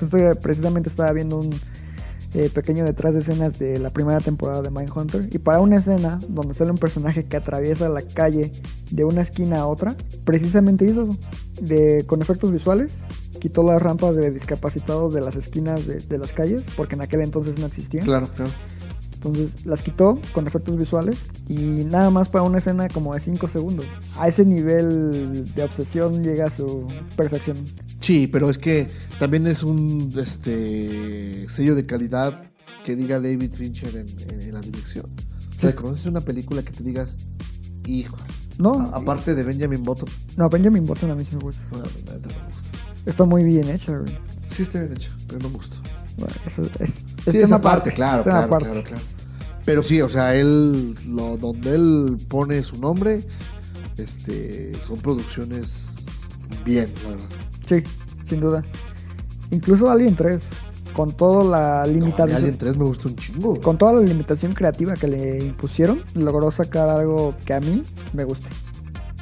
Estoy, 0.00 0.22
precisamente 0.40 0.88
estaba 0.88 1.12
viendo 1.12 1.38
un 1.38 1.54
eh, 2.34 2.50
pequeño 2.52 2.84
detrás 2.84 3.14
de 3.14 3.20
escenas 3.20 3.58
de 3.58 3.78
la 3.78 3.90
primera 3.90 4.20
temporada 4.20 4.62
de 4.62 4.70
Mindhunter 4.70 5.28
y 5.30 5.38
para 5.38 5.60
una 5.60 5.76
escena 5.76 6.20
donde 6.28 6.54
sale 6.54 6.70
un 6.70 6.78
personaje 6.78 7.24
que 7.24 7.36
atraviesa 7.36 7.88
la 7.88 8.02
calle 8.02 8.52
de 8.90 9.04
una 9.04 9.22
esquina 9.22 9.60
a 9.60 9.66
otra, 9.66 9.96
precisamente 10.24 10.84
hizo 10.84 11.02
eso, 11.02 11.16
de, 11.60 12.04
con 12.06 12.22
efectos 12.22 12.50
visuales, 12.50 13.04
quitó 13.38 13.62
las 13.62 13.80
rampas 13.80 14.16
de 14.16 14.30
discapacitados 14.30 15.14
de 15.14 15.20
las 15.20 15.36
esquinas 15.36 15.86
de, 15.86 16.00
de 16.00 16.18
las 16.18 16.32
calles, 16.32 16.64
porque 16.76 16.94
en 16.94 17.02
aquel 17.02 17.20
entonces 17.20 17.58
no 17.58 17.66
existían. 17.66 18.04
Claro, 18.04 18.28
claro. 18.34 18.50
Entonces 19.24 19.64
las 19.64 19.82
quitó 19.82 20.18
con 20.32 20.46
efectos 20.46 20.76
visuales 20.76 21.18
y 21.48 21.54
nada 21.54 22.10
más 22.10 22.28
para 22.28 22.42
una 22.44 22.58
escena 22.58 22.88
como 22.88 23.14
de 23.14 23.20
5 23.20 23.48
segundos. 23.48 23.86
A 24.18 24.28
ese 24.28 24.44
nivel 24.44 25.52
de 25.54 25.64
obsesión 25.64 26.22
llega 26.22 26.46
a 26.46 26.50
su 26.50 26.86
perfección. 27.16 27.56
Sí, 28.00 28.26
pero 28.26 28.50
es 28.50 28.58
que 28.58 28.88
también 29.18 29.46
es 29.46 29.62
un 29.62 30.12
este 30.18 31.46
sello 31.48 31.74
de 31.74 31.86
calidad 31.86 32.50
que 32.84 32.96
diga 32.96 33.18
David 33.20 33.52
Fincher 33.54 33.96
en, 33.96 34.08
en- 34.30 34.40
en 34.42 34.52
la 34.52 34.60
dirección. 34.60 35.06
O 35.06 35.58
sea, 35.58 35.74
conoces 35.74 36.04
una 36.06 36.20
película 36.20 36.62
que 36.62 36.72
te 36.72 36.82
digas, 36.82 37.16
hijo, 37.86 38.18
No, 38.58 38.80
a- 38.92 38.96
aparte 38.98 39.34
de 39.34 39.42
Benjamin 39.42 39.82
Button, 39.84 40.08
no, 40.36 40.50
Benjamin 40.50 40.84
Button 40.84 41.10
a 41.10 41.14
mí 41.14 41.24
sí 41.24 41.34
me 41.36 41.42
gusta. 41.42 41.62
no, 41.70 41.78
la 41.78 41.84
neta 41.84 42.12
no 42.28 42.40
me 42.40 42.46
gusta. 42.52 42.70
Está 43.06 43.24
muy 43.24 43.42
bien 43.42 43.70
hecha, 43.70 43.96
güey. 43.96 44.14
Sí 44.54 44.62
está 44.64 44.80
bien 44.80 44.92
hecho, 44.92 45.10
pero 45.26 45.38
no 45.40 45.48
me 45.48 45.56
gustó. 45.56 45.76
Bueno, 46.18 46.34
eso 46.46 46.68
es, 46.78 46.80
es 46.80 47.04
Sí, 47.24 47.30
tema 47.32 47.44
esa 47.44 47.60
parte, 47.62 47.92
claro, 47.92 48.22
claro, 48.22 48.48
claro, 48.58 48.82
claro. 48.84 49.02
Pero 49.64 49.82
sí, 49.82 50.00
o 50.02 50.08
sea, 50.08 50.34
él, 50.34 50.94
lo, 51.08 51.36
donde 51.36 51.74
él 51.74 52.18
pone 52.28 52.62
su 52.62 52.76
nombre, 52.76 53.22
este, 53.96 54.72
son 54.86 54.98
producciones 54.98 56.06
bien, 56.64 56.92
la 57.02 57.10
verdad. 57.10 57.28
Sí, 57.66 57.76
sin 58.24 58.40
duda. 58.40 58.62
Incluso 59.50 59.90
Alien 59.90 60.16
3, 60.16 60.42
con 60.94 61.12
toda 61.12 61.44
la 61.44 61.86
No, 61.86 61.92
limitación. 61.92 62.36
Alien 62.36 62.58
3 62.58 62.76
me 62.76 62.84
gusta 62.84 63.08
un 63.08 63.16
chingo. 63.16 63.60
Con 63.60 63.78
toda 63.78 63.94
la 63.94 64.00
limitación 64.00 64.52
creativa 64.52 64.94
que 64.94 65.08
le 65.08 65.38
impusieron, 65.44 66.00
logró 66.14 66.50
sacar 66.50 66.88
algo 66.88 67.34
que 67.44 67.54
a 67.54 67.60
mí 67.60 67.84
me 68.12 68.24
guste. 68.24 68.48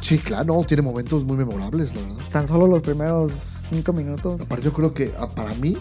Sí, 0.01 0.19
claro, 0.19 0.45
no, 0.45 0.65
tiene 0.65 0.83
momentos 0.83 1.25
muy 1.25 1.37
memorables, 1.37 1.95
la 1.95 2.03
verdad. 2.03 2.17
Tan 2.33 2.49
solo 2.49 2.67
los 2.67 2.83
primeros 2.83 3.31
5 3.69 3.93
minutos. 3.93 4.41
Aparte, 4.41 4.65
yo 4.65 4.73
creo 4.73 4.93
que 4.93 5.13
ah, 5.19 5.29
para 5.29 5.55
mí, 5.55 5.77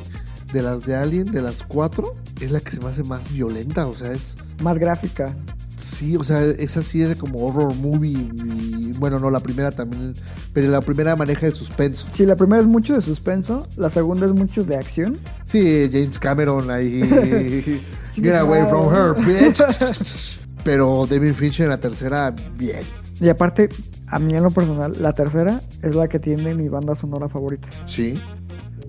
de 0.53 0.61
las 0.61 0.85
de 0.85 0.95
Alien, 0.95 1.31
de 1.31 1.41
las 1.41 1.63
cuatro, 1.63 2.13
es 2.39 2.51
la 2.51 2.59
que 2.59 2.71
se 2.71 2.79
me 2.79 2.89
hace 2.89 3.03
más 3.03 3.31
violenta. 3.33 3.87
O 3.87 3.95
sea, 3.95 4.11
es. 4.11 4.37
Más 4.61 4.77
gráfica. 4.79 5.33
Sí, 5.77 6.15
o 6.15 6.23
sea, 6.23 6.43
esa 6.45 6.83
sí 6.83 7.01
es 7.01 7.15
como 7.15 7.39
horror 7.47 7.73
movie. 7.75 8.11
y- 8.11 8.91
bueno, 8.99 9.19
no, 9.19 9.31
la 9.31 9.39
primera 9.39 9.71
también. 9.71 10.13
Pero 10.53 10.69
la 10.69 10.81
primera 10.81 11.15
maneja 11.15 11.47
el 11.47 11.55
suspenso. 11.55 12.05
Sí, 12.11 12.25
la 12.27 12.35
primera 12.35 12.61
es 12.61 12.67
mucho 12.67 12.93
de 12.93 13.01
suspenso, 13.01 13.67
la 13.77 13.89
segunda 13.89 14.27
es 14.27 14.33
mucho 14.33 14.63
de 14.63 14.75
acción. 14.75 15.17
Sí, 15.43 15.89
James 15.91 16.19
Cameron 16.19 16.69
ahí. 16.69 17.01
Get 18.13 18.35
away 18.35 18.63
from 18.69 18.93
her, 18.93 19.15
bitch. 19.25 19.59
Pero 20.63 21.07
David 21.09 21.33
Fincher 21.33 21.63
en 21.63 21.69
la 21.71 21.79
tercera, 21.79 22.35
bien. 22.57 22.81
Y 23.19 23.29
aparte, 23.29 23.69
a 24.09 24.19
mí 24.19 24.35
en 24.35 24.43
lo 24.43 24.51
personal, 24.51 24.95
la 25.01 25.13
tercera 25.13 25.61
es 25.81 25.95
la 25.95 26.07
que 26.07 26.19
tiene 26.19 26.53
mi 26.53 26.69
banda 26.69 26.93
sonora 26.93 27.27
favorita. 27.29 27.69
Sí. 27.85 28.21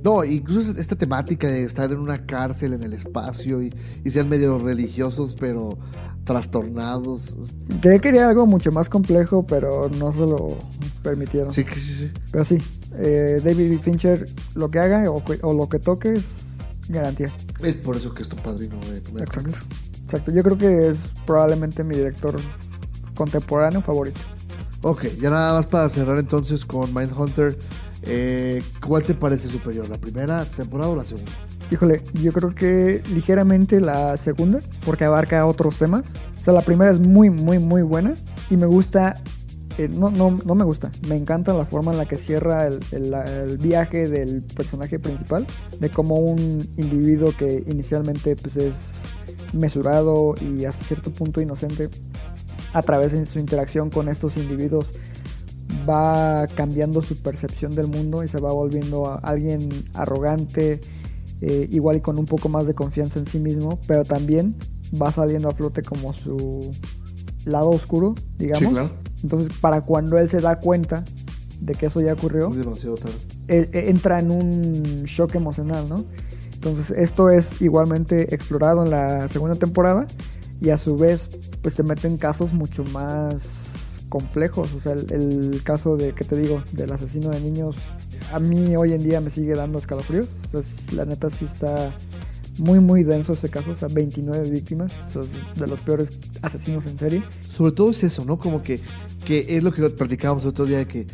No, 0.02 0.24
incluso 0.24 0.72
esta 0.78 0.96
temática 0.96 1.48
de 1.48 1.64
estar 1.64 1.92
en 1.92 1.98
una 1.98 2.26
cárcel 2.26 2.72
en 2.72 2.82
el 2.82 2.92
espacio 2.92 3.62
y, 3.62 3.72
y 4.04 4.10
ser 4.10 4.26
medio 4.26 4.58
religiosos, 4.58 5.36
pero 5.38 5.78
trastornados. 6.24 7.36
Que 7.80 8.00
quería 8.00 8.28
algo 8.28 8.46
mucho 8.46 8.72
más 8.72 8.88
complejo, 8.88 9.44
pero 9.46 9.88
no 9.88 10.12
se 10.12 10.20
lo 10.20 10.56
permitieron. 11.02 11.52
Sí, 11.52 11.64
sí, 11.74 11.80
sí. 11.80 12.10
Pero 12.30 12.44
sí, 12.44 12.58
eh, 12.94 13.40
David 13.42 13.80
Fincher 13.80 14.28
lo 14.54 14.70
que 14.70 14.78
haga 14.78 15.10
o, 15.10 15.52
lo 15.52 15.68
que 15.68 15.78
toque 15.78 16.14
es 16.14 16.58
garantía. 16.88 17.32
Es 17.62 17.74
por 17.74 17.96
eso 17.96 18.14
que 18.14 18.22
es 18.22 18.28
tu 18.28 18.36
padrino 18.36 18.76
de 18.90 19.00
primera 19.00 19.24
Exacto. 19.24 19.58
Exacto. 20.02 20.32
Yo 20.32 20.42
creo 20.42 20.58
que 20.58 20.88
es 20.88 21.10
probablemente 21.26 21.84
mi 21.84 21.94
director 21.94 22.38
contemporáneo 23.14 23.80
favorito. 23.80 24.20
Ok, 24.82 25.04
ya 25.20 25.30
nada 25.30 25.54
más 25.54 25.66
para 25.66 25.88
cerrar 25.88 26.18
entonces 26.18 26.64
con 26.64 26.92
Mindhunter. 26.92 27.56
Eh, 28.02 28.62
¿Cuál 28.86 29.04
te 29.04 29.14
parece 29.14 29.48
superior? 29.48 29.88
¿La 29.88 29.98
primera 29.98 30.44
temporada 30.44 30.90
o 30.90 30.96
la 30.96 31.04
segunda? 31.04 31.30
Híjole, 31.70 32.02
yo 32.22 32.32
creo 32.32 32.50
que 32.54 33.02
ligeramente 33.14 33.80
la 33.80 34.16
segunda, 34.16 34.60
porque 34.84 35.04
abarca 35.04 35.46
otros 35.46 35.78
temas. 35.78 36.14
O 36.38 36.44
sea, 36.44 36.52
la 36.52 36.62
primera 36.62 36.90
es 36.90 36.98
muy, 36.98 37.30
muy, 37.30 37.58
muy 37.58 37.82
buena 37.82 38.14
y 38.50 38.56
me 38.56 38.66
gusta. 38.66 39.16
eh, 39.78 39.88
no, 39.88 40.10
no, 40.10 40.38
no 40.44 40.54
me 40.54 40.64
gusta, 40.64 40.90
me 41.08 41.16
encanta 41.16 41.54
la 41.54 41.64
forma 41.64 41.92
en 41.92 41.98
la 41.98 42.04
que 42.06 42.18
cierra 42.18 42.66
el, 42.66 42.80
el- 42.92 43.56
viaje 43.58 44.06
del 44.08 44.42
personaje 44.42 44.98
principal, 44.98 45.46
de 45.80 45.88
cómo 45.88 46.16
un 46.16 46.68
individuo 46.76 47.32
que 47.38 47.62
inicialmente 47.66 48.36
pues, 48.36 48.56
es 48.58 49.00
mesurado 49.54 50.34
y 50.40 50.66
hasta 50.66 50.84
cierto 50.84 51.10
punto 51.10 51.40
inocente, 51.40 51.88
a 52.74 52.82
través 52.82 53.12
de 53.12 53.26
su 53.26 53.38
interacción 53.38 53.88
con 53.88 54.08
estos 54.08 54.36
individuos, 54.36 54.92
va 55.88 56.46
cambiando 56.54 57.02
su 57.02 57.16
percepción 57.16 57.74
del 57.74 57.86
mundo 57.86 58.22
y 58.22 58.28
se 58.28 58.40
va 58.40 58.52
volviendo 58.52 59.06
a 59.06 59.16
alguien 59.16 59.68
arrogante, 59.94 60.80
eh, 61.40 61.68
igual 61.72 61.96
y 61.96 62.00
con 62.00 62.18
un 62.18 62.26
poco 62.26 62.48
más 62.48 62.66
de 62.66 62.74
confianza 62.74 63.18
en 63.18 63.26
sí 63.26 63.38
mismo, 63.38 63.78
pero 63.86 64.04
también 64.04 64.54
va 65.00 65.10
saliendo 65.10 65.48
a 65.48 65.54
flote 65.54 65.82
como 65.82 66.12
su 66.12 66.72
lado 67.44 67.70
oscuro, 67.70 68.14
digamos. 68.38 68.68
Sí, 68.68 68.74
claro. 68.74 68.90
Entonces, 69.22 69.56
para 69.60 69.80
cuando 69.80 70.18
él 70.18 70.28
se 70.28 70.40
da 70.40 70.60
cuenta 70.60 71.04
de 71.60 71.74
que 71.74 71.86
eso 71.86 72.00
ya 72.00 72.12
ocurrió, 72.12 72.50
demasiado 72.50 72.96
tarde. 72.96 73.14
eh, 73.48 73.68
entra 73.88 74.18
en 74.18 74.30
un 74.30 75.04
shock 75.04 75.34
emocional, 75.34 75.88
¿no? 75.88 76.04
Entonces, 76.54 76.90
esto 76.96 77.30
es 77.30 77.60
igualmente 77.60 78.34
explorado 78.34 78.84
en 78.84 78.90
la 78.90 79.28
segunda 79.28 79.56
temporada 79.56 80.06
y 80.60 80.70
a 80.70 80.78
su 80.78 80.96
vez 80.96 81.30
pues 81.60 81.74
te 81.74 81.82
meten 81.82 82.18
casos 82.18 82.52
mucho 82.52 82.84
más 82.84 83.71
complejos. 84.12 84.74
O 84.74 84.78
sea, 84.80 84.92
el, 84.92 85.10
el 85.10 85.62
caso 85.64 85.96
de, 85.96 86.12
que 86.12 86.24
te 86.26 86.36
digo, 86.36 86.62
del 86.72 86.92
asesino 86.92 87.30
de 87.30 87.40
niños, 87.40 87.76
a 88.30 88.38
mí 88.38 88.76
hoy 88.76 88.92
en 88.92 89.02
día 89.02 89.22
me 89.22 89.30
sigue 89.30 89.54
dando 89.54 89.78
escalofríos. 89.78 90.28
O 90.44 90.48
sea, 90.48 90.60
es- 90.60 90.92
la 90.92 91.06
neta 91.06 91.30
sí 91.30 91.46
está 91.46 91.90
muy, 92.58 92.78
muy 92.80 93.04
denso 93.04 93.32
ese 93.32 93.48
caso. 93.48 93.70
O 93.70 93.74
sea, 93.74 93.88
29 93.88 94.50
víctimas, 94.50 94.92
o 95.08 95.12
sea, 95.12 95.22
es 95.22 95.58
de 95.60 95.66
los 95.66 95.80
peores 95.80 96.10
asesinos 96.42 96.84
en 96.84 96.98
serie. 96.98 97.22
Sobre 97.48 97.72
todo 97.72 97.90
es 97.90 98.04
eso, 98.04 98.26
¿no? 98.26 98.38
Como 98.38 98.62
que, 98.62 98.82
que 99.24 99.56
es 99.56 99.62
lo 99.62 99.72
que 99.72 99.88
platicábamos 99.88 100.42
el 100.44 100.50
otro 100.50 100.66
día 100.66 100.76
de 100.78 100.86
que 100.86 101.06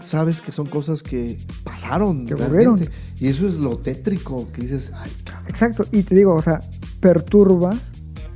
sabes 0.00 0.40
que 0.40 0.52
son 0.52 0.66
cosas 0.68 1.02
que 1.02 1.38
pasaron. 1.64 2.24
Que 2.24 2.32
ocurrieron. 2.32 2.80
Y 3.20 3.28
eso 3.28 3.46
es 3.46 3.58
lo 3.58 3.76
tétrico 3.76 4.48
que 4.48 4.62
dices, 4.62 4.92
ay, 4.94 5.10
cabrón. 5.24 5.48
Exacto, 5.50 5.86
y 5.92 6.02
te 6.04 6.14
digo, 6.14 6.34
o 6.34 6.40
sea, 6.40 6.62
perturba 7.00 7.76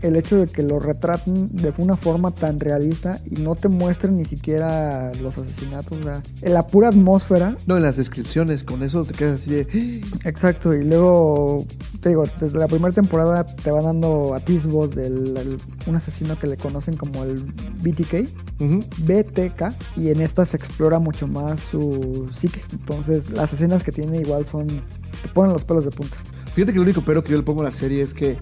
el 0.05 0.17
hecho 0.17 0.37
de 0.37 0.47
que 0.47 0.63
lo 0.63 0.79
retraten 0.79 1.49
de 1.49 1.73
una 1.79 1.97
forma 1.97 2.31
tan 2.31 2.61
realista 2.61 3.21
y 3.25 3.37
no 3.37 3.55
te 3.55 3.69
muestren 3.69 4.17
ni 4.17 4.27
siquiera 4.27 5.13
los 5.15 5.39
asesinatos, 5.39 5.99
o 5.99 6.03
sea, 6.03 6.23
en 6.43 6.53
la 6.53 6.67
pura 6.67 6.89
atmósfera. 6.89 7.57
No, 7.67 7.79
en 7.79 7.83
las 7.83 7.97
descripciones, 7.97 8.65
con 8.65 8.83
eso 8.83 9.05
te 9.05 9.15
quedas 9.15 9.37
así 9.37 9.51
de. 9.51 10.03
Exacto, 10.25 10.75
y 10.75 10.85
luego, 10.85 11.65
te 12.03 12.11
digo, 12.11 12.27
desde 12.39 12.59
la 12.59 12.69
primera 12.69 12.93
temporada 12.93 13.45
te 13.45 13.71
van 13.71 13.85
dando 13.85 14.35
atisbos 14.35 14.95
de 14.95 15.59
un 15.87 15.97
asesino 15.97 16.39
que 16.39 16.49
le 16.49 16.59
conocen 16.59 16.97
como 16.97 17.25
el 17.25 17.43
BTK. 17.83 18.29
BTK, 18.59 19.75
y 19.97 20.11
en 20.11 20.21
esta 20.21 20.45
se 20.45 20.57
explora 20.59 20.99
mucho 20.99 21.27
más 21.27 21.61
su 21.61 22.29
psique. 22.31 22.63
Entonces, 22.73 23.31
las 23.31 23.53
escenas 23.55 23.83
que 23.83 23.91
tiene 23.91 24.19
igual 24.19 24.45
son, 24.45 24.67
te 24.69 25.29
ponen 25.33 25.55
los 25.55 25.65
pelos 25.65 25.87
de 25.87 25.91
punta. 25.91 26.19
Fíjate 26.55 26.73
que 26.73 26.79
lo 26.79 26.85
único 26.85 27.03
pero 27.03 27.25
que 27.25 27.33
yo 27.33 27.37
le 27.37 27.43
pongo 27.43 27.63
a 27.63 27.65
la 27.65 27.73
serie 27.73 28.01
es 28.01 28.15
que 28.15 28.37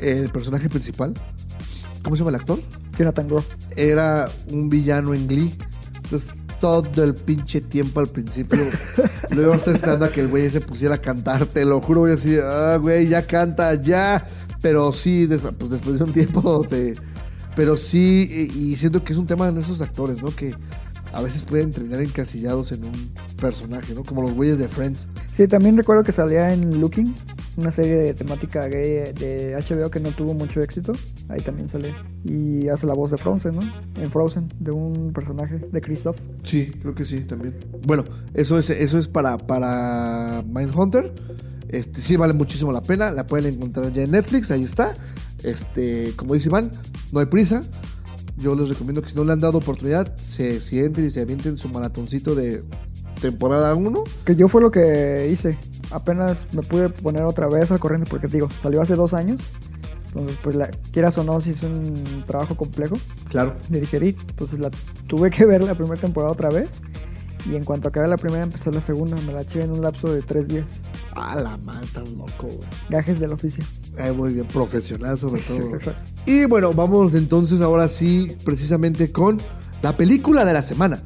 el 0.00 0.28
personaje 0.30 0.68
principal, 0.68 1.14
¿cómo 2.02 2.16
se 2.16 2.20
llama 2.20 2.30
el 2.30 2.36
actor? 2.36 2.60
Jonathan 2.98 3.28
Groff. 3.28 3.46
Era 3.76 4.28
un 4.50 4.68
villano 4.68 5.14
en 5.14 5.26
Glee. 5.28 5.54
Entonces, 6.04 6.28
todo 6.60 7.04
el 7.04 7.14
pinche 7.14 7.60
tiempo 7.60 8.00
al 8.00 8.08
principio. 8.08 8.58
luego 9.30 9.54
estás 9.54 9.76
esperando 9.76 10.04
a 10.06 10.08
que 10.10 10.20
el 10.20 10.28
güey 10.28 10.50
se 10.50 10.60
pusiera 10.60 10.96
a 10.96 10.98
cantar. 11.00 11.46
Te 11.46 11.64
lo 11.64 11.80
juro, 11.80 12.00
güey, 12.00 12.14
así, 12.14 12.36
ah, 12.42 12.76
güey, 12.80 13.08
ya 13.08 13.26
canta, 13.26 13.74
ya. 13.74 14.26
Pero 14.60 14.92
sí, 14.92 15.26
des- 15.26 15.42
pues 15.56 15.70
después 15.70 15.98
de 15.98 16.04
un 16.04 16.12
tiempo 16.12 16.66
te. 16.68 16.96
Pero 17.54 17.76
sí, 17.76 18.50
y, 18.54 18.72
y 18.72 18.76
siento 18.76 19.04
que 19.04 19.12
es 19.12 19.18
un 19.18 19.26
tema 19.26 19.48
en 19.48 19.58
esos 19.58 19.80
actores, 19.80 20.20
¿no? 20.22 20.30
Que 20.34 20.54
a 21.12 21.22
veces 21.22 21.42
pueden 21.42 21.72
terminar 21.72 22.00
encasillados 22.02 22.72
en 22.72 22.84
un 22.84 22.92
personaje, 23.40 23.94
¿no? 23.94 24.02
Como 24.04 24.22
los 24.22 24.32
güeyes 24.34 24.58
de 24.58 24.68
Friends. 24.68 25.06
Sí, 25.32 25.46
también 25.48 25.76
recuerdo 25.76 26.02
que 26.04 26.12
salía 26.12 26.52
en 26.52 26.80
Looking, 26.80 27.14
una 27.58 27.72
serie 27.72 27.96
de 27.96 28.14
temática 28.14 28.68
gay 28.68 29.12
de 29.12 29.56
HBO 29.56 29.90
que 29.90 29.98
no 29.98 30.10
tuvo 30.12 30.32
mucho 30.32 30.62
éxito. 30.62 30.92
Ahí 31.28 31.40
también 31.40 31.68
sale. 31.68 31.92
Y 32.22 32.68
hace 32.68 32.86
la 32.86 32.94
voz 32.94 33.10
de 33.10 33.18
Frozen, 33.18 33.56
¿no? 33.56 33.62
En 34.00 34.12
Frozen, 34.12 34.52
de 34.60 34.70
un 34.70 35.12
personaje, 35.12 35.58
de 35.58 35.80
Christoph. 35.80 36.18
Sí, 36.44 36.72
creo 36.80 36.94
que 36.94 37.04
sí, 37.04 37.22
también. 37.22 37.58
Bueno, 37.84 38.04
eso 38.32 38.58
es, 38.58 38.70
eso 38.70 38.96
es 38.96 39.08
para, 39.08 39.38
para 39.38 40.44
Mindhunter. 40.46 41.12
Este, 41.68 42.00
sí 42.00 42.16
vale 42.16 42.32
muchísimo 42.32 42.70
la 42.70 42.82
pena. 42.82 43.10
La 43.10 43.26
pueden 43.26 43.54
encontrar 43.54 43.92
ya 43.92 44.02
en 44.02 44.12
Netflix, 44.12 44.52
ahí 44.52 44.62
está. 44.62 44.94
Este, 45.42 46.12
como 46.14 46.34
dice 46.34 46.48
Iván, 46.48 46.70
no 47.10 47.18
hay 47.18 47.26
prisa. 47.26 47.64
Yo 48.36 48.54
les 48.54 48.68
recomiendo 48.68 49.02
que 49.02 49.08
si 49.08 49.16
no 49.16 49.24
le 49.24 49.32
han 49.32 49.40
dado 49.40 49.58
oportunidad, 49.58 50.16
se 50.16 50.60
sienten 50.60 51.06
y 51.06 51.10
se 51.10 51.22
avienten 51.22 51.56
su 51.56 51.68
maratoncito 51.70 52.36
de 52.36 52.62
temporada 53.20 53.74
1. 53.74 54.04
Que 54.24 54.36
yo 54.36 54.46
fue 54.46 54.62
lo 54.62 54.70
que 54.70 55.28
hice. 55.32 55.58
Apenas 55.90 56.46
me 56.52 56.62
pude 56.62 56.88
poner 56.90 57.22
otra 57.22 57.46
vez 57.48 57.70
al 57.70 57.78
corriente 57.78 58.08
porque, 58.10 58.26
digo, 58.28 58.48
salió 58.60 58.82
hace 58.82 58.94
dos 58.94 59.14
años. 59.14 59.40
Entonces, 60.08 60.36
pues, 60.42 60.56
la, 60.56 60.68
quieras 60.92 61.16
o 61.18 61.24
no, 61.24 61.40
si 61.40 61.50
es 61.50 61.62
un 61.62 62.24
trabajo 62.26 62.56
complejo 62.56 62.96
Claro. 63.28 63.54
de 63.68 63.80
digerir. 63.80 64.16
Entonces, 64.30 64.58
la 64.58 64.70
tuve 65.06 65.30
que 65.30 65.44
ver 65.46 65.62
la 65.62 65.74
primera 65.74 66.00
temporada 66.00 66.32
otra 66.32 66.48
vez. 66.50 66.80
Y 67.50 67.54
en 67.56 67.64
cuanto 67.64 67.88
acabé 67.88 68.08
la 68.08 68.16
primera, 68.16 68.42
empecé 68.42 68.72
la 68.72 68.80
segunda. 68.80 69.16
Me 69.26 69.32
la 69.32 69.42
eché 69.42 69.62
en 69.62 69.70
un 69.70 69.80
lapso 69.80 70.12
de 70.12 70.22
tres 70.22 70.48
días. 70.48 70.80
A 71.14 71.34
la 71.36 71.58
estás 71.82 72.08
loco, 72.10 72.46
güey. 72.48 72.58
Gajes 72.90 73.20
del 73.20 73.32
oficio. 73.32 73.64
Eh, 73.96 74.12
muy 74.12 74.32
bien, 74.32 74.46
profesional 74.46 75.18
sobre 75.18 75.40
Sí, 75.40 75.58
todo. 75.58 75.74
exacto. 75.76 76.00
Y 76.26 76.44
bueno, 76.44 76.72
vamos 76.72 77.14
entonces 77.14 77.60
ahora 77.60 77.88
sí, 77.88 78.36
precisamente 78.44 79.10
con 79.12 79.40
la 79.82 79.96
película 79.96 80.44
de 80.44 80.52
la 80.52 80.62
semana. 80.62 81.02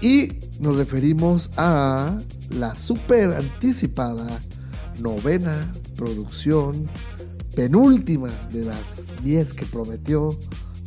Y 0.00 0.32
nos 0.62 0.76
referimos 0.76 1.50
a 1.56 2.20
la 2.50 2.76
super 2.76 3.34
anticipada 3.34 4.40
novena 5.00 5.72
producción, 5.96 6.88
penúltima 7.56 8.30
de 8.52 8.64
las 8.64 9.12
10 9.24 9.54
que 9.54 9.66
prometió 9.66 10.38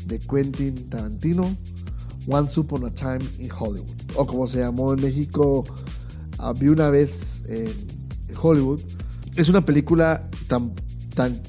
de 0.06 0.20
Quentin 0.20 0.88
Tarantino, 0.88 1.54
Once 2.28 2.58
Upon 2.58 2.86
a 2.86 2.90
Time 2.90 3.20
in 3.38 3.50
Hollywood. 3.52 3.92
O 4.16 4.26
como 4.26 4.48
se 4.48 4.60
llamó 4.60 4.94
en 4.94 5.02
México, 5.02 5.66
Había 6.38 6.72
una 6.72 6.90
vez 6.90 7.44
en 7.48 7.70
Hollywood. 8.42 8.80
Es 9.36 9.50
una 9.50 9.66
película 9.66 10.22
tan, 10.48 10.72
tan, 11.16 11.42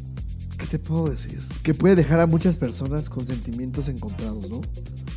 ¿qué 0.58 0.66
te 0.66 0.78
puedo 0.78 1.08
decir? 1.08 1.40
Que 1.62 1.74
puede 1.74 1.94
dejar 1.94 2.20
a 2.20 2.26
muchas 2.26 2.56
personas 2.56 3.08
con 3.08 3.26
sentimientos 3.26 3.88
encontrados, 3.88 4.50
¿no? 4.50 4.60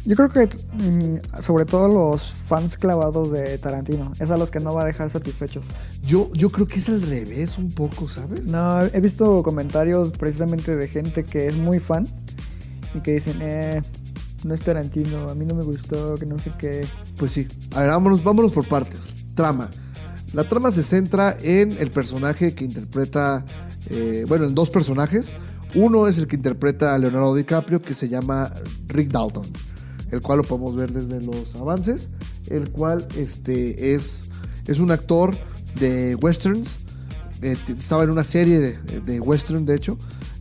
Yo 0.06 0.16
creo 0.16 0.30
que 0.30 0.46
mm, 0.46 1.42
sobre 1.42 1.66
todo 1.66 1.88
los 1.88 2.24
fans 2.34 2.78
clavados 2.78 3.32
de 3.32 3.58
Tarantino, 3.58 4.14
es 4.20 4.32
a 4.32 4.38
los 4.38 4.50
que 4.50 4.60
no 4.60 4.74
va 4.74 4.84
a 4.84 4.86
dejar 4.86 5.10
satisfechos. 5.10 5.66
Yo, 6.04 6.32
yo 6.34 6.50
creo 6.50 6.68
que 6.68 6.80
es 6.80 6.90
al 6.90 7.02
revés 7.02 7.58
un 7.58 7.72
poco, 7.72 8.08
¿sabes? 8.08 8.46
No, 8.46 8.82
he 8.82 9.02
visto 9.02 9.44
comentarios 9.44 10.12
precisamente 10.14 10.76
de 10.76 10.88
gente 10.88 11.26
que 11.26 11.48
es 11.48 11.58
muy 11.58 11.80
fan 11.80 12.08
y 12.94 13.02
que 13.02 13.14
dicen, 13.14 13.38
eh, 13.42 13.82
no 14.44 14.54
es 14.54 14.62
Tarantino, 14.62 15.30
a 15.30 15.36
mí 15.36 15.46
no 15.46 15.54
me 15.54 15.64
gustó, 15.64 16.16
que 16.16 16.26
no 16.26 16.40
sé 16.40 16.52
qué. 16.58 16.86
Pues 17.18 17.34
sí. 17.34 17.48
A 17.76 17.82
ver, 17.82 17.90
vámonos, 17.92 18.24
vámonos 18.24 18.52
por 18.52 18.68
partes. 18.68 19.16
Trama. 19.36 19.70
La 20.34 20.44
trama 20.44 20.72
se 20.72 20.84
centra 20.84 21.36
en 21.42 21.76
el 21.80 21.92
personaje 21.92 22.54
que 22.54 22.64
interpreta, 22.64 23.46
eh, 23.90 24.26
bueno, 24.28 24.46
en 24.46 24.56
dos 24.56 24.70
personajes. 24.70 25.34
Uno 25.76 26.08
es 26.08 26.18
el 26.18 26.28
que 26.28 26.36
interpreta 26.36 26.96
a 26.96 26.98
Leonardo 26.98 27.36
DiCaprio, 27.36 27.82
que 27.82 27.94
se 27.94 28.10
llama 28.10 28.52
Rick 28.88 29.12
Dalton, 29.12 29.46
el 30.12 30.22
cual 30.22 30.40
lo 30.40 30.44
podemos 30.44 30.76
ver 30.76 30.92
desde 30.92 31.22
los 31.22 31.56
avances, 31.56 32.10
el 32.48 32.70
cual 32.70 33.08
este, 33.18 33.94
es, 33.94 34.26
es 34.66 34.80
un 34.80 34.92
actor 34.92 35.38
de 35.80 36.16
westerns, 36.16 36.80
eh, 37.42 37.56
estaba 37.78 38.04
en 38.04 38.10
una 38.10 38.24
serie 38.24 38.60
de, 38.60 38.74
de 39.06 39.20
western, 39.20 39.66
de 39.66 39.76
hecho, 39.76 39.98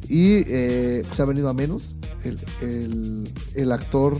y 0.08 0.42
eh, 0.46 1.04
pues 1.06 1.20
ha 1.20 1.24
venido 1.24 1.48
a 1.48 1.54
menos. 1.54 1.94
El, 2.24 2.38
el- 2.62 3.30
el 3.54 3.72
actor 3.72 4.18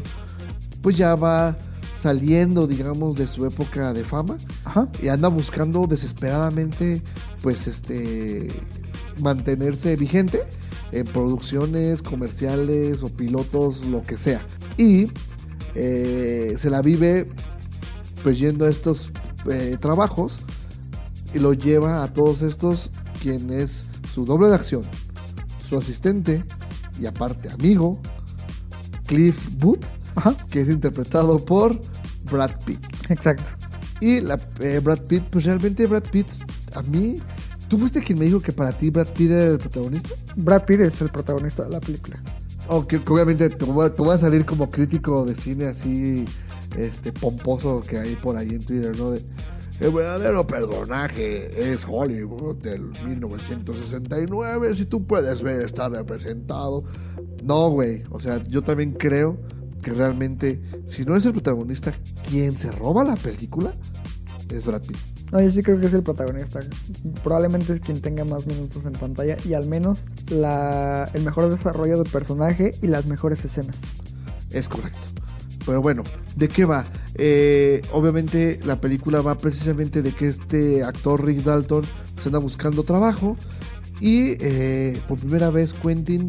pues 0.83 0.97
ya 0.97 1.17
va 1.17 1.57
saliendo, 1.99 2.69
digamos, 2.69 3.17
de 3.17 3.27
su 3.27 3.45
época 3.45 3.93
de 3.93 4.05
fama 4.05 4.39
Ajá. 4.65 4.87
y 5.03 5.09
anda 5.09 5.27
buscando 5.29 5.89
desesperadamente, 5.89 7.03
pues, 7.43 7.67
este, 7.67 8.53
mantenerse 9.19 9.97
vigente 9.97 10.41
en 10.93 11.05
producciones 11.07 12.03
comerciales 12.03 13.03
o 13.03 13.09
pilotos, 13.09 13.85
lo 13.85 14.05
que 14.05 14.17
sea. 14.17 14.41
Y 14.77 15.09
eh, 15.75 16.57
se 16.59 16.71
la 16.71 16.83
vive, 16.83 17.27
pues, 18.23 18.39
yendo 18.39 18.67
a 18.67 18.71
estos 18.71 19.13
eh, 19.51 19.77
trabajos 19.81 20.41
y 21.35 21.39
lo 21.39 21.53
lleva 21.53 22.03
a 22.03 22.13
todos 22.13 22.43
estos, 22.43 22.91
quien 23.21 23.51
es 23.51 23.87
su 24.13 24.25
doble 24.25 24.49
de 24.49 24.55
acción, 24.55 24.83
su 25.67 25.79
asistente 25.79 26.43
y 27.01 27.07
aparte 27.07 27.51
amigo, 27.51 28.01
Cliff 29.07 29.49
Booth, 29.59 29.85
Ajá, 30.15 30.35
que 30.51 30.61
es 30.61 30.69
interpretado 30.69 31.45
por 31.45 31.81
Brad 32.31 32.51
Pitt. 32.65 32.81
exacto. 33.09 33.51
Y 34.01 34.21
la, 34.21 34.39
eh, 34.61 34.81
Brad 34.83 35.01
Pitt, 35.01 35.25
pues 35.31 35.45
realmente 35.45 35.87
Brad 35.87 36.05
Pitt, 36.05 36.27
a 36.75 36.83
mí, 36.83 37.19
¿tú 37.69 37.79
fuiste 37.79 38.03
quien 38.03 38.19
me 38.19 38.27
dijo 38.27 38.41
que 38.41 38.53
para 38.53 38.73
ti 38.73 38.91
Brad 38.91 39.09
Pitt 39.09 39.31
era 39.31 39.53
el 39.53 39.59
protagonista? 39.59 40.11
Brad 40.37 40.65
Pitt 40.65 40.81
es 40.81 41.01
el 41.01 41.11
protagonista 41.11 41.65
de 41.65 41.71
la 41.71 41.81
película. 41.81 42.17
Obviamente 42.69 43.49
te 43.49 43.65
voy 43.65 44.15
a 44.15 44.19
salir 44.19 44.45
como 44.45 44.71
crítico 44.71 45.25
de 45.25 45.35
cine 45.35 45.67
así, 45.67 46.25
este, 46.77 47.13
pomposo 47.13 47.83
que 47.83 47.99
hay 47.99 48.15
por 48.17 48.37
ahí 48.37 48.51
en 48.51 48.65
Twitter, 48.65 48.97
¿no? 48.97 49.11
De, 49.11 49.23
el 49.81 49.93
verdadero 49.93 50.45
personaje 50.45 51.73
es 51.73 51.87
Hollywood 51.89 52.57
del 52.57 52.91
1969, 53.07 54.75
si 54.75 54.87
tú 54.87 55.07
puedes 55.07 55.41
ver, 55.41 55.61
está 55.61 55.89
representado. 55.89 56.83
No, 57.45 57.71
güey, 57.71 58.03
o 58.11 58.19
sea, 58.19 58.43
yo 58.49 58.63
también 58.63 58.93
creo 58.93 59.39
que 59.83 59.93
realmente, 59.93 60.61
si 60.85 61.05
no 61.05 61.15
es 61.15 61.25
el 61.27 61.33
protagonista, 61.33 61.93
quien 62.29 62.57
se 62.57 62.73
roba 62.73 63.05
la 63.05 63.15
película 63.15 63.73
es 64.51 64.67
Brad 64.67 64.83
Pitt. 64.83 65.18
No, 65.31 65.41
yo 65.41 65.53
sí 65.53 65.63
creo 65.63 65.79
que 65.79 65.87
es 65.87 65.95
el 65.95 66.03
protagonista. 66.03 66.61
Probablemente 67.23 67.73
es 67.73 67.81
quien 67.81 68.01
tenga 68.01 68.25
más 68.25 68.47
minutos 68.47 68.87
en 68.87 68.93
pantalla 68.93 69.37
y 69.45 69.55
al 69.55 69.67
menos 69.67 70.01
el 70.31 71.23
mejor 71.23 71.51
desarrollo 71.51 72.03
de 72.03 72.09
personaje 72.11 72.75
y 72.83 72.87
las 72.87 73.07
mejores 73.07 73.45
escenas. 73.45 73.81
Es 74.51 74.69
correcto. 74.69 75.09
Pero 75.67 75.83
bueno, 75.83 76.03
¿de 76.37 76.49
qué 76.49 76.65
va? 76.65 76.87
Eh, 77.15 77.83
obviamente 77.93 78.59
la 78.65 78.81
película 78.81 79.21
va 79.21 79.37
precisamente 79.37 80.01
de 80.01 80.13
que 80.13 80.29
este 80.29 80.83
actor 80.83 81.23
Rick 81.25 81.43
Dalton 81.43 81.85
se 82.21 82.29
anda 82.29 82.39
buscando 82.39 82.85
trabajo 82.85 83.37
y 84.01 84.37
eh, 84.41 85.01
por 85.09 85.19
primera 85.19 85.51
vez 85.51 85.75
Quentin 85.75 86.27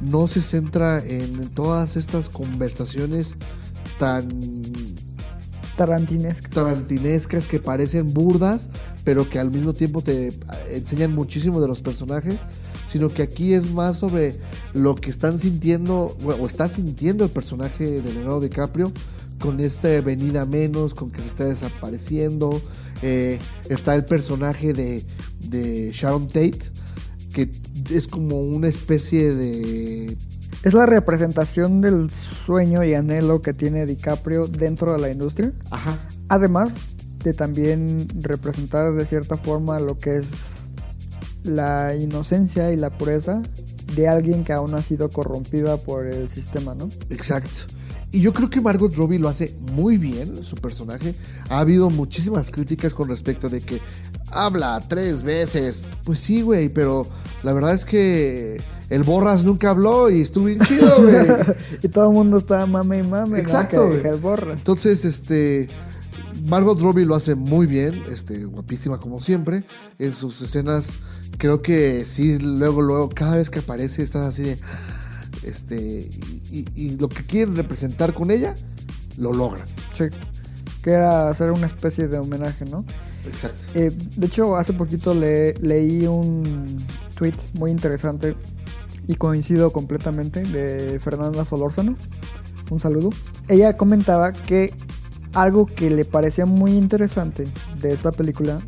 no 0.00 0.26
se 0.26 0.42
centra 0.42 0.98
en 1.04 1.48
todas 1.50 1.96
estas 1.96 2.28
conversaciones 2.28 3.36
tan 4.00 4.28
Tarantinesca. 5.76 6.48
tarantinescas 6.48 7.46
que 7.46 7.58
parecen 7.58 8.12
burdas, 8.12 8.70
pero 9.04 9.28
que 9.28 9.38
al 9.38 9.50
mismo 9.50 9.72
tiempo 9.72 10.02
te 10.02 10.32
enseñan 10.70 11.14
muchísimo 11.14 11.60
de 11.60 11.68
los 11.68 11.80
personajes, 11.80 12.42
sino 12.90 13.08
que 13.08 13.22
aquí 13.22 13.54
es 13.54 13.70
más 13.70 13.98
sobre 13.98 14.36
lo 14.74 14.94
que 14.94 15.10
están 15.10 15.38
sintiendo 15.38 16.16
o 16.24 16.46
está 16.46 16.68
sintiendo 16.68 17.24
el 17.24 17.30
personaje 17.30 18.02
de 18.02 18.12
Leonardo 18.12 18.40
DiCaprio 18.40 18.92
con 19.38 19.60
esta 19.60 20.00
venida 20.00 20.44
menos, 20.46 20.94
con 20.94 21.10
que 21.10 21.20
se 21.20 21.28
está 21.28 21.44
desapareciendo. 21.44 22.60
Eh, 23.02 23.38
está 23.68 23.94
el 23.94 24.04
personaje 24.04 24.72
de 24.72 25.90
Sharon 25.92 26.28
Tate, 26.28 26.58
que 27.32 27.50
es 27.90 28.06
como 28.06 28.40
una 28.40 28.68
especie 28.68 29.34
de 29.34 30.16
Es 30.62 30.74
la 30.74 30.86
representación 30.86 31.80
del 31.80 32.10
sueño 32.10 32.84
y 32.84 32.94
anhelo 32.94 33.42
que 33.42 33.52
tiene 33.52 33.84
DiCaprio 33.84 34.46
dentro 34.46 34.92
de 34.92 34.98
la 35.00 35.10
industria. 35.10 35.52
Ajá. 35.70 35.98
Además 36.28 36.82
de 37.24 37.34
también 37.34 38.08
representar 38.20 38.92
de 38.92 39.04
cierta 39.04 39.36
forma 39.36 39.80
lo 39.80 39.98
que 39.98 40.16
es 40.18 40.68
la 41.42 41.96
inocencia 41.96 42.72
y 42.72 42.76
la 42.76 42.90
pureza 42.90 43.42
de 43.96 44.08
alguien 44.08 44.44
que 44.44 44.52
aún 44.52 44.74
ha 44.74 44.82
sido 44.82 45.10
corrompida 45.10 45.78
por 45.78 46.06
el 46.06 46.28
sistema, 46.28 46.74
¿no? 46.74 46.90
Exacto. 47.10 47.72
Y 48.12 48.20
yo 48.20 48.32
creo 48.32 48.48
que 48.48 48.60
Margot 48.60 48.94
Robbie 48.94 49.18
lo 49.18 49.28
hace 49.28 49.54
muy 49.72 49.96
bien, 49.98 50.44
su 50.44 50.56
personaje. 50.56 51.14
Ha 51.48 51.58
habido 51.58 51.90
muchísimas 51.90 52.50
críticas 52.50 52.94
con 52.94 53.08
respecto 53.08 53.48
de 53.48 53.62
que 53.62 53.80
habla 54.30 54.80
tres 54.86 55.22
veces. 55.22 55.82
Pues 56.04 56.18
sí, 56.18 56.42
güey, 56.42 56.68
pero 56.68 57.06
la 57.42 57.52
verdad 57.52 57.74
es 57.74 57.84
que 57.84 58.60
el 58.92 59.04
Borras 59.04 59.42
nunca 59.42 59.70
habló 59.70 60.10
y 60.10 60.20
estuvo 60.20 60.44
bien 60.44 60.58
chido, 60.60 60.94
güey. 61.02 61.26
y 61.82 61.88
todo 61.88 62.08
el 62.08 62.14
mundo 62.14 62.36
está 62.36 62.66
mame 62.66 62.98
y 62.98 63.02
mame. 63.02 63.38
Exacto, 63.38 63.90
que 63.90 64.06
el 64.06 64.16
borras. 64.16 64.58
Entonces, 64.58 65.06
este. 65.06 65.68
Margot 66.46 66.78
Robbie 66.78 67.06
lo 67.06 67.14
hace 67.14 67.34
muy 67.34 67.66
bien, 67.66 68.02
este, 68.10 68.44
guapísima 68.44 68.98
como 68.98 69.18
siempre. 69.20 69.64
En 69.98 70.14
sus 70.14 70.42
escenas, 70.42 70.96
creo 71.38 71.62
que 71.62 72.04
sí, 72.04 72.38
luego, 72.38 72.82
luego, 72.82 73.08
cada 73.08 73.36
vez 73.36 73.48
que 73.48 73.60
aparece, 73.60 74.02
estás 74.02 74.28
así 74.28 74.42
de. 74.42 74.58
Este. 75.42 76.10
Y 76.50 76.90
lo 76.98 77.08
que 77.08 77.24
quieren 77.24 77.56
representar 77.56 78.12
con 78.12 78.30
ella, 78.30 78.54
lo 79.16 79.32
logran. 79.32 79.66
Sí. 79.94 80.04
Que 80.82 80.90
era 80.90 81.30
hacer 81.30 81.50
una 81.50 81.66
especie 81.66 82.08
de 82.08 82.18
homenaje, 82.18 82.66
¿no? 82.66 82.84
Exacto. 83.26 83.64
Eh, 83.74 83.90
de 84.16 84.26
hecho, 84.26 84.54
hace 84.56 84.74
poquito 84.74 85.14
le, 85.14 85.54
leí 85.54 86.06
un 86.06 86.84
tweet 87.14 87.36
muy 87.54 87.70
interesante 87.70 88.34
y 89.08 89.14
coincido 89.14 89.72
completamente 89.72 90.42
de 90.42 91.00
Fernanda 91.00 91.44
Solórzano. 91.44 91.96
Un 92.70 92.80
saludo. 92.80 93.10
Ella 93.48 93.76
comentaba 93.76 94.32
que 94.32 94.72
algo 95.34 95.66
que 95.66 95.90
le 95.90 96.04
parecía 96.04 96.46
muy 96.46 96.72
interesante 96.72 97.46
de 97.80 97.92
esta 97.92 98.12
película 98.12 98.60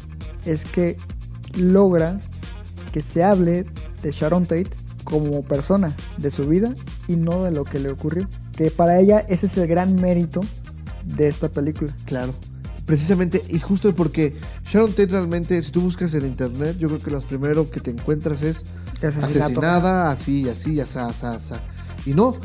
es 0.44 0.64
que 0.64 0.96
logra 1.56 2.20
que 2.92 3.02
se 3.02 3.22
hable 3.24 3.64
de 4.02 4.12
Sharon 4.12 4.44
Tate 4.44 4.70
como 5.04 5.42
persona, 5.42 5.94
de 6.16 6.30
su 6.30 6.48
vida 6.48 6.74
y 7.08 7.16
no 7.16 7.44
de 7.44 7.50
lo 7.50 7.64
que 7.64 7.78
le 7.78 7.90
ocurrió. 7.90 8.28
Que 8.56 8.70
para 8.70 8.98
ella 8.98 9.20
ese 9.28 9.46
es 9.46 9.56
el 9.58 9.66
gran 9.66 9.96
mérito 9.96 10.40
de 11.04 11.28
esta 11.28 11.48
película. 11.48 11.94
Claro. 12.06 12.32
Precisamente, 12.86 13.42
y 13.48 13.58
justo 13.60 13.94
porque 13.94 14.34
Sharon 14.66 14.90
Tate 14.90 15.06
realmente, 15.06 15.62
si 15.62 15.70
tú 15.70 15.80
buscas 15.80 16.12
en 16.14 16.26
internet, 16.26 16.76
yo 16.78 16.88
creo 16.88 17.00
que 17.00 17.10
lo 17.10 17.20
primero 17.22 17.70
que 17.70 17.80
te 17.80 17.90
encuentras 17.90 18.42
es 18.42 18.64
asesinada, 19.02 20.10
así 20.10 20.42
y 20.42 20.48
así, 20.50 20.74
y 20.74 20.80
asá, 20.80 21.08
asá, 21.08 21.32
asá. 21.32 21.62
Y 22.04 22.12
no, 22.12 22.36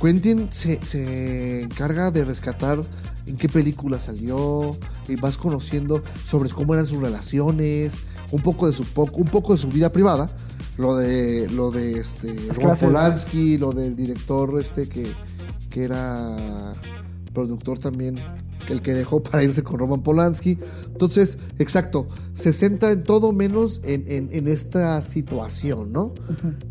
Quentin 0.00 0.48
se, 0.52 0.80
se 0.84 1.62
encarga 1.62 2.12
de 2.12 2.24
rescatar 2.24 2.80
en 3.26 3.36
qué 3.36 3.48
película 3.48 3.98
salió, 3.98 4.76
y 5.08 5.16
vas 5.16 5.36
conociendo 5.36 6.02
sobre 6.24 6.50
cómo 6.50 6.74
eran 6.74 6.86
sus 6.86 7.00
relaciones, 7.00 7.94
un 8.30 8.42
poco 8.42 8.66
de 8.68 8.72
su 8.72 8.84
poco, 8.84 9.16
un 9.16 9.28
poco 9.28 9.54
de 9.54 9.58
su 9.58 9.68
vida 9.68 9.90
privada, 9.90 10.30
lo 10.78 10.96
de 10.96 11.48
lo 11.50 11.70
de 11.70 11.94
este. 11.94 12.32
Polanski, 12.80 13.58
lo 13.58 13.72
del 13.72 13.96
director 13.96 14.60
este 14.60 14.88
que, 14.88 15.06
que 15.68 15.84
era 15.84 16.74
productor 17.32 17.78
también, 17.78 18.16
el 18.68 18.82
que 18.82 18.92
dejó 18.94 19.22
para 19.22 19.42
irse 19.42 19.62
con 19.62 19.78
Roman 19.78 20.02
Polanski. 20.02 20.58
Entonces, 20.86 21.38
exacto, 21.58 22.08
se 22.34 22.52
centra 22.52 22.92
en 22.92 23.04
todo 23.04 23.32
menos 23.32 23.80
en, 23.84 24.04
en- 24.08 24.28
en 24.32 24.48
esta 24.48 25.00
situación, 25.02 25.92
¿no? 25.92 26.14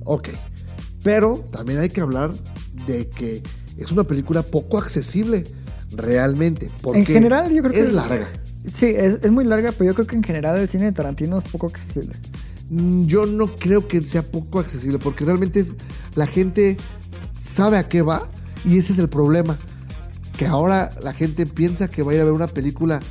Ok. 0.05 0.29
Pero 1.03 1.43
también 1.51 1.79
hay 1.79 1.89
que 1.89 2.01
hablar 2.01 2.33
de 2.87 3.07
que 3.09 3.41
es 3.77 3.91
una 3.91 4.03
película 4.03 4.41
poco 4.43 4.77
accesible, 4.77 5.45
realmente. 5.91 6.69
Porque 6.81 6.99
En 6.99 7.05
general, 7.05 7.51
yo 7.53 7.61
creo 7.63 7.73
que 7.73 7.81
es 7.81 7.93
larga. 7.93 8.27
Sí, 8.71 8.87
es, 8.87 9.19
es 9.23 9.31
muy 9.31 9.45
larga, 9.45 9.71
pero 9.71 9.89
yo 9.91 9.95
creo 9.95 10.07
que 10.07 10.15
en 10.15 10.23
general 10.23 10.57
el 10.59 10.69
cine 10.69 10.85
de 10.85 10.91
Tarantino 10.91 11.37
es 11.39 11.49
poco 11.49 11.67
accesible. 11.67 12.15
Mm, 12.69 13.05
Yo 13.05 13.25
no 13.25 13.47
creo 13.55 13.87
que 13.87 14.01
sea 14.03 14.21
poco 14.21 14.59
accesible, 14.59 14.99
porque 14.99 15.25
realmente 15.25 15.61
es- 15.61 15.71
la 16.15 16.27
gente 16.27 16.77
sabe 17.39 17.77
a 17.77 17.87
qué 17.87 18.01
va 18.01 18.27
y 18.65 18.77
ese 18.77 18.91
es 18.93 18.99
el 18.99 19.07
problema. 19.09 19.57
Que 20.39 20.47
ahora 20.47 20.91
la 21.03 21.11
gente 21.13 21.45
piensa 21.45 21.89
que 21.89 22.01
va 22.01 22.13
a 22.13 22.15
ir 22.15 22.21
a 22.21 22.23
ver 22.23 22.31
una 22.33 22.47
película 22.47 23.01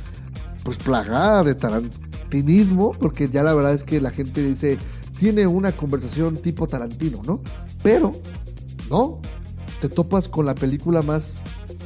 pues 0.63 0.77
plagada 0.77 1.43
de 1.43 1.53
tarantinismo, 1.55 2.91
porque 2.99 3.29
ya 3.29 3.43
la 3.43 3.53
verdad 3.53 3.73
es 3.73 3.83
que 3.83 4.01
la 4.01 4.09
gente 4.11 4.41
dice, 4.43 4.77
tiene 5.17 5.45
una 5.47 5.71
conversación 5.71 6.37
tipo 6.37 6.67
Tarantino, 6.67 7.21
¿no? 7.23 7.39
Pero, 7.83 8.13
no, 8.89 9.21
te 9.79 9.89
topas 9.89 10.27
con 10.27 10.45
la 10.47 10.55
película 10.55 11.01
más 11.03 11.41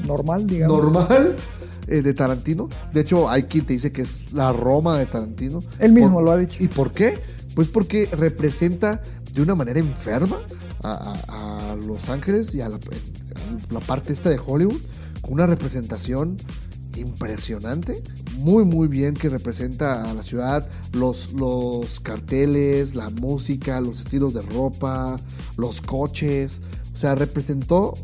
Normal, 0.07 0.47
digamos. 0.47 0.81
normal 0.81 1.35
eh, 1.87 2.01
de 2.01 2.13
Tarantino. 2.13 2.69
De 2.93 3.01
hecho, 3.01 3.29
hay 3.29 3.43
quien 3.43 3.65
te 3.65 3.73
dice 3.73 3.91
que 3.91 4.01
es 4.03 4.31
la 4.33 4.51
Roma 4.53 4.97
de 4.97 5.05
Tarantino. 5.05 5.61
Él 5.79 5.91
mismo 5.91 6.13
Por- 6.15 6.23
lo 6.23 6.31
ha 6.31 6.37
dicho. 6.37 6.63
¿Y 6.63 6.67
por 6.69 6.93
qué? 6.93 7.19
Pues 7.53 7.67
porque 7.67 8.09
representa 8.13 9.03
de 9.33 9.41
una 9.41 9.55
manera 9.55 9.79
enferma 9.79 10.37
a, 10.81 11.15
a- 11.27 11.71
a 11.71 11.75
Los 11.75 12.09
Ángeles 12.09 12.55
y 12.55 12.61
a 12.61 12.69
la, 12.69 12.77
a 12.77 13.73
la 13.73 13.79
parte 13.81 14.13
esta 14.13 14.29
de 14.29 14.39
Hollywood 14.43 14.79
una 15.27 15.47
representación 15.47 16.37
impresionante. 16.95 18.03
Muy, 18.37 18.65
muy 18.65 18.87
bien 18.87 19.13
que 19.13 19.29
representa 19.29 20.09
a 20.09 20.13
la 20.13 20.23
ciudad, 20.23 20.67
los, 20.93 21.33
los 21.33 21.99
carteles, 21.99 22.95
la 22.95 23.09
música, 23.09 23.79
los 23.81 23.99
estilos 23.99 24.33
de 24.33 24.41
ropa, 24.41 25.19
los 25.57 25.81
coches. 25.81 26.61
O 26.93 26.97
sea, 26.97 27.15
representó 27.15 27.95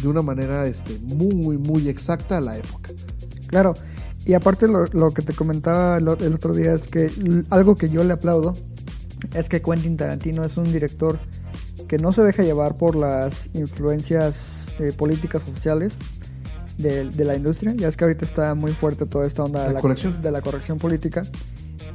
de 0.00 0.08
una 0.08 0.22
manera 0.22 0.66
este, 0.66 0.98
muy, 1.00 1.58
muy 1.58 1.88
exacta 1.88 2.40
la 2.40 2.56
época. 2.56 2.90
Claro. 3.46 3.74
Y 4.26 4.32
aparte 4.32 4.68
lo, 4.68 4.86
lo 4.86 5.10
que 5.12 5.20
te 5.20 5.34
comentaba 5.34 5.98
el, 5.98 6.08
otro 6.08 6.54
día 6.54 6.72
es 6.72 6.86
que 6.86 7.10
algo 7.50 7.76
que 7.76 7.90
yo 7.90 8.02
le 8.04 8.14
aplaudo 8.14 8.56
es 9.34 9.50
que 9.50 9.60
Quentin 9.60 9.98
Tarantino 9.98 10.44
es 10.44 10.56
un 10.56 10.72
director 10.72 11.18
que 11.88 11.98
no 11.98 12.12
se 12.12 12.22
deja 12.22 12.42
llevar 12.42 12.76
por 12.76 12.96
las 12.96 13.54
influencias 13.54 14.68
eh, 14.78 14.92
políticas 14.96 15.42
o 15.46 15.52
sociales 15.52 15.98
de, 16.78 17.10
de 17.10 17.24
la 17.24 17.36
industria. 17.36 17.74
Ya 17.76 17.88
es 17.88 17.96
que 17.96 18.04
ahorita 18.04 18.24
está 18.24 18.54
muy 18.54 18.72
fuerte 18.72 19.06
toda 19.06 19.26
esta 19.26 19.44
onda 19.44 19.68
de 19.68 19.74
La 19.74 19.80
corrección. 19.80 20.20
de 20.22 20.30
la 20.30 20.42
corrección 20.42 20.78
política. 20.78 21.24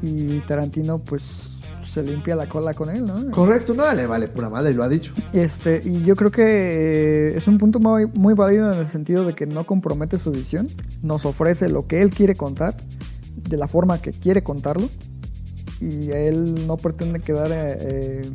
Y 0.02 0.40
Tarantino 0.40 0.98
pues 1.00 1.24
se 1.90 2.04
limpia 2.04 2.36
la 2.36 2.48
cola 2.48 2.74
con 2.74 2.90
él, 2.90 3.06
¿no? 3.06 3.32
Correcto, 3.32 3.74
no, 3.74 3.92
le 3.94 4.06
vale 4.06 4.28
pura 4.28 4.50
madre, 4.50 4.74
lo 4.74 4.84
ha 4.84 4.90
dicho. 4.90 5.12
Este, 5.34 5.82
y 5.84 6.04
yo 6.04 6.16
creo 6.16 6.30
que 6.32 6.44
eh, 6.44 7.38
es 7.38 7.48
un 7.48 7.58
punto 7.58 7.80
muy, 7.80 8.06
muy 8.06 8.36
válido 8.36 8.72
en 8.72 8.78
el 8.80 8.88
sentido 8.88 9.26
de 9.26 9.34
que 9.34 9.48
no 9.48 9.66
compromete 9.66 10.20
su 10.20 10.32
visión, 10.32 10.68
nos 11.02 11.26
ofrece 11.26 11.68
lo 11.68 11.88
que 11.88 12.02
él 12.04 12.12
quiere 12.12 12.36
contar, 12.36 12.76
de 13.50 13.58
la 13.58 13.68
forma 13.68 14.00
que 14.00 14.12
quiere 14.12 14.44
contarlo, 14.44 14.88
y 15.82 16.12
él 16.12 16.68
no 16.68 16.78
pretende 16.78 17.22
quedar 17.22 17.52
eh, 17.52 17.78
eh, 17.82 18.32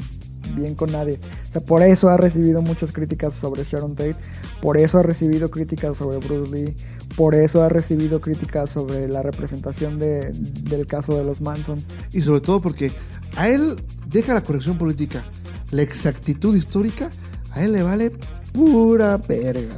bien 0.54 0.74
con 0.74 0.92
nadie. 0.92 1.18
O 1.48 1.52
sea, 1.52 1.60
por 1.62 1.82
eso 1.82 2.08
ha 2.08 2.16
recibido 2.16 2.62
muchas 2.62 2.92
críticas 2.92 3.34
sobre 3.34 3.64
Sharon 3.64 3.94
Tate, 3.94 4.16
por 4.60 4.76
eso 4.76 4.98
ha 4.98 5.02
recibido 5.02 5.50
críticas 5.50 5.96
sobre 5.96 6.18
Bruce 6.18 6.50
Lee, 6.52 6.76
por 7.16 7.34
eso 7.34 7.62
ha 7.62 7.68
recibido 7.68 8.20
críticas 8.20 8.70
sobre 8.70 9.08
la 9.08 9.22
representación 9.22 9.98
de- 9.98 10.32
del 10.32 10.86
caso 10.86 11.16
de 11.16 11.24
los 11.24 11.40
Manson. 11.40 11.82
Y 12.12 12.22
sobre 12.22 12.40
todo 12.40 12.60
porque 12.60 12.92
a 13.36 13.48
él 13.48 13.76
deja 14.10 14.34
la 14.34 14.42
corrección 14.42 14.78
política, 14.78 15.22
la 15.70 15.82
exactitud 15.82 16.54
histórica, 16.56 17.10
a 17.52 17.62
él 17.64 17.72
le 17.72 17.82
vale 17.82 18.10
pura 18.52 19.16
verga. 19.16 19.76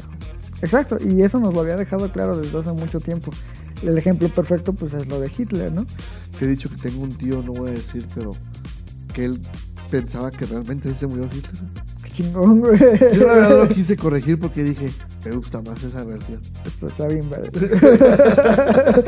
Exacto, 0.62 0.98
y 1.02 1.22
eso 1.22 1.38
nos 1.38 1.52
lo 1.54 1.60
había 1.60 1.76
dejado 1.76 2.10
claro 2.10 2.36
desde 2.38 2.58
hace 2.58 2.72
mucho 2.72 3.00
tiempo. 3.00 3.30
El 3.82 3.96
ejemplo 3.98 4.28
perfecto 4.30 4.72
pues 4.72 4.94
es 4.94 5.06
lo 5.06 5.20
de 5.20 5.30
Hitler, 5.36 5.70
¿no? 5.72 5.86
Te 6.38 6.46
he 6.46 6.48
dicho 6.48 6.70
que 6.70 6.76
tengo 6.76 7.02
un 7.02 7.14
tío, 7.16 7.42
no 7.42 7.52
voy 7.52 7.68
a 7.70 7.72
decir, 7.72 8.06
pero 8.14 8.34
que 9.12 9.26
él 9.26 9.40
pensaba 9.90 10.30
que 10.30 10.46
realmente 10.46 10.94
se 10.94 11.06
murió 11.06 11.24
Hitler. 11.26 11.62
Qué 12.02 12.10
chingón, 12.10 12.60
güey. 12.60 12.78
Yo 12.78 13.26
la 13.26 13.32
verdad 13.34 13.58
lo 13.58 13.68
quise 13.74 13.96
corregir 13.96 14.38
porque 14.38 14.62
dije, 14.62 14.90
me 15.24 15.32
gusta 15.32 15.60
más 15.62 15.82
esa 15.82 16.04
versión. 16.04 16.40
Esto 16.64 16.88
está 16.88 17.08
bien, 17.08 17.28
verde. 17.30 17.50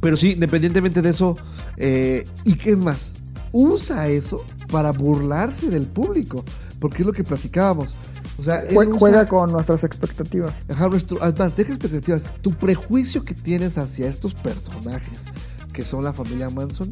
Pero 0.00 0.16
sí, 0.16 0.32
independientemente 0.32 1.02
de 1.02 1.10
eso, 1.10 1.36
eh, 1.76 2.26
¿y 2.44 2.54
qué 2.54 2.70
es 2.70 2.80
más? 2.80 3.14
Usa 3.52 4.08
eso 4.08 4.44
para 4.70 4.92
burlarse 4.92 5.68
del 5.68 5.86
público. 5.86 6.44
porque 6.78 7.02
es 7.02 7.06
lo 7.06 7.12
que 7.12 7.24
platicábamos. 7.24 7.94
O 8.38 8.42
sea, 8.42 8.60
él 8.60 8.74
Jue- 8.74 8.86
usa- 8.88 8.98
Juega 8.98 9.28
con 9.28 9.52
nuestras 9.52 9.84
expectativas. 9.84 10.64
Ajá, 10.70 10.88
nuestro, 10.88 11.18
además, 11.22 11.54
deja 11.56 11.72
expectativas. 11.74 12.30
Tu 12.40 12.52
prejuicio 12.54 13.22
que 13.22 13.34
tienes 13.34 13.76
hacia 13.76 14.08
estos 14.08 14.32
personajes 14.32 15.26
que 15.74 15.84
son 15.84 16.02
la 16.04 16.14
familia 16.14 16.48
Manson, 16.48 16.90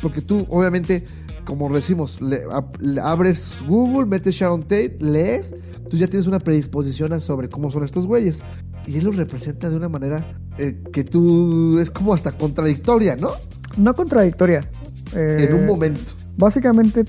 porque 0.00 0.22
tú, 0.22 0.46
obviamente, 0.48 1.06
como 1.44 1.72
decimos, 1.72 2.20
le, 2.20 2.44
ab- 2.46 2.78
le 2.80 3.00
abres 3.00 3.56
Google, 3.66 4.06
metes 4.06 4.34
Sharon 4.34 4.62
Tate, 4.62 4.96
lees, 5.00 5.54
tú 5.90 5.96
ya 5.96 6.06
tienes 6.08 6.26
una 6.26 6.38
predisposición 6.38 7.12
a 7.12 7.20
sobre 7.20 7.48
cómo 7.48 7.70
son 7.70 7.82
estos 7.84 8.06
güeyes. 8.06 8.42
Y 8.86 8.98
él 8.98 9.04
los 9.04 9.16
representa 9.16 9.70
de 9.70 9.76
una 9.76 9.88
manera 9.88 10.36
eh, 10.58 10.80
que 10.92 11.04
tú 11.04 11.78
es 11.78 11.90
como 11.90 12.14
hasta 12.14 12.32
contradictoria, 12.32 13.16
¿no? 13.16 13.30
No 13.76 13.94
contradictoria. 13.94 14.68
eh, 15.14 15.46
en 15.48 15.54
un 15.54 15.66
momento. 15.66 16.12
Básicamente 16.36 17.04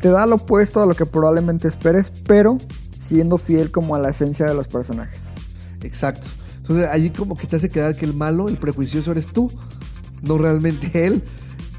te 0.00 0.08
da 0.08 0.26
lo 0.26 0.36
opuesto 0.36 0.82
a 0.82 0.86
lo 0.86 0.94
que 0.94 1.06
probablemente 1.06 1.68
esperes, 1.68 2.10
pero 2.26 2.58
siendo 2.96 3.36
fiel 3.38 3.70
como 3.70 3.94
a 3.94 3.98
la 3.98 4.10
esencia 4.10 4.46
de 4.46 4.54
los 4.54 4.68
personajes. 4.68 5.30
Exacto. 5.82 6.28
Entonces 6.60 6.88
allí 6.90 7.10
como 7.10 7.36
que 7.36 7.46
te 7.46 7.56
hace 7.56 7.68
quedar 7.68 7.96
que 7.96 8.04
el 8.04 8.14
malo, 8.14 8.48
el 8.48 8.56
prejuicioso 8.56 9.10
eres 9.12 9.28
tú, 9.28 9.50
no 10.22 10.38
realmente 10.38 10.90
él. 11.06 11.22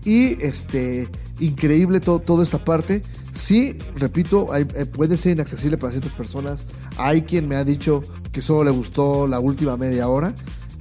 Y 0.06 0.34
este, 0.44 1.08
increíble 1.40 2.00
todo, 2.00 2.20
toda 2.20 2.44
esta 2.44 2.58
parte. 2.58 3.04
Sí, 3.34 3.78
repito, 3.96 4.52
hay- 4.54 4.68
eh, 4.76 4.86
puede 4.86 5.18
ser 5.18 5.32
inaccesible 5.34 5.78
para 5.78 5.92
ciertas 5.92 6.14
personas. 6.14 6.66
Hay 6.98 7.24
quien 7.24 7.48
me 7.48 7.56
ha 7.56 7.64
dicho 7.64 8.04
que 8.32 8.42
solo 8.42 8.64
le 8.66 8.72
gustó 8.72 9.28
la 9.28 9.40
última 9.40 9.78
media 9.78 10.08
hora. 10.08 10.34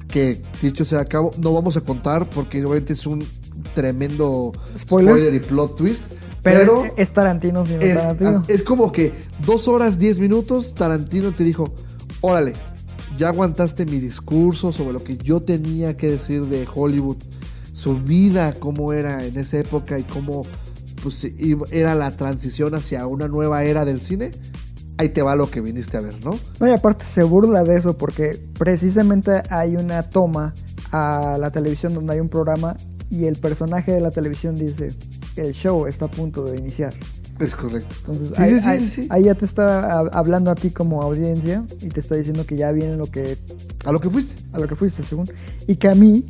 Que 0.09 0.43
dicho 0.61 0.85
sea 0.85 1.01
a 1.01 1.05
cabo, 1.07 1.33
no 1.39 1.55
vamos 1.55 1.77
a 1.79 1.81
contar 1.81 2.29
porque 2.29 2.59
obviamente 2.65 2.93
es 2.93 3.07
un 3.07 3.25
tremendo 3.75 4.53
Spoiler. 4.79 5.15
spoiler, 5.15 5.35
y 5.35 5.41
plot 5.41 5.77
twist. 5.77 6.05
Pero, 6.43 6.83
Pero, 6.83 6.95
es 6.97 7.11
Tarantino 7.13 7.65
sin 7.65 7.81
es, 7.81 7.95
Tarantino. 7.97 8.45
es 8.49 8.63
como 8.63 8.93
que 8.93 9.13
dos 9.47 9.69
horas, 9.69 9.99
diez 9.99 10.19
minutos, 10.19 10.75
Tarantino 10.75 11.31
te 11.33 11.45
dijo, 11.45 11.73
órale, 12.21 12.55
ya 13.17 13.29
aguantaste 13.29 13.87
mi 13.87 14.01
discurso 14.01 14.73
sobre 14.73 14.93
lo 14.93 15.05
que 15.05 15.17
yo 15.17 15.41
tenía 15.41 15.97
que 15.97 16.11
decir 16.11 16.43
de 16.47 16.67
Hollywood, 16.73 17.19
su 17.73 17.97
vida, 17.99 18.55
cómo 18.59 18.93
era 18.93 19.25
en 19.25 19.39
esa 19.39 19.59
época 19.59 19.99
y 19.99 20.05
cómo 20.05 20.45
pues, 21.03 21.27
era 21.71 21.95
la 21.95 22.11
transición 22.17 22.75
hacia 22.75 23.07
una 23.07 23.29
nueva 23.29 23.65
era 23.65 23.85
del 23.85 24.01
cine. 24.01 24.33
Ahí 24.99 25.09
te 25.09 25.23
va 25.23 25.35
lo 25.37 25.51
que 25.51 25.61
viniste 25.61 25.97
a 25.97 26.01
ver, 26.01 26.15
¿no? 26.25 26.39
No, 26.61 26.69
y 26.69 26.71
aparte 26.71 27.05
se 27.05 27.23
burla 27.23 27.65
de 27.65 27.77
eso 27.77 27.97
porque 27.97 28.39
precisamente 28.59 29.43
hay 29.51 29.77
una 29.77 30.03
toma 30.03 30.55
a 30.93 31.37
la 31.41 31.51
televisión 31.51 31.95
donde 31.95 32.13
hay 32.13 32.21
un 32.21 32.29
programa 32.29 32.77
y 33.11 33.25
el 33.25 33.37
personaje 33.37 33.93
de 33.93 34.01
la 34.01 34.11
televisión 34.11 34.57
dice, 34.59 34.95
el 35.37 35.53
show 35.55 35.87
está 35.87 36.05
a 36.05 36.11
punto 36.11 36.45
de 36.45 36.59
iniciar. 36.59 36.93
Es 37.41 37.57
correcto. 37.57 37.95
Entonces 38.01 38.29
sí, 38.37 38.43
ahí, 38.43 38.51
sí, 38.61 38.69
ahí- 38.69 38.79
sí, 38.81 38.89
sí. 38.89 39.07
ahí 39.11 39.25
ya 39.25 39.35
te 39.35 39.45
está 39.47 39.99
hablando 39.99 40.51
a 40.51 40.55
ti 40.55 40.71
como 40.71 41.03
audiencia 41.03 41.65
y 41.81 41.89
te 41.89 41.99
está 41.99 42.15
diciendo 42.15 42.45
que 42.47 42.57
ya 42.57 42.71
viene 42.71 42.97
lo 42.97 43.07
que 43.11 43.37
A 43.85 43.91
lo 43.93 44.01
que 44.01 44.11
fuiste. 44.11 44.37
a 44.53 44.61
lo 44.61 44.69
que 44.69 44.77
fuiste, 44.77 45.03
según. 45.03 45.29
Y 45.67 45.77
que 45.77 45.89
a 45.89 45.95
mí, 45.95 46.25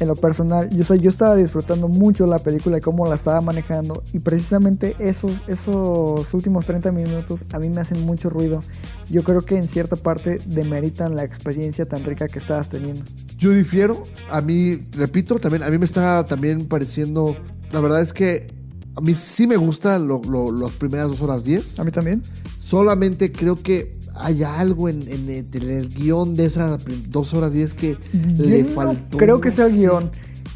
en 0.00 0.08
lo 0.08 0.16
personal, 0.16 0.68
yo, 0.70 0.82
soy, 0.84 0.98
yo 1.00 1.08
estaba 1.10 1.36
disfrutando 1.36 1.88
mucho 1.88 2.26
la 2.26 2.38
película 2.40 2.78
y 2.78 2.80
cómo 2.80 3.06
la 3.06 3.14
estaba 3.14 3.40
manejando. 3.40 4.02
Y 4.12 4.18
precisamente 4.18 4.96
esos, 4.98 5.32
esos 5.46 6.32
últimos 6.34 6.66
30 6.66 6.90
minutos 6.92 7.44
a 7.52 7.58
mí 7.58 7.68
me 7.68 7.80
hacen 7.80 8.04
mucho 8.04 8.28
ruido. 8.30 8.62
Yo 9.08 9.22
creo 9.22 9.42
que 9.44 9.56
en 9.56 9.68
cierta 9.68 9.96
parte 9.96 10.40
demeritan 10.46 11.14
la 11.14 11.24
experiencia 11.24 11.86
tan 11.86 12.04
rica 12.04 12.28
que 12.28 12.38
estabas 12.38 12.68
teniendo. 12.68 13.04
Yo 13.38 13.50
difiero. 13.50 14.02
A 14.30 14.40
mí, 14.40 14.76
repito, 14.92 15.38
también 15.38 15.62
a 15.62 15.70
mí 15.70 15.78
me 15.78 15.84
está 15.84 16.24
también 16.26 16.66
pareciendo. 16.66 17.36
La 17.72 17.80
verdad 17.80 18.00
es 18.00 18.12
que 18.12 18.52
a 18.96 19.00
mí 19.00 19.14
sí 19.14 19.46
me 19.46 19.56
gusta 19.56 19.98
lo- 19.98 20.22
lo- 20.24 20.52
las 20.52 20.72
primeras 20.72 21.08
dos 21.08 21.20
horas 21.20 21.44
diez. 21.44 21.78
A 21.78 21.84
mí 21.84 21.90
también. 21.90 22.22
Solamente 22.60 23.30
creo 23.32 23.56
que 23.62 23.94
hay 24.16 24.42
algo 24.42 24.88
en, 24.88 25.02
en 25.02 25.28
el, 25.28 25.46
en 25.52 25.70
el 25.70 25.88
guion 25.88 26.34
de 26.36 26.46
esas 26.46 26.78
dos 27.10 27.34
horas 27.34 27.52
diez 27.52 27.74
que 27.74 27.96
le 28.36 28.62
no 28.62 28.70
faltó. 28.70 29.18
creo 29.18 29.40
que 29.40 29.50
sea 29.50 29.66
el 29.66 29.74
guion. 29.76 30.10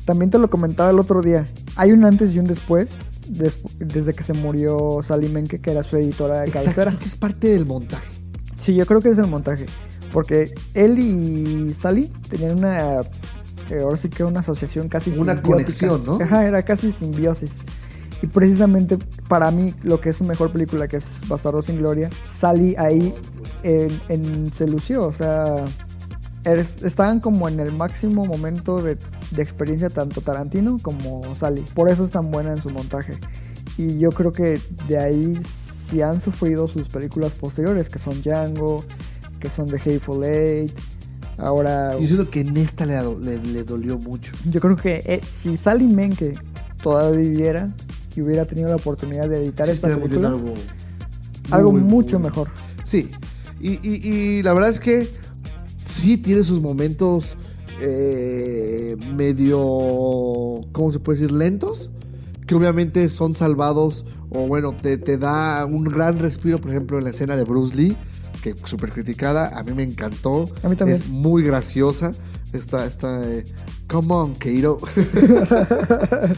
También 0.04 0.30
te 0.30 0.38
lo 0.38 0.48
comentaba 0.48 0.90
el 0.90 0.98
otro 0.98 1.20
día. 1.22 1.46
Hay 1.76 1.92
un 1.92 2.04
antes 2.04 2.34
y 2.34 2.38
un 2.38 2.46
después. 2.46 2.88
des- 3.28 3.58
desde 3.78 4.14
que 4.14 4.22
se 4.22 4.32
murió 4.32 5.00
Sally 5.02 5.28
Menke, 5.28 5.58
que 5.58 5.70
era 5.70 5.82
su 5.82 5.96
editora 5.96 6.40
de 6.40 6.46
Exacto, 6.46 6.64
cabecera. 6.64 6.90
creo 6.92 6.98
que 7.00 7.04
es 7.06 7.16
parte 7.16 7.48
del 7.48 7.66
montaje. 7.66 8.06
Sí, 8.56 8.74
yo 8.74 8.86
creo 8.86 9.00
que 9.02 9.10
es 9.10 9.18
el 9.18 9.26
montaje. 9.26 9.66
Porque 10.12 10.54
él 10.74 10.98
y 10.98 11.74
Sally 11.74 12.10
tenían 12.30 12.56
una. 12.58 13.00
eh, 13.70 13.80
ahora 13.82 13.96
sí 13.98 14.08
que 14.08 14.24
una 14.24 14.40
asociación 14.40 14.88
casi 14.88 15.10
Una 15.10 15.34
simbiótica. 15.34 15.42
conexión, 15.48 16.06
¿no? 16.06 16.18
Ajá, 16.22 16.46
era 16.46 16.62
casi 16.62 16.90
simbiosis. 16.90 17.58
Y 18.22 18.26
precisamente 18.26 18.98
para 19.28 19.50
mí, 19.50 19.74
lo 19.84 20.00
que 20.00 20.10
es 20.10 20.16
su 20.16 20.24
mejor 20.24 20.50
película, 20.50 20.88
que 20.88 20.96
es 20.96 21.20
Bastardo 21.28 21.62
sin 21.62 21.78
Gloria, 21.78 22.10
Sally 22.26 22.74
ahí 22.76 23.14
en, 23.62 23.90
en- 24.08 24.52
se 24.52 24.66
lució. 24.66 25.04
O 25.06 25.12
sea, 25.12 25.64
eres- 26.44 26.82
estaban 26.82 27.20
como 27.20 27.48
en 27.48 27.60
el 27.60 27.70
máximo 27.72 28.26
momento 28.26 28.82
de, 28.82 28.98
de 29.30 29.42
experiencia, 29.42 29.88
tanto 29.90 30.20
Tarantino 30.20 30.78
como 30.82 31.34
Sally. 31.36 31.64
Por 31.74 31.88
eso 31.88 32.04
es 32.04 32.10
tan 32.10 32.30
buena 32.30 32.52
en 32.52 32.60
su 32.62 32.70
montaje. 32.70 33.14
Y 33.76 33.98
yo 34.00 34.10
creo 34.10 34.32
que 34.32 34.60
de 34.88 34.98
ahí 34.98 35.36
sí 35.46 36.02
han 36.02 36.20
sufrido 36.20 36.66
sus 36.66 36.88
películas 36.88 37.34
posteriores, 37.34 37.88
que 37.88 38.00
son 38.00 38.20
Django, 38.22 38.84
que 39.38 39.48
son 39.48 39.68
The 39.68 39.76
Hateful 39.76 40.24
Eight. 40.24 40.72
Ahora, 41.36 41.92
Yo 42.00 42.06
siento 42.08 42.28
que 42.28 42.40
en 42.40 42.56
esta 42.56 42.84
le, 42.84 42.96
do- 42.96 43.16
le- 43.20 43.38
le 43.38 43.62
dolió 43.62 43.96
mucho. 43.96 44.32
yo 44.50 44.60
creo 44.60 44.76
que 44.76 45.02
eh, 45.06 45.20
si 45.28 45.56
Sally 45.56 45.86
Menke 45.86 46.34
todavía 46.82 47.20
viviera 47.20 47.68
y 48.18 48.22
hubiera 48.22 48.44
tenido 48.46 48.68
la 48.68 48.76
oportunidad 48.76 49.28
de 49.28 49.44
editar 49.44 49.66
Sí, 49.66 49.72
esta 49.72 49.88
película, 49.96 50.28
algo, 50.28 50.54
algo 51.50 51.72
muy, 51.72 51.80
mucho 51.82 52.18
muy- 52.18 52.28
mejor. 52.28 52.48
Sí, 52.84 53.10
y, 53.60 53.72
y- 53.88 54.08
y 54.38 54.42
la 54.42 54.52
verdad 54.52 54.70
es 54.70 54.80
que 54.80 55.08
sí 55.86 56.16
tiene 56.18 56.42
sus 56.42 56.60
momentos 56.60 57.36
eh, 57.80 58.96
medio, 59.14 59.56
¿cómo 60.72 60.90
se 60.92 60.98
puede 60.98 61.20
decir? 61.20 61.32
Lentos, 61.32 61.90
que 62.46 62.54
obviamente 62.54 63.08
son 63.08 63.34
salvados 63.34 64.04
o 64.30 64.46
bueno, 64.46 64.72
te, 64.72 64.98
te 64.98 65.16
da 65.16 65.64
un 65.64 65.84
gran 65.84 66.18
respiro, 66.18 66.60
por 66.60 66.70
ejemplo, 66.70 66.98
en 66.98 67.04
la 67.04 67.10
escena 67.10 67.36
de 67.36 67.44
Bruce 67.44 67.76
Lee, 67.76 67.96
que 68.42 68.54
súper 68.64 68.90
criticada, 68.92 69.58
a 69.58 69.62
mí 69.62 69.72
me 69.72 69.82
encantó. 69.82 70.48
A 70.62 70.68
mí 70.68 70.76
también. 70.76 70.98
Es 70.98 71.08
muy 71.08 71.42
graciosa. 71.42 72.12
Está, 72.52 72.86
está, 72.86 73.28
eh, 73.30 73.44
come 73.88 74.14
on, 74.14 74.34
Keiro. 74.34 74.78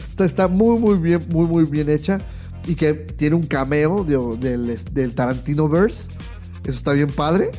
está, 0.09 0.25
está 0.25 0.47
muy, 0.47 0.79
muy 0.79 0.97
bien, 0.97 1.23
muy, 1.29 1.45
muy 1.47 1.63
bien 1.65 1.89
hecha. 1.89 2.19
Y 2.67 2.75
que 2.75 2.93
tiene 2.93 3.35
un 3.35 3.47
cameo 3.47 4.03
de- 4.03 4.37
del, 4.37 4.77
del 4.91 5.15
Tarantino 5.15 5.67
Verse. 5.67 6.09
Eso 6.63 6.77
está 6.77 6.93
bien 6.93 7.09
padre. 7.09 7.51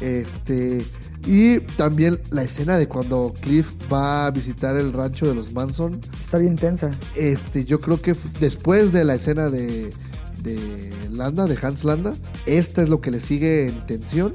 Este. 0.00 0.84
Y 1.26 1.60
también 1.60 2.20
la 2.30 2.42
escena 2.42 2.76
de 2.76 2.86
cuando 2.86 3.34
Cliff 3.40 3.70
va 3.90 4.26
a 4.26 4.30
visitar 4.30 4.76
el 4.76 4.92
rancho 4.92 5.26
de 5.26 5.34
los 5.34 5.52
Manson. 5.52 5.98
Está 6.20 6.36
bien 6.36 6.56
tensa. 6.56 6.90
Este, 7.16 7.64
yo 7.64 7.80
creo 7.80 8.00
que 8.02 8.14
después 8.40 8.92
de 8.92 9.04
la 9.04 9.14
escena 9.14 9.48
de, 9.48 9.92
de 10.44 10.90
Landa, 11.10 11.46
de 11.46 11.58
Hans 11.60 11.82
Landa, 11.84 12.14
esta 12.46 12.82
es 12.82 12.88
lo 12.88 13.00
que 13.00 13.10
le 13.10 13.18
sigue 13.20 13.66
en 13.68 13.84
tensión. 13.86 14.32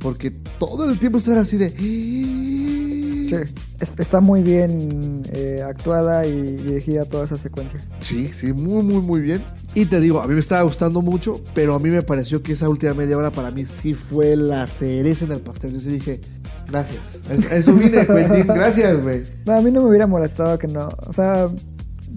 Porque 0.00 0.30
todo 0.58 0.84
el 0.90 0.98
tiempo 0.98 1.18
está 1.18 1.40
así 1.40 1.56
de. 1.56 1.70
Sí, 1.70 3.34
es- 3.80 3.94
está 3.98 4.20
muy 4.20 4.42
bien 4.42 5.22
eh, 5.32 5.62
actuada 5.66 6.26
y 6.26 6.56
dirigida 6.56 7.04
toda 7.04 7.24
esa 7.24 7.38
secuencia. 7.38 7.80
Sí, 8.00 8.30
sí, 8.34 8.52
muy, 8.52 8.82
muy, 8.82 9.00
muy 9.02 9.20
bien. 9.20 9.42
Y 9.74 9.86
te 9.86 10.00
digo, 10.00 10.20
a 10.20 10.26
mí 10.28 10.34
me 10.34 10.40
estaba 10.40 10.62
gustando 10.62 11.00
mucho, 11.02 11.40
pero 11.54 11.74
a 11.74 11.78
mí 11.80 11.88
me 11.90 12.02
pareció 12.02 12.42
que 12.42 12.52
esa 12.52 12.68
última 12.68 12.94
media 12.94 13.16
hora 13.16 13.32
para 13.32 13.50
mí 13.50 13.64
sí 13.64 13.94
fue 13.94 14.36
la 14.36 14.66
cereza 14.68 15.24
en 15.24 15.32
el 15.32 15.40
pastel. 15.40 15.72
Yo 15.72 15.80
sí 15.80 15.88
dije, 15.88 16.20
gracias. 16.68 17.18
Eso 17.50 17.74
vine, 17.74 18.06
Quentin. 18.06 18.46
Gracias, 18.46 19.02
güey. 19.02 19.24
No, 19.46 19.54
a 19.54 19.60
mí 19.62 19.70
no 19.70 19.82
me 19.82 19.88
hubiera 19.88 20.06
molestado 20.06 20.58
que 20.58 20.68
no. 20.68 20.90
O 21.06 21.12
sea, 21.12 21.48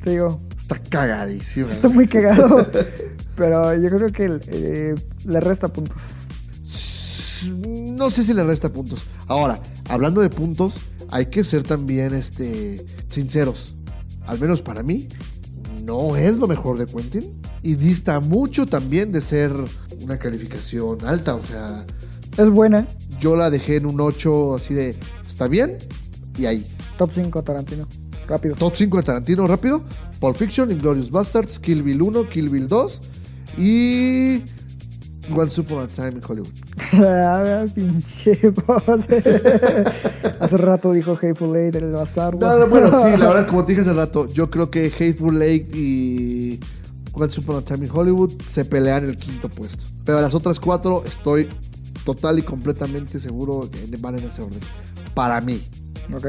te 0.04 0.12
digo, 0.12 0.40
Está 0.58 0.78
cagadísimo. 0.90 1.66
está 1.66 1.88
muy 1.90 2.06
cagado. 2.08 2.68
pero 3.38 3.74
yo 3.76 3.90
creo 3.90 4.12
que 4.12 4.42
eh, 4.48 4.96
le 5.24 5.40
resta 5.40 5.70
puntos. 5.70 6.02
No 7.54 8.10
sé 8.10 8.24
si 8.24 8.34
le 8.34 8.44
resta 8.44 8.70
puntos. 8.74 9.06
Ahora, 9.28 9.62
hablando 9.90 10.22
de 10.22 10.30
puntos, 10.30 10.78
hay 11.10 11.28
que 11.28 11.44
ser 11.44 11.64
también 11.64 12.16
este, 12.16 12.84
sinceros. 13.08 13.76
Al 14.26 14.40
menos 14.40 14.62
para 14.64 14.82
mí, 14.82 15.08
no 15.84 16.18
es 16.18 16.38
lo 16.38 16.48
mejor 16.48 16.80
de 16.80 16.88
Quentin. 16.88 17.30
Y 17.62 17.76
dista 17.76 18.20
mucho 18.20 18.66
también 18.66 19.12
de 19.12 19.22
ser 19.22 19.52
una 20.02 20.18
calificación 20.18 21.06
alta. 21.06 21.36
O 21.36 21.44
sea, 21.44 21.86
Es 22.38 22.50
buena. 22.50 22.88
yo 23.20 23.36
la 23.36 23.52
dejé 23.52 23.76
en 23.78 23.86
un 23.86 24.02
8 24.02 24.56
así 24.56 24.74
de, 24.74 24.96
está 25.30 25.48
bien. 25.48 25.78
Y 26.40 26.48
ahí. 26.48 26.68
Top 26.98 27.12
5 27.14 27.44
Tarantino. 27.44 27.88
Rápido. 28.28 28.56
Top 28.56 28.74
5 28.76 28.98
de 28.98 29.04
Tarantino 29.04 29.46
rápido. 29.46 29.82
Pulp 30.20 30.36
Fiction, 30.36 30.72
Inglorious 30.72 31.12
Bastards, 31.12 31.60
Kill 31.60 31.84
Bill 31.84 32.02
1, 32.02 32.30
Kill 32.30 32.50
Bill 32.50 32.68
2 32.68 33.02
y 33.58 34.42
Once 35.36 35.60
Upon 35.62 35.84
a 35.84 35.88
Time 35.88 36.14
in 36.14 36.22
Hollywood. 36.28 36.50
Ah, 36.94 37.66
pinche. 37.76 38.32
Hace 40.40 40.58
rato 40.58 40.92
dijo 40.94 41.14
Hateful 41.14 41.56
Eight, 41.56 41.76
el 41.76 41.92
bastardo. 41.92 42.40
No, 42.40 42.58
no, 42.58 42.68
bueno, 42.68 42.88
sí, 42.90 43.18
la 43.18 43.28
verdad, 43.28 43.48
como 43.50 43.66
te 43.66 43.74
dije 43.74 43.82
hace 43.82 43.94
rato, 43.94 44.28
yo 44.32 44.50
creo 44.50 44.70
que 44.70 44.88
Hateful 44.88 45.42
Eight 45.42 45.76
y 45.76 46.60
Once 47.14 47.40
Upon 47.40 47.58
a 47.58 47.62
Time 47.62 47.86
in 47.86 47.92
Hollywood 47.94 48.42
se 48.46 48.66
pelean 48.66 49.06
el 49.06 49.18
quinto 49.18 49.50
puesto. 49.50 49.84
Pero 50.06 50.22
las 50.22 50.34
otras 50.34 50.60
cuatro 50.60 51.04
estoy 51.06 51.50
total 52.06 52.40
y 52.40 52.44
completamente 52.44 53.20
seguro 53.20 53.70
que 53.70 53.98
van 53.98 54.18
en 54.18 54.26
ese 54.26 54.42
orden. 54.42 54.60
Para 55.14 55.42
mí. 55.42 55.62
Ok. 56.16 56.28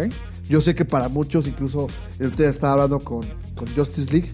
Yo 0.49 0.61
sé 0.61 0.75
que 0.75 0.85
para 0.85 1.09
muchos, 1.09 1.47
incluso 1.47 1.89
día 2.19 2.49
estaba 2.49 2.73
hablando 2.73 3.01
con, 3.01 3.21
con 3.55 3.69
Justice 3.77 4.11
League, 4.11 4.33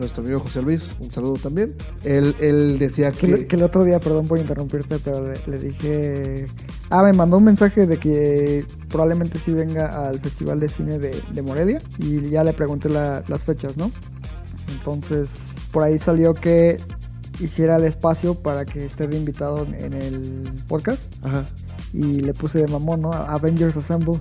nuestro 0.00 0.22
amigo 0.24 0.40
José 0.40 0.62
Luis, 0.62 0.88
un 0.98 1.10
saludo 1.10 1.34
también. 1.34 1.72
Él, 2.02 2.34
él 2.40 2.78
decía 2.78 3.12
Que, 3.12 3.26
que... 3.28 3.32
el- 3.34 3.46
que 3.46 3.56
el 3.56 3.62
otro 3.62 3.84
día, 3.84 4.00
perdón 4.00 4.26
por 4.26 4.38
interrumpirte, 4.38 4.98
pero 4.98 5.24
le, 5.32 5.40
le 5.46 5.58
dije... 5.58 6.46
Ah, 6.88 7.04
me 7.04 7.12
mandó 7.12 7.36
un 7.38 7.44
mensaje 7.44 7.86
de 7.86 7.98
que 7.98 8.64
probablemente 8.88 9.38
sí 9.38 9.52
venga 9.52 10.08
al 10.08 10.18
Festival 10.18 10.58
de 10.58 10.68
Cine 10.68 10.98
de, 10.98 11.16
de 11.32 11.42
Morelia 11.42 11.80
y 11.98 12.28
ya 12.30 12.42
le 12.42 12.52
pregunté 12.52 12.88
la- 12.88 13.22
las 13.28 13.44
fechas, 13.44 13.76
¿no? 13.76 13.92
Entonces, 14.72 15.54
por 15.72 15.82
ahí 15.82 15.98
salió 15.98 16.34
que 16.34 16.80
hiciera 17.38 17.76
el 17.76 17.84
espacio 17.84 18.34
para 18.34 18.64
que 18.64 18.84
esté 18.84 19.06
de 19.06 19.16
invitado 19.16 19.64
en 19.66 19.92
el 19.92 20.50
podcast 20.68 21.02
Ajá. 21.24 21.46
y 21.92 22.20
le 22.20 22.34
puse 22.34 22.58
de 22.58 22.68
mamón, 22.68 23.02
¿no? 23.02 23.12
Avengers 23.12 23.76
Assemble. 23.76 24.18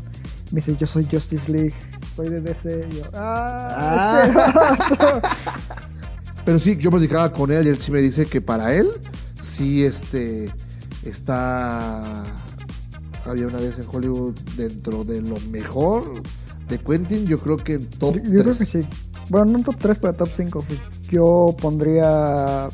Me 0.52 0.58
dice, 0.58 0.76
yo 0.78 0.88
soy 0.88 1.06
Justice 1.10 1.52
League, 1.52 1.74
soy 2.20 2.28
de 2.28 2.42
DC. 2.42 2.86
Y 2.92 2.98
yo, 2.98 3.04
ah, 3.14 4.28
Pero 6.46 6.60
sí, 6.60 6.76
yo 6.78 6.92
platicaba 6.92 7.32
con 7.32 7.50
él 7.50 7.68
y 7.68 7.70
él 7.70 7.80
sí 7.80 7.92
me 7.92 8.02
dice 8.02 8.26
que 8.26 8.42
para 8.42 8.76
él, 8.76 8.90
sí, 9.42 9.86
este, 9.86 10.52
está, 11.06 12.26
había 13.26 13.48
una 13.48 13.60
vez 13.60 13.80
en 13.80 13.86
Hollywood 13.90 14.36
dentro 14.58 15.06
de 15.06 15.22
lo 15.22 15.40
mejor 15.52 16.22
de 16.68 16.78
Quentin, 16.78 17.26
yo 17.26 17.40
creo 17.40 17.56
que 17.56 17.76
en 17.76 17.90
top 17.90 18.16
Yo, 18.16 18.24
yo 18.24 18.30
creo 18.42 18.56
3. 18.56 18.58
que 18.58 18.66
sí. 18.66 18.88
Bueno, 19.30 19.46
no 19.46 19.58
en 19.60 19.64
top 19.64 19.76
3, 19.80 20.00
pero 20.00 20.14
top 20.14 20.30
5, 20.36 20.64
sí. 20.68 20.80
Yo 21.10 21.56
pondría, 21.62 22.70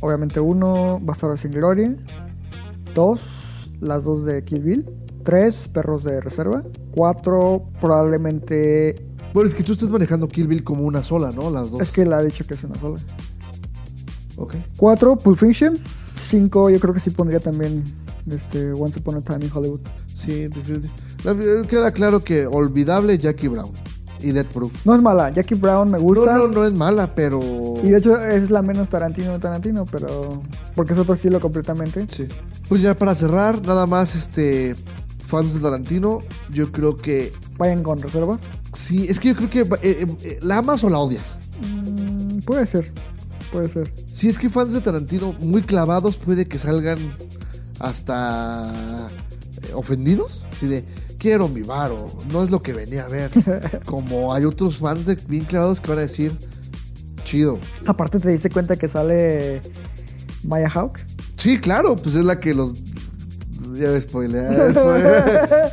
obviamente, 0.00 0.40
uno, 0.40 0.98
Bastardo 1.00 1.38
sin 1.38 1.52
Gloria. 1.52 1.96
Dos, 2.94 3.70
las 3.80 4.04
dos 4.04 4.26
de 4.26 4.44
Kill 4.44 4.60
Bill. 4.60 4.97
Tres, 5.28 5.68
Perros 5.68 6.04
de 6.04 6.22
Reserva. 6.22 6.62
Cuatro, 6.90 7.68
probablemente... 7.78 9.04
Bueno, 9.34 9.46
es 9.46 9.54
que 9.54 9.62
tú 9.62 9.72
estás 9.74 9.90
manejando 9.90 10.26
Kill 10.26 10.48
Bill 10.48 10.64
como 10.64 10.84
una 10.84 11.02
sola, 11.02 11.32
¿no? 11.32 11.50
Las 11.50 11.70
dos. 11.70 11.82
Es 11.82 11.92
que 11.92 12.06
la 12.06 12.16
ha 12.16 12.22
dicho 12.22 12.46
que 12.46 12.54
es 12.54 12.64
una 12.64 12.80
sola. 12.80 12.98
Ok. 14.38 14.54
Cuatro, 14.78 15.16
Pulp 15.16 15.36
Fiction. 15.38 15.78
Cinco, 16.16 16.70
yo 16.70 16.80
creo 16.80 16.94
que 16.94 17.00
sí 17.00 17.10
pondría 17.10 17.40
también 17.40 17.84
este, 18.30 18.72
Once 18.72 19.00
Upon 19.00 19.16
a 19.16 19.20
Time 19.20 19.44
in 19.44 19.50
Hollywood. 19.54 19.80
Sí. 20.24 20.48
La- 21.24 21.36
queda 21.66 21.90
claro 21.92 22.24
que 22.24 22.46
olvidable 22.46 23.18
Jackie 23.18 23.48
Brown 23.48 23.70
y 24.20 24.32
Dead 24.32 24.46
Proof. 24.46 24.86
No 24.86 24.94
es 24.94 25.02
mala, 25.02 25.28
Jackie 25.30 25.56
Brown 25.56 25.90
me 25.90 25.98
No, 25.98 26.04
gusta. 26.04 26.38
no, 26.38 26.48
no 26.48 26.64
es 26.64 26.72
mala, 26.72 27.14
pero... 27.14 27.74
Y 27.82 27.90
de 27.90 27.98
hecho 27.98 28.18
es 28.18 28.50
la 28.50 28.62
menos 28.62 28.88
Tarantino 28.88 29.32
de 29.32 29.40
Tarantino, 29.40 29.84
pero... 29.84 30.40
Porque 30.74 30.94
es 30.94 30.98
otro 30.98 31.12
estilo 31.12 31.38
completamente. 31.38 32.06
Sí. 32.08 32.26
Pues 32.66 32.80
ya 32.80 32.96
para 32.96 33.14
cerrar, 33.14 33.60
nada 33.66 33.84
más, 33.86 34.14
este... 34.14 34.74
Fans 35.28 35.54
de 35.54 35.60
Tarantino, 35.60 36.22
yo 36.50 36.72
creo 36.72 36.96
que 36.96 37.32
Vayan 37.58 37.82
con 37.82 38.00
reservas. 38.00 38.40
Sí, 38.72 39.06
es 39.08 39.20
que 39.20 39.28
yo 39.28 39.36
creo 39.36 39.50
que 39.50 39.60
eh, 39.60 39.68
eh, 39.82 40.06
eh, 40.22 40.38
la 40.40 40.58
amas 40.58 40.82
o 40.84 40.90
la 40.90 40.98
odias. 40.98 41.40
Mm, 41.60 42.38
puede 42.40 42.64
ser, 42.66 42.90
puede 43.52 43.68
ser. 43.68 43.92
Si 44.12 44.28
es 44.28 44.38
que 44.38 44.48
fans 44.48 44.72
de 44.72 44.80
Tarantino 44.80 45.32
muy 45.40 45.62
clavados 45.62 46.16
puede 46.16 46.46
que 46.46 46.58
salgan 46.58 46.98
hasta 47.78 49.10
eh, 49.62 49.72
ofendidos. 49.74 50.46
Así 50.52 50.66
de, 50.66 50.84
quiero 51.18 51.48
mi 51.48 51.62
varo, 51.62 52.10
no 52.32 52.42
es 52.42 52.50
lo 52.50 52.62
que 52.62 52.72
venía 52.72 53.04
a 53.04 53.08
ver. 53.08 53.30
Como 53.84 54.32
hay 54.32 54.44
otros 54.44 54.78
fans 54.78 55.06
de 55.06 55.16
bien 55.16 55.44
clavados 55.44 55.80
que 55.80 55.88
van 55.88 55.98
a 55.98 56.02
decir, 56.02 56.32
chido. 57.24 57.58
Aparte 57.86 58.18
te 58.18 58.30
diste 58.30 58.50
cuenta 58.50 58.76
que 58.76 58.88
sale 58.88 59.62
Maya 60.44 60.70
Hawk. 60.72 60.98
Sí, 61.36 61.58
claro, 61.58 61.96
pues 61.96 62.16
es 62.16 62.24
la 62.24 62.40
que 62.40 62.54
los... 62.54 62.74
Ya 63.78 64.00
spoileé. 64.00 64.42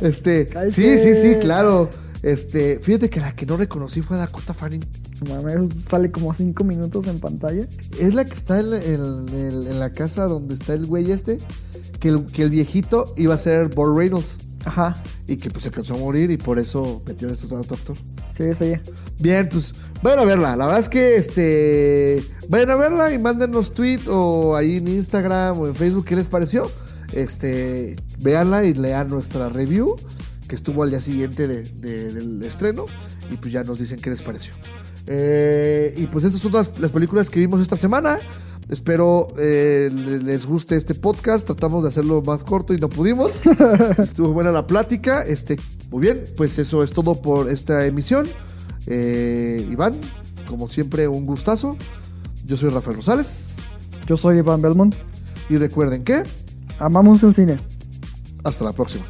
este, 0.02 0.48
sí, 0.70 0.98
sí, 0.98 1.14
sí, 1.14 1.34
claro. 1.40 1.88
Este, 2.22 2.78
fíjate 2.80 3.08
que 3.10 3.20
la 3.20 3.32
que 3.34 3.46
no 3.46 3.56
reconocí 3.56 4.02
fue 4.02 4.16
Dakota 4.16 4.54
Fanning. 4.54 4.84
No 5.26 5.34
mames, 5.42 5.70
sale 5.88 6.10
como 6.10 6.34
5 6.34 6.64
minutos 6.64 7.06
en 7.06 7.20
pantalla. 7.20 7.66
Es 7.98 8.14
la 8.14 8.24
que 8.24 8.34
está 8.34 8.60
en, 8.60 8.72
en- 8.74 9.28
en- 9.28 9.66
en 9.68 9.78
la 9.80 9.90
casa 9.90 10.24
donde 10.24 10.54
está 10.54 10.74
el 10.74 10.86
güey 10.86 11.10
este. 11.12 11.38
Que 12.00 12.08
el, 12.08 12.26
que 12.26 12.42
el 12.42 12.50
viejito 12.50 13.14
iba 13.16 13.34
a 13.34 13.38
ser 13.38 13.68
Bob 13.74 13.96
Reynolds. 13.96 14.38
Ajá, 14.64 15.00
Y 15.28 15.36
que 15.36 15.48
pues 15.48 15.62
se 15.62 15.70
cansó 15.70 15.94
a 15.94 15.98
morir 15.98 16.30
y 16.32 16.36
por 16.36 16.58
eso 16.58 17.00
metió 17.06 17.30
este 17.30 17.46
otro 17.54 17.76
actor. 17.76 17.96
sí, 18.36 18.42
es 18.42 18.60
ella. 18.60 18.80
Bien, 19.20 19.48
pues 19.48 19.74
vayan 20.02 20.18
a 20.18 20.24
verla. 20.24 20.56
La 20.56 20.64
verdad 20.66 20.80
es 20.80 20.88
que 20.88 21.14
este. 21.16 22.22
Vayan 22.48 22.70
a 22.70 22.74
verla 22.76 23.12
y 23.12 23.18
mándenos 23.18 23.72
tweet 23.74 24.00
o 24.08 24.56
ahí 24.56 24.76
en 24.78 24.88
Instagram 24.88 25.60
o 25.60 25.68
en 25.68 25.74
Facebook 25.76 26.04
qué 26.04 26.16
les 26.16 26.26
pareció. 26.26 26.68
Este. 27.12 27.96
Véanla 28.20 28.64
y 28.64 28.74
lean 28.74 29.08
nuestra 29.08 29.48
review. 29.48 29.96
Que 30.48 30.54
estuvo 30.54 30.82
al 30.82 30.90
día 30.90 31.00
siguiente 31.00 31.48
de- 31.48 31.62
de- 31.64 32.12
del 32.12 32.42
estreno. 32.44 32.86
Y 33.32 33.36
pues 33.36 33.52
ya 33.52 33.64
nos 33.64 33.78
dicen 33.80 34.00
qué 34.00 34.10
les 34.10 34.22
pareció. 34.22 34.52
Eh, 35.08 35.94
y 35.96 36.06
pues 36.06 36.24
estas 36.24 36.40
son 36.40 36.52
las, 36.52 36.78
las 36.78 36.90
películas 36.90 37.30
que 37.30 37.40
vimos 37.40 37.60
esta 37.60 37.76
semana. 37.76 38.18
Espero 38.68 39.28
eh, 39.38 39.90
le- 39.92 40.18
les 40.22 40.46
guste 40.46 40.76
este 40.76 40.94
podcast. 40.94 41.46
Tratamos 41.46 41.82
de 41.84 41.88
hacerlo 41.88 42.22
más 42.22 42.44
corto 42.44 42.74
y 42.74 42.78
no 42.78 42.88
pudimos. 42.88 43.40
Estuvo 43.98 44.32
buena 44.32 44.52
la 44.52 44.66
plática. 44.66 45.22
Este, 45.22 45.56
muy 45.90 46.00
bien, 46.02 46.24
pues 46.36 46.58
eso 46.58 46.82
es 46.82 46.92
todo 46.92 47.20
por 47.20 47.50
esta 47.50 47.86
emisión. 47.86 48.26
Eh, 48.86 49.66
Iván, 49.70 49.94
como 50.48 50.68
siempre, 50.68 51.08
un 51.08 51.26
gustazo. 51.26 51.76
Yo 52.46 52.56
soy 52.56 52.70
Rafael 52.70 52.96
Rosales. 52.96 53.56
Yo 54.06 54.16
soy 54.16 54.38
Iván 54.38 54.62
Belmont. 54.62 54.94
Y 55.48 55.56
recuerden 55.58 56.02
que 56.04 56.22
Amamos 56.78 57.22
el 57.22 57.34
cine. 57.34 57.58
hasta 58.44 58.64
la 58.64 58.72
próxima. 58.72 59.04